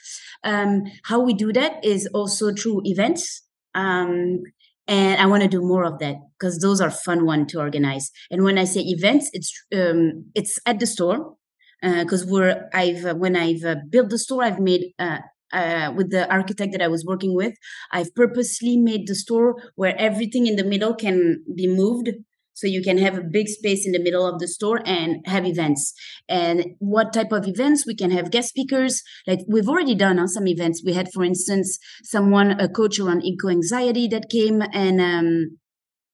Um, 0.44 0.84
how 1.04 1.20
we 1.20 1.32
do 1.32 1.52
that 1.54 1.82
is 1.82 2.06
also 2.12 2.52
through 2.52 2.82
events. 2.84 3.42
Um, 3.74 4.42
and 4.88 5.20
I 5.20 5.26
want 5.26 5.42
to 5.42 5.48
do 5.48 5.62
more 5.62 5.84
of 5.84 5.98
that 5.98 6.16
because 6.38 6.58
those 6.60 6.80
are 6.80 6.90
fun 6.90 7.24
one 7.24 7.46
to 7.48 7.58
organize. 7.58 8.10
And 8.30 8.44
when 8.44 8.58
I 8.58 8.64
say 8.64 8.82
events, 8.82 9.30
it's 9.32 9.52
um, 9.74 10.26
it's 10.34 10.58
at 10.66 10.78
the 10.78 10.86
store 10.86 11.34
because 11.82 12.24
uh, 12.24 12.28
we're 12.28 12.68
I've 12.74 13.04
uh, 13.06 13.14
when 13.14 13.36
I've 13.36 13.64
uh, 13.64 13.76
built 13.88 14.10
the 14.10 14.18
store, 14.18 14.44
I've 14.44 14.60
made. 14.60 14.92
Uh, 14.98 15.18
uh, 15.52 15.92
with 15.94 16.10
the 16.10 16.28
architect 16.28 16.72
that 16.72 16.82
I 16.82 16.88
was 16.88 17.04
working 17.06 17.32
with, 17.32 17.54
I've 17.92 18.12
purposely 18.16 18.76
made 18.76 19.06
the 19.06 19.14
store 19.14 19.54
where 19.76 19.94
everything 19.96 20.48
in 20.48 20.56
the 20.56 20.64
middle 20.64 20.92
can 20.92 21.44
be 21.54 21.68
moved 21.68 22.10
so 22.56 22.66
you 22.66 22.82
can 22.82 22.98
have 22.98 23.16
a 23.16 23.22
big 23.22 23.48
space 23.48 23.86
in 23.86 23.92
the 23.92 24.02
middle 24.02 24.26
of 24.26 24.40
the 24.40 24.48
store 24.48 24.80
and 24.84 25.24
have 25.26 25.46
events 25.46 25.92
and 26.28 26.64
what 26.78 27.12
type 27.12 27.30
of 27.30 27.46
events 27.46 27.86
we 27.86 27.94
can 27.94 28.10
have 28.10 28.30
guest 28.30 28.48
speakers 28.48 29.02
like 29.26 29.40
we've 29.46 29.68
already 29.68 29.94
done 29.94 30.18
uh, 30.18 30.26
some 30.26 30.48
events 30.48 30.82
we 30.84 30.94
had 30.94 31.12
for 31.12 31.22
instance 31.22 31.78
someone 32.02 32.58
a 32.58 32.68
coach 32.68 32.98
around 32.98 33.24
eco 33.24 33.48
anxiety 33.48 34.08
that 34.08 34.30
came 34.30 34.62
and 34.72 35.00
um, 35.00 35.58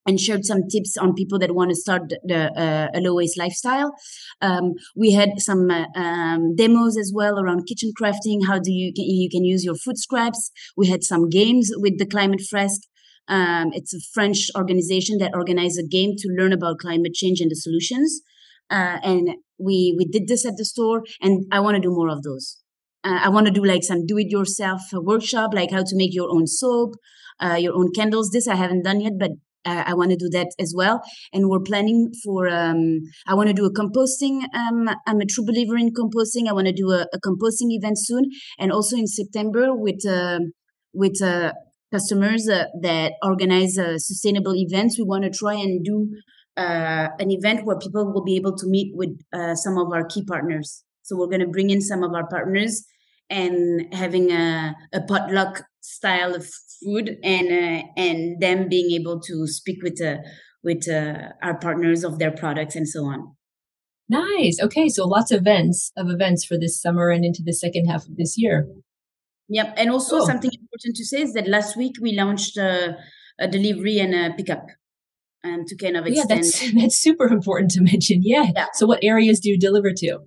and 0.05 0.19
shared 0.19 0.45
some 0.45 0.67
tips 0.69 0.97
on 0.97 1.13
people 1.13 1.39
that 1.39 1.55
want 1.55 1.69
to 1.69 1.75
start 1.75 2.01
the 2.23 2.51
uh, 2.59 2.87
a 2.93 2.99
low 2.99 3.15
waste 3.15 3.37
lifestyle. 3.37 3.93
Um, 4.41 4.73
we 4.95 5.11
had 5.11 5.29
some 5.37 5.69
uh, 5.69 5.85
um, 5.95 6.55
demos 6.55 6.97
as 6.97 7.11
well 7.15 7.39
around 7.39 7.67
kitchen 7.67 7.91
crafting. 7.99 8.45
How 8.47 8.59
do 8.59 8.71
you 8.71 8.91
you 8.95 9.29
can 9.29 9.45
use 9.45 9.63
your 9.63 9.75
food 9.75 9.97
scraps? 9.97 10.51
We 10.75 10.87
had 10.87 11.03
some 11.03 11.29
games 11.29 11.71
with 11.75 11.99
the 11.99 12.05
Climate 12.05 12.41
Fresk. 12.41 12.81
Um, 13.27 13.69
it's 13.73 13.93
a 13.93 13.99
French 14.13 14.49
organization 14.55 15.17
that 15.19 15.33
organized 15.33 15.79
a 15.79 15.87
game 15.87 16.13
to 16.17 16.27
learn 16.37 16.53
about 16.53 16.79
climate 16.79 17.13
change 17.13 17.39
and 17.39 17.49
the 17.49 17.55
solutions. 17.55 18.21
Uh, 18.69 18.97
and 19.03 19.29
we 19.59 19.95
we 19.97 20.05
did 20.05 20.27
this 20.27 20.45
at 20.45 20.53
the 20.57 20.65
store, 20.65 21.03
and 21.21 21.45
I 21.51 21.59
want 21.59 21.75
to 21.75 21.81
do 21.81 21.91
more 21.91 22.09
of 22.09 22.23
those. 22.23 22.57
Uh, 23.03 23.19
I 23.21 23.29
want 23.29 23.47
to 23.47 23.51
do 23.51 23.63
like 23.63 23.83
some 23.83 24.05
do-it-yourself 24.05 24.81
workshop, 24.93 25.51
like 25.53 25.71
how 25.71 25.83
to 25.83 25.95
make 25.95 26.13
your 26.13 26.29
own 26.29 26.47
soap, 26.47 26.95
uh, 27.41 27.55
your 27.55 27.73
own 27.75 27.91
candles. 27.93 28.31
This 28.31 28.47
I 28.47 28.55
haven't 28.55 28.83
done 28.83 29.01
yet, 29.01 29.13
but 29.19 29.31
uh, 29.65 29.83
I 29.85 29.93
want 29.93 30.11
to 30.11 30.17
do 30.17 30.29
that 30.29 30.47
as 30.59 30.73
well. 30.75 31.01
And 31.31 31.49
we're 31.49 31.59
planning 31.61 32.11
for, 32.23 32.47
um, 32.49 32.99
I 33.27 33.33
want 33.33 33.47
to 33.47 33.53
do 33.53 33.65
a 33.65 33.73
composting. 33.73 34.43
Um, 34.53 34.89
I'm 35.07 35.21
a 35.21 35.25
true 35.25 35.45
believer 35.45 35.77
in 35.77 35.91
composting. 35.93 36.47
I 36.47 36.53
want 36.53 36.67
to 36.67 36.73
do 36.73 36.91
a, 36.91 37.07
a, 37.13 37.19
composting 37.19 37.71
event 37.71 37.97
soon. 37.97 38.25
And 38.59 38.71
also 38.71 38.97
in 38.97 39.07
September 39.07 39.73
with, 39.73 40.05
uh, 40.05 40.39
with, 40.93 41.21
uh, 41.21 41.53
customers 41.93 42.49
uh, 42.49 42.65
that 42.81 43.13
organize 43.21 43.77
uh, 43.77 43.97
sustainable 43.97 44.55
events. 44.55 44.97
We 44.97 45.05
want 45.05 45.23
to 45.23 45.29
try 45.29 45.53
and 45.53 45.83
do 45.83 46.09
uh, 46.57 47.07
an 47.19 47.31
event 47.31 47.65
where 47.65 47.77
people 47.77 48.11
will 48.11 48.23
be 48.23 48.35
able 48.35 48.55
to 48.57 48.67
meet 48.67 48.91
with 48.95 49.13
some 49.55 49.77
of 49.77 49.91
our 49.93 50.05
key 50.05 50.23
partners. 50.25 50.83
So 51.03 51.17
we're 51.17 51.27
going 51.27 51.41
to 51.47 51.47
bring 51.47 51.69
in 51.69 51.81
some 51.81 52.03
of 52.03 52.13
our 52.13 52.27
partners 52.27 52.85
and 53.29 53.93
having 53.93 54.31
a, 54.31 54.75
a 54.93 55.01
potluck 55.01 55.63
style 55.81 56.33
of 56.35 56.47
food 56.83 57.17
and 57.23 57.47
uh, 57.47 57.83
and 57.97 58.39
them 58.41 58.69
being 58.69 58.91
able 58.91 59.19
to 59.21 59.47
speak 59.47 59.81
with 59.83 60.01
uh, 60.01 60.17
with 60.63 60.87
uh, 60.89 61.29
our 61.41 61.57
partners 61.57 62.03
of 62.03 62.19
their 62.19 62.31
products 62.31 62.75
and 62.75 62.87
so 62.87 63.05
on. 63.05 63.35
Nice. 64.09 64.59
Okay, 64.61 64.89
so 64.89 65.07
lots 65.07 65.31
of 65.31 65.41
events 65.41 65.91
of 65.97 66.09
events 66.09 66.45
for 66.45 66.57
this 66.57 66.81
summer 66.81 67.09
and 67.09 67.25
into 67.25 67.41
the 67.43 67.53
second 67.53 67.85
half 67.85 68.03
of 68.03 68.17
this 68.17 68.35
year. 68.37 68.67
Yep, 69.49 69.73
and 69.77 69.89
also 69.89 70.17
cool. 70.17 70.27
something 70.27 70.51
important 70.53 70.95
to 70.95 71.05
say 71.05 71.21
is 71.21 71.33
that 71.33 71.47
last 71.47 71.75
week 71.75 71.95
we 72.01 72.13
launched 72.13 72.57
a, 72.57 72.97
a 73.39 73.47
delivery 73.47 73.99
and 73.99 74.15
a 74.15 74.33
pickup, 74.35 74.65
and 75.43 75.67
to 75.67 75.75
kind 75.75 75.97
of 75.97 76.05
extend. 76.07 76.29
Yeah, 76.29 76.35
that's 76.35 76.73
that's 76.81 76.97
super 76.97 77.27
important 77.27 77.71
to 77.71 77.81
mention. 77.81 78.21
Yeah. 78.23 78.47
yeah. 78.55 78.67
So, 78.73 78.85
what 78.85 79.03
areas 79.03 79.39
do 79.39 79.49
you 79.49 79.59
deliver 79.59 79.91
to? 79.97 80.19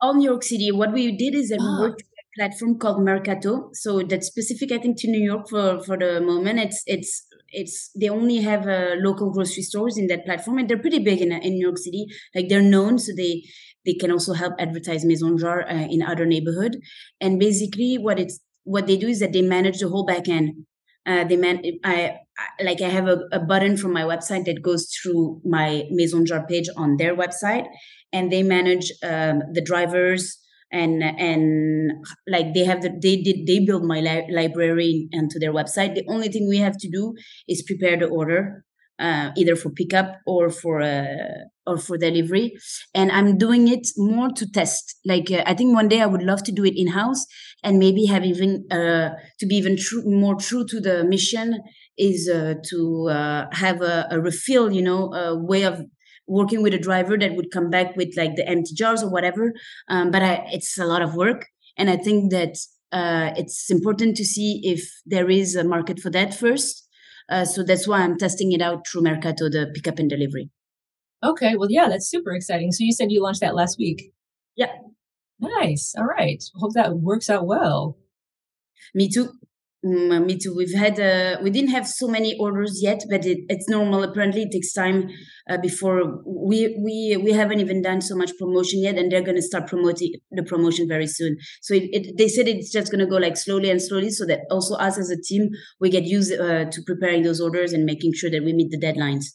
All 0.00 0.14
New 0.14 0.28
York 0.28 0.42
City. 0.42 0.70
What 0.72 0.92
we 0.92 1.16
did 1.16 1.34
is 1.34 1.48
that 1.50 1.58
oh. 1.60 1.64
we 1.64 1.70
ah. 1.70 1.80
worked 1.80 2.02
platform 2.36 2.78
called 2.78 3.02
Mercato. 3.02 3.70
So 3.72 4.02
that's 4.02 4.26
specific, 4.26 4.70
I 4.70 4.78
think, 4.78 5.00
to 5.00 5.10
New 5.10 5.24
York 5.24 5.48
for 5.48 5.82
for 5.82 5.96
the 5.96 6.20
moment. 6.20 6.60
It's 6.60 6.82
it's 6.86 7.26
it's 7.48 7.90
they 7.98 8.08
only 8.08 8.38
have 8.38 8.68
uh, 8.68 8.94
local 8.98 9.32
grocery 9.32 9.62
stores 9.62 9.96
in 9.96 10.06
that 10.08 10.24
platform, 10.24 10.58
and 10.58 10.68
they're 10.68 10.84
pretty 10.86 11.00
big 11.00 11.20
in 11.20 11.32
in 11.32 11.54
New 11.54 11.66
York 11.66 11.78
City. 11.78 12.06
Like 12.34 12.48
they're 12.48 12.62
known, 12.62 12.98
so 12.98 13.12
they 13.16 13.42
they 13.84 13.94
can 13.94 14.10
also 14.10 14.34
help 14.34 14.54
advertise 14.58 15.04
Maison 15.04 15.38
Jar 15.38 15.66
uh, 15.68 15.86
in 15.90 16.02
other 16.02 16.26
neighborhood. 16.26 16.76
And 17.20 17.40
basically, 17.40 17.96
what 17.96 18.20
it's 18.20 18.40
what 18.66 18.86
they 18.86 18.96
do 18.96 19.08
is 19.08 19.20
that 19.20 19.32
they 19.32 19.42
manage 19.42 19.78
the 19.78 19.88
whole 19.88 20.04
back 20.04 20.28
end. 20.28 20.66
Uh, 21.06 21.22
they 21.24 21.36
man, 21.36 21.62
I, 21.84 22.18
I 22.36 22.64
like 22.64 22.80
I 22.82 22.88
have 22.88 23.06
a, 23.06 23.20
a 23.32 23.38
button 23.38 23.76
from 23.76 23.92
my 23.92 24.02
website 24.02 24.44
that 24.46 24.60
goes 24.62 24.90
through 24.90 25.40
my 25.44 25.84
Maison 25.90 26.26
Jar 26.26 26.44
page 26.46 26.68
on 26.76 26.96
their 26.96 27.14
website, 27.16 27.66
and 28.12 28.32
they 28.32 28.42
manage 28.42 28.90
um, 29.04 29.42
the 29.52 29.62
drivers 29.62 30.38
and 30.72 31.02
and 31.02 31.92
like 32.26 32.52
they 32.54 32.64
have 32.64 32.82
the 32.82 32.90
they 33.00 33.22
did 33.22 33.46
they 33.46 33.60
build 33.60 33.84
my 33.84 34.00
li- 34.00 34.26
library 34.30 35.08
into 35.12 35.38
their 35.38 35.52
website 35.52 35.94
the 35.94 36.04
only 36.08 36.28
thing 36.28 36.48
we 36.48 36.58
have 36.58 36.76
to 36.76 36.90
do 36.90 37.14
is 37.46 37.62
prepare 37.62 37.96
the 37.96 38.08
order 38.08 38.64
uh, 38.98 39.30
either 39.36 39.54
for 39.54 39.70
pickup 39.70 40.18
or 40.26 40.50
for 40.50 40.82
uh, 40.82 41.44
or 41.66 41.76
for 41.76 41.98
delivery 41.98 42.52
and 42.94 43.10
i'm 43.12 43.36
doing 43.38 43.68
it 43.68 43.86
more 43.96 44.30
to 44.30 44.50
test 44.50 44.98
like 45.04 45.30
uh, 45.30 45.42
i 45.46 45.54
think 45.54 45.74
one 45.74 45.88
day 45.88 46.00
i 46.00 46.06
would 46.06 46.22
love 46.22 46.42
to 46.42 46.52
do 46.52 46.64
it 46.64 46.74
in 46.76 46.88
house 46.88 47.24
and 47.62 47.78
maybe 47.78 48.06
have 48.06 48.24
even 48.24 48.64
uh, 48.70 49.10
to 49.38 49.46
be 49.46 49.56
even 49.56 49.76
true 49.76 50.02
more 50.04 50.36
true 50.36 50.64
to 50.64 50.80
the 50.80 51.04
mission 51.04 51.60
is 51.98 52.28
uh, 52.28 52.54
to 52.68 53.08
uh, 53.08 53.46
have 53.52 53.80
a, 53.80 54.06
a, 54.10 54.20
refill 54.20 54.70
you 54.70 54.82
know 54.82 55.12
a 55.14 55.36
way 55.36 55.62
of 55.64 55.82
working 56.26 56.62
with 56.62 56.74
a 56.74 56.78
driver 56.78 57.16
that 57.16 57.36
would 57.36 57.50
come 57.50 57.70
back 57.70 57.96
with 57.96 58.16
like 58.16 58.36
the 58.36 58.46
empty 58.48 58.74
jars 58.74 59.02
or 59.02 59.10
whatever. 59.10 59.52
Um, 59.88 60.10
but 60.10 60.22
I, 60.22 60.46
it's 60.52 60.78
a 60.78 60.84
lot 60.84 61.02
of 61.02 61.14
work, 61.14 61.46
and 61.76 61.88
I 61.88 61.96
think 61.96 62.32
that 62.32 62.56
uh, 62.92 63.32
it's 63.36 63.70
important 63.70 64.16
to 64.16 64.24
see 64.24 64.60
if 64.64 64.88
there 65.04 65.30
is 65.30 65.56
a 65.56 65.64
market 65.64 66.00
for 66.00 66.10
that 66.10 66.34
first. 66.34 66.88
Uh, 67.28 67.44
so 67.44 67.64
that's 67.64 67.88
why 67.88 68.02
I'm 68.02 68.16
testing 68.18 68.52
it 68.52 68.62
out 68.62 68.86
through 68.86 69.02
Mercato, 69.02 69.48
the 69.48 69.70
pickup 69.74 69.98
and 69.98 70.08
delivery. 70.08 70.50
Okay, 71.24 71.56
well, 71.56 71.70
yeah, 71.70 71.88
that's 71.88 72.08
super 72.08 72.32
exciting. 72.32 72.72
So 72.72 72.84
you 72.84 72.92
said 72.92 73.10
you 73.10 73.22
launched 73.22 73.40
that 73.40 73.54
last 73.54 73.78
week. 73.78 74.12
Yeah. 74.56 74.72
Nice. 75.40 75.94
All 75.96 76.04
right. 76.04 76.42
Hope 76.56 76.72
that 76.74 76.96
works 76.98 77.28
out 77.28 77.46
well. 77.46 77.98
Me 78.94 79.08
too. 79.08 79.32
Mm, 79.84 80.26
me 80.26 80.38
too. 80.38 80.54
We've 80.56 80.74
had 80.74 80.98
uh, 80.98 81.38
we 81.42 81.50
didn't 81.50 81.70
have 81.70 81.86
so 81.86 82.08
many 82.08 82.36
orders 82.38 82.80
yet, 82.82 83.02
but 83.10 83.24
it, 83.26 83.38
it's 83.48 83.68
normal. 83.68 84.02
Apparently, 84.02 84.42
it 84.42 84.50
takes 84.50 84.72
time 84.72 85.08
uh, 85.48 85.58
before 85.58 86.22
we 86.26 86.76
we 86.82 87.16
we 87.22 87.32
haven't 87.32 87.60
even 87.60 87.82
done 87.82 88.00
so 88.00 88.16
much 88.16 88.32
promotion 88.38 88.82
yet, 88.82 88.96
and 88.96 89.12
they're 89.12 89.22
going 89.22 89.36
to 89.36 89.42
start 89.42 89.68
promoting 89.68 90.14
the 90.32 90.42
promotion 90.42 90.88
very 90.88 91.06
soon. 91.06 91.36
So 91.62 91.74
it, 91.74 91.84
it, 91.92 92.18
they 92.18 92.28
said 92.28 92.48
it's 92.48 92.72
just 92.72 92.90
going 92.90 93.00
to 93.04 93.06
go 93.06 93.16
like 93.18 93.36
slowly 93.36 93.70
and 93.70 93.80
slowly, 93.80 94.10
so 94.10 94.24
that 94.26 94.40
also 94.50 94.74
us 94.76 94.98
as 94.98 95.10
a 95.10 95.20
team 95.22 95.50
we 95.78 95.90
get 95.90 96.04
used 96.04 96.32
uh, 96.32 96.64
to 96.64 96.82
preparing 96.86 97.22
those 97.22 97.40
orders 97.40 97.72
and 97.72 97.84
making 97.84 98.12
sure 98.14 98.30
that 98.30 98.42
we 98.44 98.54
meet 98.54 98.70
the 98.70 98.80
deadlines. 98.80 99.26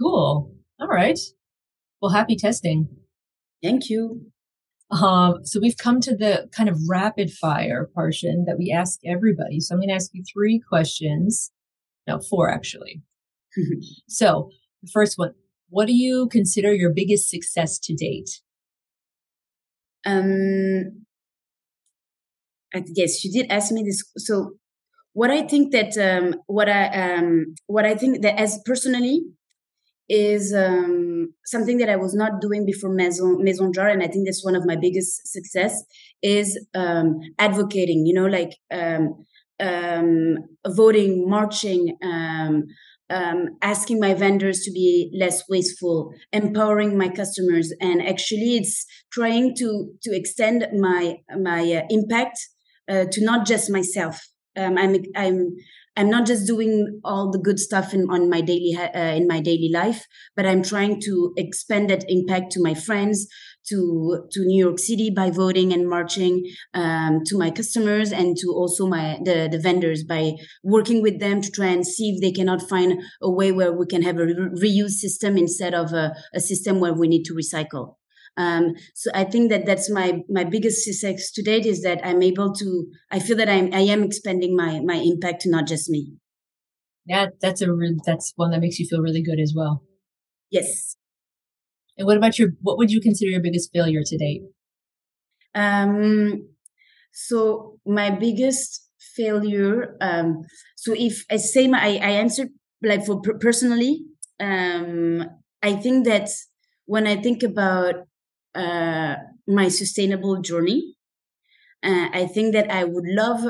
Cool. 0.00 0.59
All 0.80 0.88
right. 0.88 1.18
Well, 2.00 2.10
happy 2.10 2.36
testing. 2.36 2.88
Thank 3.62 3.90
you. 3.90 4.22
Um, 4.90 5.44
so 5.44 5.60
we've 5.60 5.76
come 5.76 6.00
to 6.00 6.16
the 6.16 6.48
kind 6.56 6.70
of 6.70 6.78
rapid 6.88 7.30
fire 7.30 7.90
portion 7.94 8.44
that 8.46 8.56
we 8.58 8.72
ask 8.72 8.98
everybody. 9.04 9.60
So 9.60 9.74
I'm 9.74 9.80
going 9.80 9.90
to 9.90 9.94
ask 9.94 10.10
you 10.14 10.24
three 10.32 10.58
questions. 10.58 11.52
No, 12.06 12.18
four 12.18 12.50
actually. 12.50 13.02
so 14.08 14.48
the 14.82 14.90
first 14.90 15.18
one, 15.18 15.34
what 15.68 15.86
do 15.86 15.92
you 15.92 16.28
consider 16.28 16.72
your 16.72 16.92
biggest 16.94 17.28
success 17.28 17.78
to 17.80 17.94
date? 17.94 18.40
Um, 20.06 21.04
I 22.74 22.80
guess 22.80 23.22
you 23.22 23.30
did 23.30 23.52
ask 23.52 23.70
me 23.70 23.82
this. 23.82 24.02
So 24.16 24.52
what 25.12 25.30
I 25.30 25.42
think 25.42 25.72
that, 25.72 25.96
um, 25.98 26.36
what 26.46 26.70
I, 26.70 26.86
um, 26.86 27.54
what 27.66 27.84
I 27.84 27.94
think 27.94 28.22
that 28.22 28.40
as 28.40 28.58
personally, 28.64 29.24
is 30.10 30.52
um, 30.52 31.32
something 31.46 31.78
that 31.78 31.88
I 31.88 31.94
was 31.94 32.14
not 32.14 32.40
doing 32.40 32.66
before 32.66 32.90
Maison, 32.92 33.38
Maison 33.40 33.72
Jar, 33.72 33.88
and 33.88 34.02
I 34.02 34.08
think 34.08 34.26
that's 34.26 34.44
one 34.44 34.56
of 34.56 34.66
my 34.66 34.74
biggest 34.74 35.28
success 35.28 35.84
is 36.20 36.58
um, 36.74 37.20
advocating. 37.38 38.04
You 38.04 38.14
know, 38.14 38.26
like 38.26 38.56
um, 38.72 39.24
um 39.60 40.38
voting, 40.66 41.28
marching, 41.28 41.96
um, 42.02 42.64
um, 43.08 43.50
asking 43.62 44.00
my 44.00 44.12
vendors 44.14 44.60
to 44.64 44.72
be 44.72 45.12
less 45.16 45.44
wasteful, 45.48 46.12
empowering 46.32 46.98
my 46.98 47.08
customers, 47.08 47.72
and 47.80 48.02
actually, 48.02 48.56
it's 48.56 48.84
trying 49.12 49.54
to 49.58 49.92
to 50.02 50.10
extend 50.14 50.66
my 50.76 51.18
my 51.38 51.60
uh, 51.72 51.86
impact 51.88 52.36
uh, 52.90 53.04
to 53.12 53.24
not 53.24 53.46
just 53.46 53.70
myself. 53.70 54.20
I'm 54.56 54.76
I'm 55.16 55.54
I'm 55.96 56.08
not 56.08 56.26
just 56.26 56.46
doing 56.46 57.00
all 57.04 57.30
the 57.30 57.38
good 57.38 57.58
stuff 57.58 57.92
in 57.92 58.06
on 58.10 58.30
my 58.30 58.40
daily 58.40 58.76
uh, 58.76 58.98
in 58.98 59.26
my 59.26 59.40
daily 59.40 59.70
life, 59.72 60.06
but 60.36 60.46
I'm 60.46 60.62
trying 60.62 61.00
to 61.02 61.32
expand 61.36 61.90
that 61.90 62.04
impact 62.08 62.52
to 62.52 62.62
my 62.62 62.74
friends, 62.74 63.26
to 63.68 64.26
to 64.30 64.40
New 64.44 64.64
York 64.64 64.78
City 64.78 65.10
by 65.10 65.30
voting 65.30 65.72
and 65.72 65.88
marching, 65.88 66.44
um, 66.74 67.20
to 67.26 67.36
my 67.36 67.50
customers 67.50 68.12
and 68.12 68.36
to 68.38 68.48
also 68.48 68.86
my 68.86 69.18
the 69.24 69.48
the 69.50 69.58
vendors 69.58 70.04
by 70.04 70.32
working 70.62 71.02
with 71.02 71.20
them 71.20 71.40
to 71.40 71.50
try 71.50 71.66
and 71.66 71.86
see 71.86 72.10
if 72.10 72.20
they 72.20 72.32
cannot 72.32 72.68
find 72.68 73.00
a 73.20 73.30
way 73.30 73.52
where 73.52 73.72
we 73.72 73.86
can 73.86 74.02
have 74.02 74.18
a 74.18 74.26
re- 74.26 74.50
reuse 74.64 75.00
system 75.04 75.36
instead 75.36 75.74
of 75.74 75.92
a, 75.92 76.14
a 76.34 76.40
system 76.40 76.80
where 76.80 76.94
we 76.94 77.08
need 77.08 77.24
to 77.24 77.34
recycle. 77.34 77.99
Um, 78.36 78.74
so 78.94 79.10
I 79.14 79.24
think 79.24 79.50
that 79.50 79.66
that's 79.66 79.90
my 79.90 80.22
my 80.28 80.44
biggest 80.44 80.84
success 80.84 81.30
to 81.32 81.42
date 81.42 81.66
is 81.66 81.82
that 81.82 82.00
I'm 82.04 82.22
able 82.22 82.52
to. 82.54 82.86
I 83.10 83.18
feel 83.18 83.36
that 83.36 83.48
I'm 83.48 83.72
I 83.72 83.80
am 83.80 84.02
expanding 84.02 84.56
my 84.56 84.80
my 84.80 84.96
impact 84.96 85.42
to 85.42 85.50
not 85.50 85.66
just 85.66 85.90
me. 85.90 86.14
Yeah, 87.06 87.26
that's 87.40 87.60
a 87.60 87.72
re- 87.72 87.98
that's 88.04 88.32
one 88.36 88.50
that 88.52 88.60
makes 88.60 88.78
you 88.78 88.86
feel 88.86 89.00
really 89.00 89.22
good 89.22 89.40
as 89.40 89.52
well. 89.56 89.82
Yes. 90.50 90.96
And 91.98 92.06
what 92.06 92.16
about 92.16 92.38
your 92.38 92.50
what 92.62 92.78
would 92.78 92.90
you 92.90 93.00
consider 93.00 93.30
your 93.30 93.42
biggest 93.42 93.70
failure 93.72 94.02
to 94.04 94.16
date? 94.18 94.42
Um 95.54 96.48
so 97.12 97.78
my 97.86 98.10
biggest 98.10 98.86
failure 99.16 99.96
um 100.00 100.44
so 100.76 100.94
if 100.96 101.24
I 101.30 101.36
say 101.36 101.66
my 101.66 101.80
I, 101.80 101.90
I 101.96 102.10
answered 102.22 102.50
like 102.82 103.04
for 103.04 103.20
personally 103.40 104.04
um 104.38 105.24
I 105.62 105.74
think 105.74 106.06
that 106.06 106.28
when 106.86 107.06
I 107.06 107.16
think 107.16 107.42
about 107.42 108.06
uh 108.54 109.16
my 109.46 109.68
sustainable 109.68 110.40
journey. 110.40 110.94
Uh, 111.82 112.08
I 112.12 112.26
think 112.26 112.52
that 112.52 112.70
I 112.70 112.84
would 112.84 113.06
love 113.06 113.40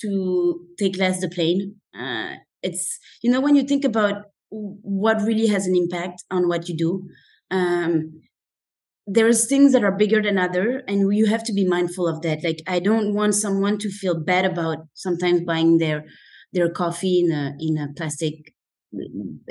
to 0.00 0.66
take 0.78 0.98
less 0.98 1.20
the 1.20 1.28
plane. 1.28 1.76
Uh, 1.98 2.34
it's 2.62 2.98
you 3.22 3.30
know 3.30 3.40
when 3.40 3.54
you 3.54 3.62
think 3.62 3.84
about 3.84 4.24
what 4.50 5.20
really 5.22 5.46
has 5.46 5.66
an 5.66 5.76
impact 5.76 6.24
on 6.30 6.48
what 6.48 6.68
you 6.68 6.76
do 6.76 7.08
um, 7.50 8.20
there's 9.06 9.46
things 9.48 9.72
that 9.72 9.84
are 9.84 9.92
bigger 9.96 10.22
than 10.22 10.38
other 10.38 10.82
and 10.86 11.14
you 11.14 11.26
have 11.26 11.42
to 11.44 11.52
be 11.52 11.64
mindful 11.66 12.06
of 12.06 12.22
that. 12.22 12.44
Like 12.44 12.60
i 12.66 12.78
don't 12.78 13.14
want 13.14 13.34
someone 13.34 13.78
to 13.78 13.90
feel 13.90 14.18
bad 14.20 14.44
about 14.44 14.78
sometimes 14.94 15.42
buying 15.42 15.78
their 15.78 16.04
their 16.52 16.70
coffee 16.70 17.20
in 17.20 17.32
a 17.32 17.54
in 17.58 17.78
a 17.78 17.88
plastic 17.96 18.54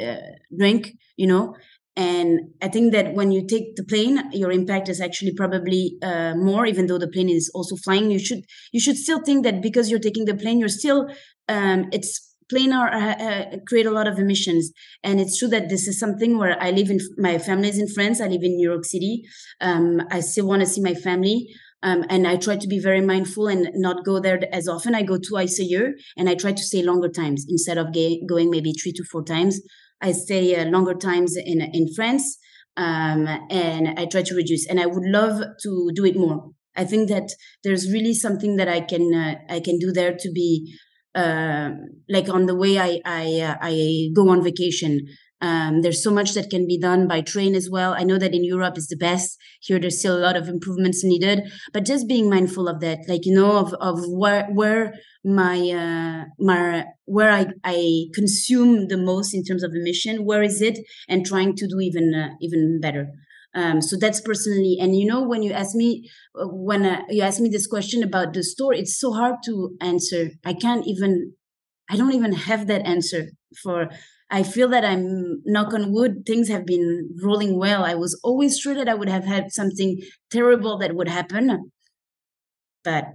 uh, 0.02 0.16
drink 0.58 0.94
you 1.16 1.28
know 1.28 1.56
and 1.98 2.40
i 2.62 2.68
think 2.68 2.94
that 2.94 3.14
when 3.16 3.32
you 3.32 3.46
take 3.46 3.76
the 3.76 3.84
plane 3.84 4.22
your 4.32 4.52
impact 4.52 4.88
is 4.88 5.02
actually 5.02 5.34
probably 5.34 5.98
uh, 6.04 6.34
more 6.36 6.66
even 6.66 6.86
though 6.88 7.00
the 7.00 7.08
plane 7.08 7.30
is 7.30 7.50
also 7.54 7.76
flying. 7.76 8.12
You 8.12 8.20
should 8.20 8.44
you 8.72 8.80
should 8.80 8.98
still 8.98 9.22
think 9.22 9.44
that 9.44 9.62
because 9.62 9.90
you're 9.90 10.08
taking 10.08 10.26
the 10.26 10.36
plane 10.36 10.60
you're 10.60 10.70
still 10.70 11.10
um, 11.50 11.86
it's 11.92 12.36
plane 12.50 12.72
are 12.72 12.90
uh, 12.94 13.16
uh, 13.28 13.46
create 13.68 13.86
a 13.86 13.92
lot 13.92 14.08
of 14.08 14.18
emissions. 14.18 14.72
And 15.04 15.20
it's 15.20 15.38
true 15.38 15.50
that 15.50 15.68
this 15.68 15.86
is 15.88 16.00
something 16.00 16.38
where 16.38 16.62
i 16.62 16.70
live 16.72 16.90
in 16.90 17.00
my 17.18 17.38
family 17.40 17.70
is 17.70 17.80
in 17.80 17.90
france. 17.90 18.22
I 18.22 18.28
live 18.28 18.44
in 18.44 18.56
new 18.56 18.70
york 18.70 18.86
city. 18.86 19.24
Um, 19.60 20.02
i 20.12 20.20
still 20.20 20.48
want 20.48 20.62
to 20.62 20.68
see 20.68 20.82
my 20.82 20.94
family. 20.94 21.48
Um, 21.84 22.06
and 22.10 22.28
i 22.28 22.36
try 22.38 22.58
to 22.58 22.68
be 22.68 22.80
very 22.80 23.02
mindful 23.02 23.48
and 23.48 23.70
not 23.74 24.06
go 24.06 24.20
there 24.20 24.40
as 24.54 24.68
often. 24.68 24.96
I 24.96 25.02
go 25.02 25.18
twice 25.18 25.60
a 25.60 25.64
year 25.64 25.96
and 26.16 26.30
i 26.30 26.36
try 26.36 26.52
to 26.52 26.64
stay 26.70 26.84
longer 26.84 27.10
times 27.10 27.46
instead 27.50 27.78
of 27.78 27.92
ga- 27.94 28.22
going 28.28 28.50
maybe 28.52 28.72
three 28.74 28.94
to 28.94 29.04
four 29.12 29.24
times 29.24 29.60
i 30.02 30.12
stay 30.12 30.64
longer 30.70 30.94
times 30.94 31.36
in 31.36 31.62
in 31.62 31.88
france 31.94 32.38
um, 32.78 33.28
and 33.50 33.88
i 34.00 34.06
try 34.06 34.22
to 34.22 34.36
reduce 34.36 34.68
and 34.68 34.80
i 34.80 34.86
would 34.86 35.06
love 35.06 35.44
to 35.62 35.92
do 35.94 36.06
it 36.06 36.16
more 36.16 36.52
i 36.76 36.84
think 36.84 37.10
that 37.10 37.30
there's 37.64 37.92
really 37.92 38.14
something 38.14 38.56
that 38.58 38.68
i 38.68 38.80
can 38.80 39.14
uh, 39.14 39.36
i 39.50 39.60
can 39.60 39.78
do 39.80 39.92
there 39.92 40.16
to 40.18 40.32
be 40.32 40.78
uh, 41.16 41.72
like 42.08 42.30
on 42.30 42.46
the 42.46 42.56
way 42.56 42.78
I 42.78 43.02
I, 43.04 43.42
uh, 43.42 43.56
I 43.60 44.10
go 44.14 44.30
on 44.30 44.44
vacation. 44.44 45.08
Um, 45.40 45.82
there's 45.82 46.04
so 46.04 46.10
much 46.10 46.34
that 46.34 46.50
can 46.50 46.66
be 46.66 46.80
done 46.80 47.08
by 47.08 47.22
train 47.22 47.54
as 47.54 47.70
well. 47.70 47.94
I 47.94 48.04
know 48.04 48.18
that 48.18 48.34
in 48.34 48.44
Europe 48.44 48.78
is 48.78 48.88
the 48.88 48.98
best. 48.98 49.38
Here, 49.62 49.80
there's 49.80 50.00
still 50.00 50.18
a 50.18 50.26
lot 50.26 50.36
of 50.36 50.48
improvements 50.48 51.04
needed, 51.04 51.44
but 51.74 51.86
just 51.86 52.08
being 52.08 52.28
mindful 52.30 52.68
of 52.68 52.80
that, 52.82 53.00
like 53.08 53.26
you 53.26 53.36
know, 53.36 53.58
of 53.58 53.74
of 53.76 54.00
where 54.08 54.48
where 54.48 54.94
my 55.24 55.58
uh, 55.70 56.26
my 56.40 56.86
where 57.06 57.32
I 57.32 57.48
I 57.64 58.06
consume 58.16 58.88
the 58.88 58.98
most 58.98 59.36
in 59.36 59.44
terms 59.44 59.64
of 59.64 59.74
emission, 59.76 60.26
where 60.26 60.42
is 60.42 60.60
it, 60.62 60.80
and 61.08 61.26
trying 61.26 61.56
to 61.56 61.68
do 61.68 61.80
even 61.82 62.16
uh, 62.16 62.30
even 62.42 62.80
better. 62.82 63.10
Um, 63.54 63.82
so 63.82 63.96
that's 63.96 64.22
personally, 64.22 64.78
and 64.80 64.96
you 64.96 65.06
know, 65.06 65.24
when 65.24 65.42
you 65.42 65.52
ask 65.52 65.76
me, 65.76 66.10
uh, 66.36 66.48
when 66.48 66.86
uh, 66.86 67.02
you 67.10 67.22
ask 67.22 67.40
me 67.40 67.50
this 67.50 67.66
question 67.68 68.04
about 68.04 68.34
the 68.34 68.44
store, 68.44 68.74
it's 68.74 69.00
so 69.00 69.14
hard 69.14 69.36
to 69.46 69.76
answer. 69.82 70.30
I 70.46 70.54
can't 70.54 70.86
even, 70.86 71.34
I 71.90 71.96
don't 71.96 72.14
even 72.14 72.34
have 72.34 72.68
that 72.68 72.86
answer 72.86 73.30
for. 73.64 73.90
I 74.30 74.44
feel 74.44 74.68
that 74.70 74.84
I'm 74.84 75.42
knock 75.46 75.74
on 75.74 75.94
wood, 75.94 76.26
things 76.26 76.50
have 76.50 76.66
been 76.66 77.10
rolling 77.24 77.58
well. 77.58 77.86
I 77.86 77.96
was 77.96 78.20
always 78.24 78.60
sure 78.60 78.76
that 78.76 78.90
I 78.90 78.94
would 78.94 79.10
have 79.10 79.24
had 79.24 79.52
something 79.52 80.02
terrible 80.30 80.78
that 80.80 80.96
would 80.96 81.08
happen, 81.08 81.72
but 82.84 83.06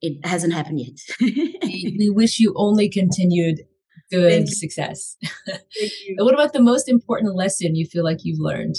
it 0.00 0.24
hasn't 0.26 0.54
happened 0.54 0.80
yet. 0.80 0.98
we 1.20 2.10
wish 2.14 2.40
you 2.40 2.54
only 2.56 2.88
continued 2.88 3.60
good 4.10 4.48
success. 4.48 5.16
what 6.18 6.34
about 6.34 6.52
the 6.52 6.62
most 6.62 6.88
important 6.88 7.34
lesson 7.34 7.74
you 7.74 7.86
feel 7.86 8.04
like 8.04 8.18
you've 8.22 8.40
learned? 8.40 8.76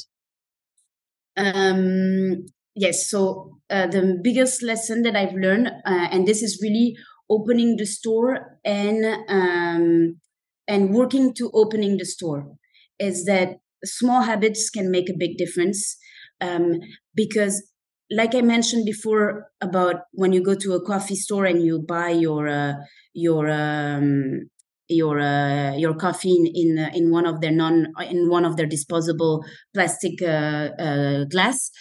Um, 1.35 2.45
yes. 2.75 3.09
So 3.09 3.57
uh, 3.69 3.87
the 3.87 4.19
biggest 4.21 4.61
lesson 4.63 5.03
that 5.03 5.15
I've 5.15 5.33
learned, 5.33 5.67
uh, 5.67 6.07
and 6.11 6.27
this 6.27 6.43
is 6.43 6.59
really 6.61 6.95
opening 7.29 7.77
the 7.77 7.85
store 7.85 8.59
and 8.63 9.05
um, 9.27 10.19
and 10.67 10.93
working 10.93 11.33
to 11.35 11.51
opening 11.53 11.97
the 11.97 12.05
store, 12.05 12.55
is 12.99 13.25
that 13.25 13.57
small 13.83 14.21
habits 14.21 14.69
can 14.69 14.91
make 14.91 15.09
a 15.09 15.17
big 15.17 15.37
difference. 15.37 15.97
Um, 16.41 16.79
because, 17.15 17.63
like 18.11 18.35
I 18.35 18.41
mentioned 18.41 18.85
before, 18.85 19.47
about 19.61 20.01
when 20.11 20.33
you 20.33 20.43
go 20.43 20.55
to 20.55 20.73
a 20.73 20.85
coffee 20.85 21.15
store 21.15 21.45
and 21.45 21.63
you 21.63 21.79
buy 21.79 22.09
your 22.09 22.47
uh, 22.47 22.73
your 23.13 23.49
um, 23.49 24.49
your 24.87 25.19
uh, 25.19 25.75
your 25.75 25.95
coffee 25.95 26.35
in 26.35 26.47
in, 26.53 26.79
uh, 26.79 26.89
in, 26.93 27.11
one 27.11 27.25
of 27.25 27.41
their 27.41 27.51
non 27.51 27.87
in 28.09 28.29
one 28.29 28.45
of 28.45 28.57
their 28.57 28.65
disposable 28.65 29.43
plastic 29.73 30.21
uh, 30.21 30.69
uh, 30.79 31.25
glass 31.25 31.71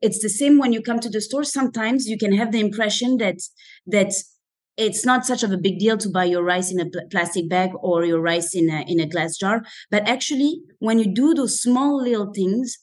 it's 0.00 0.20
the 0.20 0.28
same 0.28 0.58
when 0.58 0.72
you 0.72 0.82
come 0.82 0.98
to 0.98 1.08
the 1.08 1.20
store 1.20 1.44
sometimes 1.44 2.06
you 2.06 2.18
can 2.18 2.32
have 2.32 2.52
the 2.52 2.60
impression 2.60 3.16
that 3.18 3.36
that 3.86 4.12
it's 4.76 5.04
not 5.04 5.26
such 5.26 5.42
of 5.42 5.52
a 5.52 5.58
big 5.58 5.78
deal 5.78 5.98
to 5.98 6.08
buy 6.08 6.24
your 6.24 6.42
rice 6.42 6.72
in 6.72 6.80
a 6.80 6.86
pl- 6.86 7.08
plastic 7.10 7.48
bag 7.48 7.70
or 7.82 8.04
your 8.04 8.20
rice 8.20 8.54
in 8.54 8.70
a 8.70 8.84
in 8.86 9.00
a 9.00 9.06
glass 9.06 9.36
jar 9.36 9.62
but 9.90 10.06
actually 10.08 10.62
when 10.78 10.98
you 10.98 11.12
do 11.12 11.34
those 11.34 11.60
small 11.60 12.02
little 12.02 12.32
things 12.32 12.78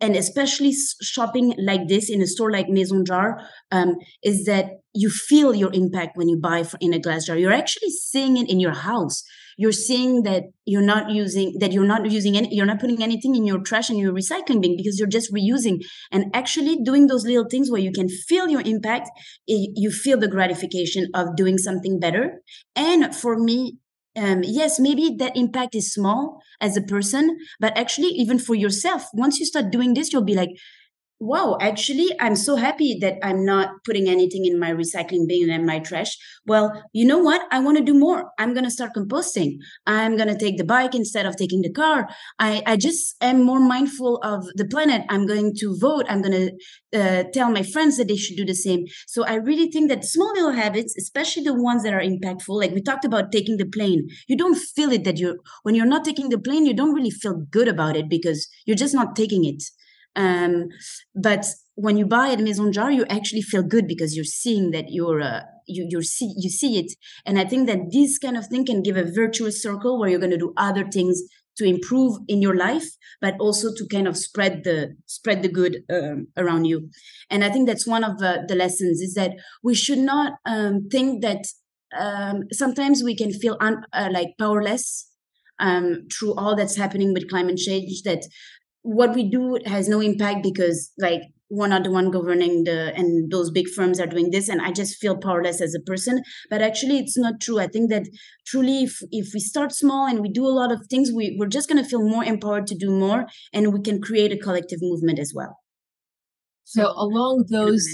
and 0.00 0.16
especially 0.16 0.72
shopping 1.02 1.54
like 1.58 1.88
this 1.88 2.08
in 2.08 2.22
a 2.22 2.26
store 2.26 2.50
like 2.50 2.68
Maison 2.68 3.04
Jar, 3.04 3.40
um, 3.72 3.96
is 4.22 4.44
that 4.44 4.66
you 4.94 5.10
feel 5.10 5.54
your 5.54 5.72
impact 5.72 6.16
when 6.16 6.28
you 6.28 6.38
buy 6.38 6.64
in 6.80 6.94
a 6.94 6.98
glass 6.98 7.26
jar. 7.26 7.36
You're 7.36 7.52
actually 7.52 7.90
seeing 7.90 8.36
it 8.36 8.48
in 8.48 8.60
your 8.60 8.74
house. 8.74 9.24
You're 9.56 9.72
seeing 9.72 10.22
that 10.24 10.44
you're 10.64 10.82
not 10.82 11.10
using 11.10 11.54
that 11.60 11.72
you're 11.72 11.86
not 11.86 12.10
using 12.10 12.36
any, 12.36 12.54
you're 12.54 12.66
not 12.66 12.80
putting 12.80 13.02
anything 13.02 13.34
in 13.34 13.44
your 13.44 13.60
trash 13.60 13.88
and 13.88 13.98
your 13.98 14.12
recycling 14.12 14.60
bin 14.60 14.76
because 14.76 14.98
you're 14.98 15.08
just 15.08 15.32
reusing 15.32 15.82
and 16.12 16.26
actually 16.34 16.76
doing 16.82 17.06
those 17.06 17.24
little 17.24 17.46
things 17.50 17.70
where 17.70 17.80
you 17.80 17.92
can 17.92 18.08
feel 18.08 18.48
your 18.48 18.62
impact. 18.62 19.08
You 19.46 19.90
feel 19.90 20.18
the 20.18 20.28
gratification 20.28 21.08
of 21.14 21.36
doing 21.36 21.58
something 21.58 21.98
better. 21.98 22.42
And 22.74 23.14
for 23.14 23.38
me, 23.38 23.78
um, 24.16 24.42
yes, 24.42 24.80
maybe 24.80 25.14
that 25.18 25.36
impact 25.36 25.74
is 25.74 25.92
small 25.92 26.40
as 26.60 26.76
a 26.76 26.82
person, 26.82 27.36
but 27.60 27.76
actually, 27.76 28.08
even 28.08 28.38
for 28.38 28.54
yourself, 28.54 29.04
once 29.12 29.38
you 29.38 29.44
start 29.44 29.70
doing 29.70 29.92
this, 29.92 30.12
you'll 30.12 30.24
be 30.24 30.34
like, 30.34 30.50
wow, 31.18 31.56
actually, 31.60 32.08
I'm 32.20 32.36
so 32.36 32.56
happy 32.56 32.98
that 33.00 33.18
I'm 33.22 33.44
not 33.44 33.70
putting 33.84 34.08
anything 34.08 34.44
in 34.44 34.58
my 34.58 34.70
recycling 34.70 35.26
bin 35.26 35.50
and 35.50 35.64
my 35.64 35.78
trash. 35.78 36.16
Well, 36.46 36.82
you 36.92 37.06
know 37.06 37.18
what? 37.18 37.42
I 37.50 37.60
want 37.60 37.78
to 37.78 37.84
do 37.84 37.94
more. 37.94 38.30
I'm 38.38 38.52
going 38.52 38.64
to 38.64 38.70
start 38.70 38.92
composting. 38.94 39.56
I'm 39.86 40.16
going 40.16 40.28
to 40.28 40.36
take 40.38 40.58
the 40.58 40.64
bike 40.64 40.94
instead 40.94 41.24
of 41.24 41.36
taking 41.36 41.62
the 41.62 41.72
car. 41.72 42.08
I, 42.38 42.62
I 42.66 42.76
just 42.76 43.16
am 43.22 43.42
more 43.42 43.60
mindful 43.60 44.18
of 44.22 44.44
the 44.56 44.66
planet. 44.66 45.02
I'm 45.08 45.26
going 45.26 45.54
to 45.56 45.76
vote. 45.80 46.04
I'm 46.08 46.20
going 46.20 46.50
to 46.92 47.00
uh, 47.00 47.24
tell 47.32 47.50
my 47.50 47.62
friends 47.62 47.96
that 47.96 48.08
they 48.08 48.16
should 48.16 48.36
do 48.36 48.44
the 48.44 48.54
same. 48.54 48.84
So 49.06 49.24
I 49.24 49.34
really 49.34 49.70
think 49.70 49.88
that 49.88 50.04
small 50.04 50.32
little 50.34 50.52
habits, 50.52 50.94
especially 50.98 51.44
the 51.44 51.54
ones 51.54 51.82
that 51.84 51.94
are 51.94 52.00
impactful, 52.00 52.60
like 52.60 52.72
we 52.72 52.82
talked 52.82 53.04
about 53.04 53.32
taking 53.32 53.56
the 53.56 53.66
plane, 53.66 54.06
you 54.28 54.36
don't 54.36 54.56
feel 54.56 54.92
it 54.92 55.04
that 55.04 55.18
you're, 55.18 55.36
when 55.62 55.74
you're 55.74 55.86
not 55.86 56.04
taking 56.04 56.28
the 56.28 56.38
plane, 56.38 56.66
you 56.66 56.74
don't 56.74 56.94
really 56.94 57.10
feel 57.10 57.46
good 57.50 57.68
about 57.68 57.96
it 57.96 58.08
because 58.10 58.48
you're 58.66 58.76
just 58.76 58.94
not 58.94 59.16
taking 59.16 59.44
it. 59.44 59.62
Um, 60.16 60.68
but 61.14 61.46
when 61.74 61.96
you 61.96 62.06
buy 62.06 62.30
at 62.30 62.40
Maison 62.40 62.72
Jar, 62.72 62.90
you 62.90 63.04
actually 63.08 63.42
feel 63.42 63.62
good 63.62 63.86
because 63.86 64.16
you're 64.16 64.24
seeing 64.24 64.70
that 64.70 64.86
you're 64.88 65.20
uh, 65.20 65.42
you 65.66 65.86
you 65.88 66.02
see 66.02 66.32
you 66.36 66.50
see 66.50 66.78
it, 66.78 66.92
and 67.24 67.38
I 67.38 67.44
think 67.44 67.66
that 67.68 67.92
this 67.92 68.18
kind 68.18 68.36
of 68.36 68.46
thing 68.46 68.64
can 68.64 68.82
give 68.82 68.96
a 68.96 69.04
virtuous 69.04 69.62
circle 69.62 69.98
where 69.98 70.08
you're 70.08 70.18
going 70.18 70.30
to 70.30 70.38
do 70.38 70.54
other 70.56 70.86
things 70.88 71.22
to 71.58 71.64
improve 71.64 72.18
in 72.28 72.42
your 72.42 72.54
life, 72.54 72.86
but 73.20 73.34
also 73.40 73.68
to 73.74 73.86
kind 73.88 74.06
of 74.06 74.16
spread 74.16 74.64
the 74.64 74.94
spread 75.06 75.42
the 75.42 75.48
good 75.48 75.82
um, 75.90 76.28
around 76.36 76.64
you. 76.64 76.90
And 77.30 77.44
I 77.44 77.50
think 77.50 77.66
that's 77.66 77.86
one 77.86 78.04
of 78.04 78.18
the, 78.18 78.44
lessons 78.56 79.00
is 79.00 79.14
that 79.14 79.32
we 79.62 79.74
should 79.74 79.98
not 79.98 80.34
um, 80.46 80.88
think 80.90 81.22
that 81.22 81.44
um, 81.98 82.44
sometimes 82.52 83.02
we 83.02 83.14
can 83.14 83.32
feel 83.32 83.56
un, 83.60 83.84
uh, 83.92 84.08
like 84.10 84.28
powerless 84.38 85.10
um, 85.58 86.06
through 86.12 86.34
all 86.34 86.56
that's 86.56 86.76
happening 86.76 87.12
with 87.12 87.28
climate 87.28 87.58
change. 87.58 88.02
That 88.02 88.22
what 88.86 89.14
we 89.14 89.28
do 89.28 89.58
has 89.66 89.88
no 89.88 90.00
impact 90.00 90.42
because 90.42 90.92
like 90.98 91.20
we're 91.50 91.68
not 91.68 91.84
the 91.84 91.90
one 91.90 92.10
governing 92.10 92.64
the 92.64 92.92
and 92.96 93.30
those 93.30 93.50
big 93.50 93.68
firms 93.68 94.00
are 94.00 94.06
doing 94.06 94.30
this 94.30 94.48
and 94.48 94.62
i 94.62 94.70
just 94.70 94.96
feel 94.98 95.16
powerless 95.16 95.60
as 95.60 95.74
a 95.74 95.80
person 95.80 96.22
but 96.50 96.62
actually 96.62 96.98
it's 96.98 97.18
not 97.18 97.40
true 97.40 97.58
i 97.58 97.66
think 97.66 97.90
that 97.90 98.04
truly 98.46 98.84
if, 98.84 98.98
if 99.10 99.32
we 99.34 99.40
start 99.40 99.72
small 99.72 100.06
and 100.06 100.20
we 100.20 100.28
do 100.28 100.46
a 100.46 100.56
lot 100.60 100.72
of 100.72 100.86
things 100.88 101.10
we, 101.12 101.36
we're 101.38 101.48
just 101.48 101.68
going 101.68 101.82
to 101.82 101.88
feel 101.88 102.08
more 102.08 102.24
empowered 102.24 102.66
to 102.66 102.76
do 102.76 102.90
more 102.90 103.26
and 103.52 103.72
we 103.72 103.80
can 103.80 104.00
create 104.00 104.32
a 104.32 104.38
collective 104.38 104.78
movement 104.80 105.18
as 105.18 105.32
well 105.34 105.58
so 106.64 106.92
along 106.96 107.46
those 107.50 107.86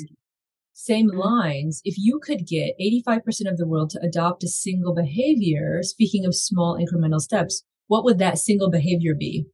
same 0.75 1.11
mm-hmm. 1.11 1.19
lines, 1.19 1.81
if 1.85 1.95
you 1.99 2.19
could 2.21 2.47
get 2.47 2.75
85% 3.07 3.51
of 3.51 3.57
the 3.59 3.69
world 3.69 3.91
to 3.91 4.01
adopt 4.03 4.43
a 4.43 4.49
single 4.49 4.95
behavior, 4.95 5.81
speaking 5.83 6.25
of 6.25 6.35
small 6.35 6.79
incremental 6.79 7.21
steps, 7.21 7.63
what 7.87 8.05
would 8.05 8.19
that 8.19 8.39
single 8.39 8.71
behavior 8.71 9.15
be? 9.15 9.47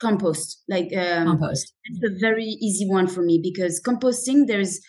Compost, 0.00 0.62
like 0.68 0.92
um, 0.96 1.26
compost. 1.26 1.72
It's 1.84 2.04
a 2.04 2.18
very 2.20 2.44
easy 2.44 2.86
one 2.88 3.06
for 3.06 3.22
me 3.22 3.40
because 3.42 3.80
composting, 3.80 4.46
there's 4.46 4.80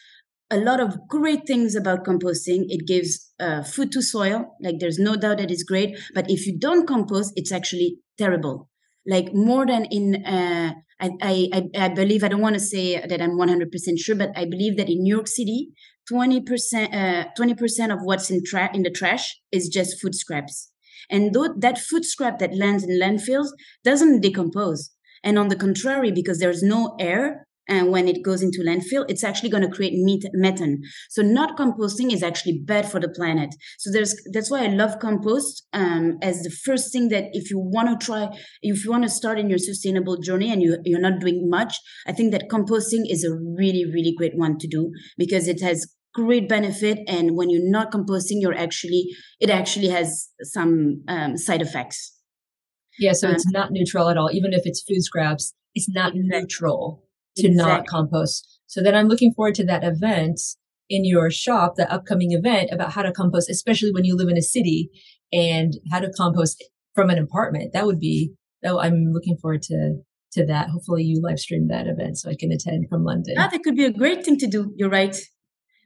a 0.51 0.57
lot 0.57 0.79
of 0.79 0.97
great 1.07 1.47
things 1.47 1.75
about 1.75 2.05
composting. 2.05 2.65
It 2.69 2.87
gives 2.87 3.31
uh, 3.39 3.63
food 3.63 3.91
to 3.93 4.01
soil, 4.01 4.55
like 4.61 4.79
there's 4.79 4.99
no 4.99 5.15
doubt 5.15 5.37
that 5.37 5.51
it's 5.51 5.63
great. 5.63 5.97
But 6.13 6.29
if 6.29 6.45
you 6.45 6.57
don't 6.57 6.87
compost, 6.87 7.33
it's 7.35 7.51
actually 7.51 7.99
terrible. 8.17 8.69
Like 9.07 9.33
more 9.33 9.65
than 9.65 9.85
in 9.85 10.25
uh, 10.25 10.73
I, 10.99 11.11
I, 11.21 11.63
I 11.77 11.89
believe, 11.89 12.23
I 12.23 12.29
don't 12.29 12.41
want 12.41 12.55
to 12.55 12.59
say 12.59 13.05
that 13.05 13.21
I'm 13.21 13.37
100% 13.37 13.67
sure, 13.97 14.15
but 14.15 14.31
I 14.35 14.45
believe 14.45 14.77
that 14.77 14.89
in 14.89 15.03
New 15.03 15.13
York 15.13 15.27
City, 15.27 15.71
20%, 16.11 16.93
uh, 16.93 17.25
20% 17.37 17.93
of 17.93 17.99
what's 18.03 18.29
in, 18.29 18.43
tra- 18.45 18.73
in 18.73 18.83
the 18.83 18.89
trash 18.89 19.39
is 19.51 19.67
just 19.67 20.01
food 20.01 20.15
scraps. 20.15 20.71
And 21.09 21.33
though 21.33 21.53
that 21.57 21.77
food 21.77 22.05
scrap 22.05 22.39
that 22.39 22.55
lands 22.55 22.83
in 22.83 22.99
landfills 22.99 23.47
doesn't 23.83 24.21
decompose. 24.21 24.91
And 25.25 25.37
on 25.37 25.49
the 25.49 25.55
contrary, 25.57 26.11
because 26.11 26.39
there's 26.39 26.63
no 26.63 26.95
air, 26.99 27.45
and 27.67 27.91
when 27.91 28.07
it 28.07 28.23
goes 28.23 28.41
into 28.41 28.59
landfill 28.61 29.05
it's 29.09 29.23
actually 29.23 29.49
going 29.49 29.63
to 29.63 29.75
create 29.75 29.93
methane. 30.33 30.83
So 31.09 31.21
not 31.21 31.57
composting 31.57 32.13
is 32.13 32.23
actually 32.23 32.61
bad 32.63 32.89
for 32.89 32.99
the 32.99 33.09
planet. 33.09 33.55
So 33.79 33.91
there's 33.91 34.15
that's 34.33 34.51
why 34.51 34.63
i 34.63 34.67
love 34.67 34.99
compost 34.99 35.65
um, 35.73 36.17
as 36.21 36.43
the 36.43 36.51
first 36.51 36.91
thing 36.91 37.09
that 37.09 37.25
if 37.33 37.49
you 37.49 37.59
want 37.59 37.99
to 37.99 38.05
try 38.05 38.29
if 38.61 38.85
you 38.85 38.91
want 38.91 39.03
to 39.03 39.09
start 39.09 39.39
in 39.39 39.49
your 39.49 39.57
sustainable 39.57 40.17
journey 40.17 40.51
and 40.51 40.61
you, 40.61 40.77
you're 40.85 40.99
not 40.99 41.19
doing 41.19 41.49
much 41.49 41.79
i 42.07 42.11
think 42.11 42.31
that 42.31 42.49
composting 42.49 43.03
is 43.09 43.23
a 43.23 43.33
really 43.57 43.85
really 43.85 44.13
great 44.17 44.35
one 44.35 44.57
to 44.57 44.67
do 44.67 44.91
because 45.17 45.47
it 45.47 45.61
has 45.61 45.87
great 46.13 46.47
benefit. 46.47 46.99
And 47.09 47.35
when 47.35 47.49
you're 47.49 47.69
not 47.69 47.91
composting 47.91 48.39
you're 48.39 48.57
actually 48.57 49.07
it 49.39 49.49
actually 49.49 49.89
has 49.89 50.29
some 50.43 51.03
um, 51.09 51.37
side 51.37 51.61
effects 51.61 52.14
yeah 52.99 53.13
so 53.13 53.27
um, 53.27 53.35
it's 53.35 53.49
not 53.51 53.71
neutral 53.71 54.09
at 54.09 54.17
all 54.17 54.29
even 54.31 54.53
if 54.53 54.61
it's 54.65 54.81
food 54.83 55.03
scraps 55.03 55.53
it's 55.75 55.89
not 55.89 56.13
neutral 56.15 57.05
to 57.37 57.47
exactly. 57.47 57.71
not 57.71 57.87
compost. 57.87 58.59
So 58.67 58.81
then 58.81 58.95
I'm 58.95 59.07
looking 59.07 59.33
forward 59.33 59.55
to 59.55 59.65
that 59.65 59.83
event 59.83 60.39
in 60.89 61.05
your 61.05 61.29
shop, 61.29 61.75
the 61.75 61.91
upcoming 61.91 62.31
event 62.31 62.69
about 62.71 62.93
how 62.93 63.01
to 63.01 63.11
compost, 63.11 63.49
especially 63.49 63.91
when 63.91 64.05
you 64.05 64.15
live 64.15 64.29
in 64.29 64.37
a 64.37 64.41
city 64.41 64.89
and 65.33 65.73
how 65.91 65.99
to 65.99 66.11
compost 66.11 66.63
from 66.93 67.09
an 67.09 67.17
apartment. 67.17 67.73
That 67.73 67.85
would 67.85 67.99
be, 67.99 68.33
oh, 68.63 68.79
I'm 68.79 69.11
looking 69.11 69.37
forward 69.37 69.61
to 69.63 69.97
to 70.33 70.45
that. 70.45 70.69
Hopefully 70.69 71.03
you 71.03 71.21
live 71.21 71.39
stream 71.39 71.67
that 71.69 71.87
event 71.87 72.17
so 72.17 72.29
I 72.29 72.35
can 72.37 72.51
attend 72.51 72.87
from 72.89 73.03
London. 73.03 73.35
Yeah, 73.37 73.47
that 73.47 73.63
could 73.63 73.75
be 73.75 73.85
a 73.85 73.91
great 73.91 74.25
thing 74.25 74.37
to 74.39 74.47
do. 74.47 74.73
You're 74.75 74.89
right. 74.89 75.15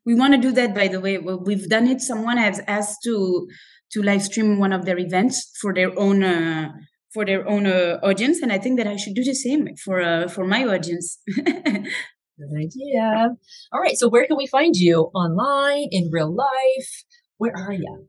We 0.05 0.16
want 0.16 0.34
to 0.34 0.39
do 0.39 0.51
that 0.53 0.74
by 0.74 0.88
the 0.88 0.99
way. 0.99 1.18
We've 1.18 1.70
done 1.70 1.88
it. 1.88 2.01
Someone 2.01 2.38
has 2.38 2.60
asked 2.68 2.99
to 3.03 3.47
to 3.91 4.01
live 4.03 4.22
stream 4.22 4.60
one 4.60 4.74
of 4.74 4.86
their 4.86 4.99
events 4.99 5.51
for 5.60 5.74
their 5.74 5.97
own 5.97 6.24
uh, 6.24 6.72
for 7.14 7.26
their 7.26 7.47
own 7.47 7.66
uh, 7.66 7.99
audience 8.03 8.41
and 8.41 8.51
i 8.51 8.57
think 8.57 8.78
that 8.78 8.88
i 8.88 8.95
should 8.95 9.16
do 9.16 9.24
the 9.24 9.34
same 9.34 9.76
for 9.84 10.01
uh, 10.01 10.28
for 10.28 10.45
my 10.45 10.64
audience. 10.66 11.20
Good 11.36 12.55
idea. 12.57 13.36
All 13.74 13.82
right 13.82 13.97
so 13.97 14.07
where 14.07 14.26
can 14.26 14.38
we 14.38 14.47
find 14.47 14.76
you? 14.76 15.12
Online 15.14 15.88
in 15.91 16.10
real 16.12 16.34
life? 16.34 17.03
Where 17.38 17.53
are 17.55 17.74
you 17.74 18.07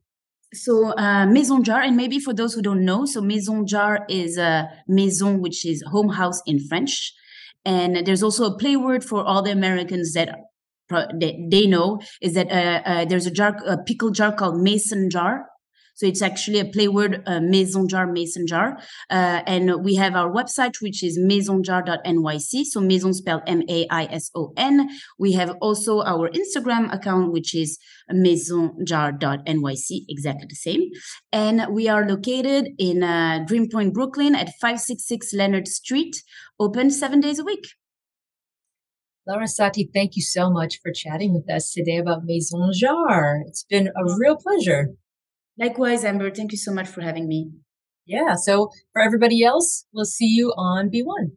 so 0.53 0.93
uh, 0.97 1.27
maison 1.27 1.63
jar 1.63 1.81
and 1.81 1.97
maybe 1.97 2.19
for 2.19 2.35
those 2.35 2.55
who 2.55 2.63
don't 2.63 2.85
know 2.85 3.05
so 3.05 3.21
maison 3.21 3.67
jar 3.67 4.05
is 4.09 4.37
a 4.37 4.69
maison 4.89 5.41
which 5.41 5.65
is 5.65 5.83
home 5.87 6.11
house 6.11 6.43
in 6.47 6.59
french 6.69 7.13
and 7.65 8.05
there's 8.07 8.23
also 8.23 8.47
a 8.47 8.59
play 8.59 8.77
word 8.77 9.05
for 9.05 9.23
all 9.25 9.43
the 9.43 9.53
americans 9.53 10.13
that 10.15 10.37
they 11.21 11.67
know 11.67 12.01
is 12.21 12.35
that 12.35 12.51
uh, 12.51 12.89
uh, 12.89 13.05
there's 13.05 13.27
a 13.27 13.31
jar 13.31 13.57
a 13.65 13.79
pickle 13.79 14.11
jar 14.11 14.33
called 14.33 14.61
mason 14.61 15.09
jar 15.09 15.47
so 16.01 16.07
it's 16.07 16.23
actually 16.23 16.61
a 16.61 16.65
play 16.65 16.89
word, 16.89 17.23
uh, 17.27 17.41
maison 17.41 17.87
jar, 17.87 18.07
mason 18.07 18.47
jar. 18.47 18.79
Uh, 19.11 19.43
and 19.47 19.85
we 19.85 19.97
have 19.97 20.17
our 20.17 20.33
website, 20.33 20.81
which 20.81 21.03
is 21.03 21.19
maisonjar.nyc. 21.19 22.65
So 22.65 22.81
maison 22.81 23.13
spelled 23.13 23.43
M-A-I-S-O-N. 23.47 24.89
We 25.19 25.33
have 25.33 25.51
also 25.61 26.01
our 26.01 26.31
Instagram 26.31 26.91
account, 26.91 27.33
which 27.33 27.55
is 27.55 27.79
maisonjar.nyc, 28.11 30.05
exactly 30.09 30.47
the 30.49 30.55
same. 30.55 30.89
And 31.33 31.67
we 31.71 31.87
are 31.87 32.09
located 32.09 32.71
in 32.79 33.03
uh, 33.03 33.45
Greenpoint, 33.47 33.93
Brooklyn 33.93 34.35
at 34.35 34.55
566 34.59 35.35
Leonard 35.35 35.69
Street, 35.69 36.17
open 36.59 36.91
seven 36.91 37.21
days 37.21 37.39
a 37.39 37.45
week. 37.45 37.67
Larasati, 39.29 39.91
thank 39.93 40.17
you 40.17 40.23
so 40.23 40.51
much 40.51 40.81
for 40.83 40.93
chatting 40.93 41.35
with 41.35 41.51
us 41.51 41.71
today 41.75 41.99
about 41.99 42.25
Maison 42.25 42.71
Jar. 42.73 43.43
It's 43.47 43.65
been 43.65 43.89
a 43.89 44.19
real 44.19 44.37
pleasure. 44.37 44.95
Likewise, 45.61 46.05
Amber, 46.05 46.31
thank 46.31 46.53
you 46.53 46.59
so 46.59 46.73
much 46.73 46.89
for 46.89 47.03
having 47.03 47.29
me. 47.29 47.51
Yeah. 48.07 48.35
So 48.35 48.71
for 48.95 49.03
everybody 49.03 49.45
else, 49.45 49.87
we'll 49.93 50.07
see 50.07 50.27
you 50.27 50.55
on 50.57 50.91
BeOne. 50.91 51.33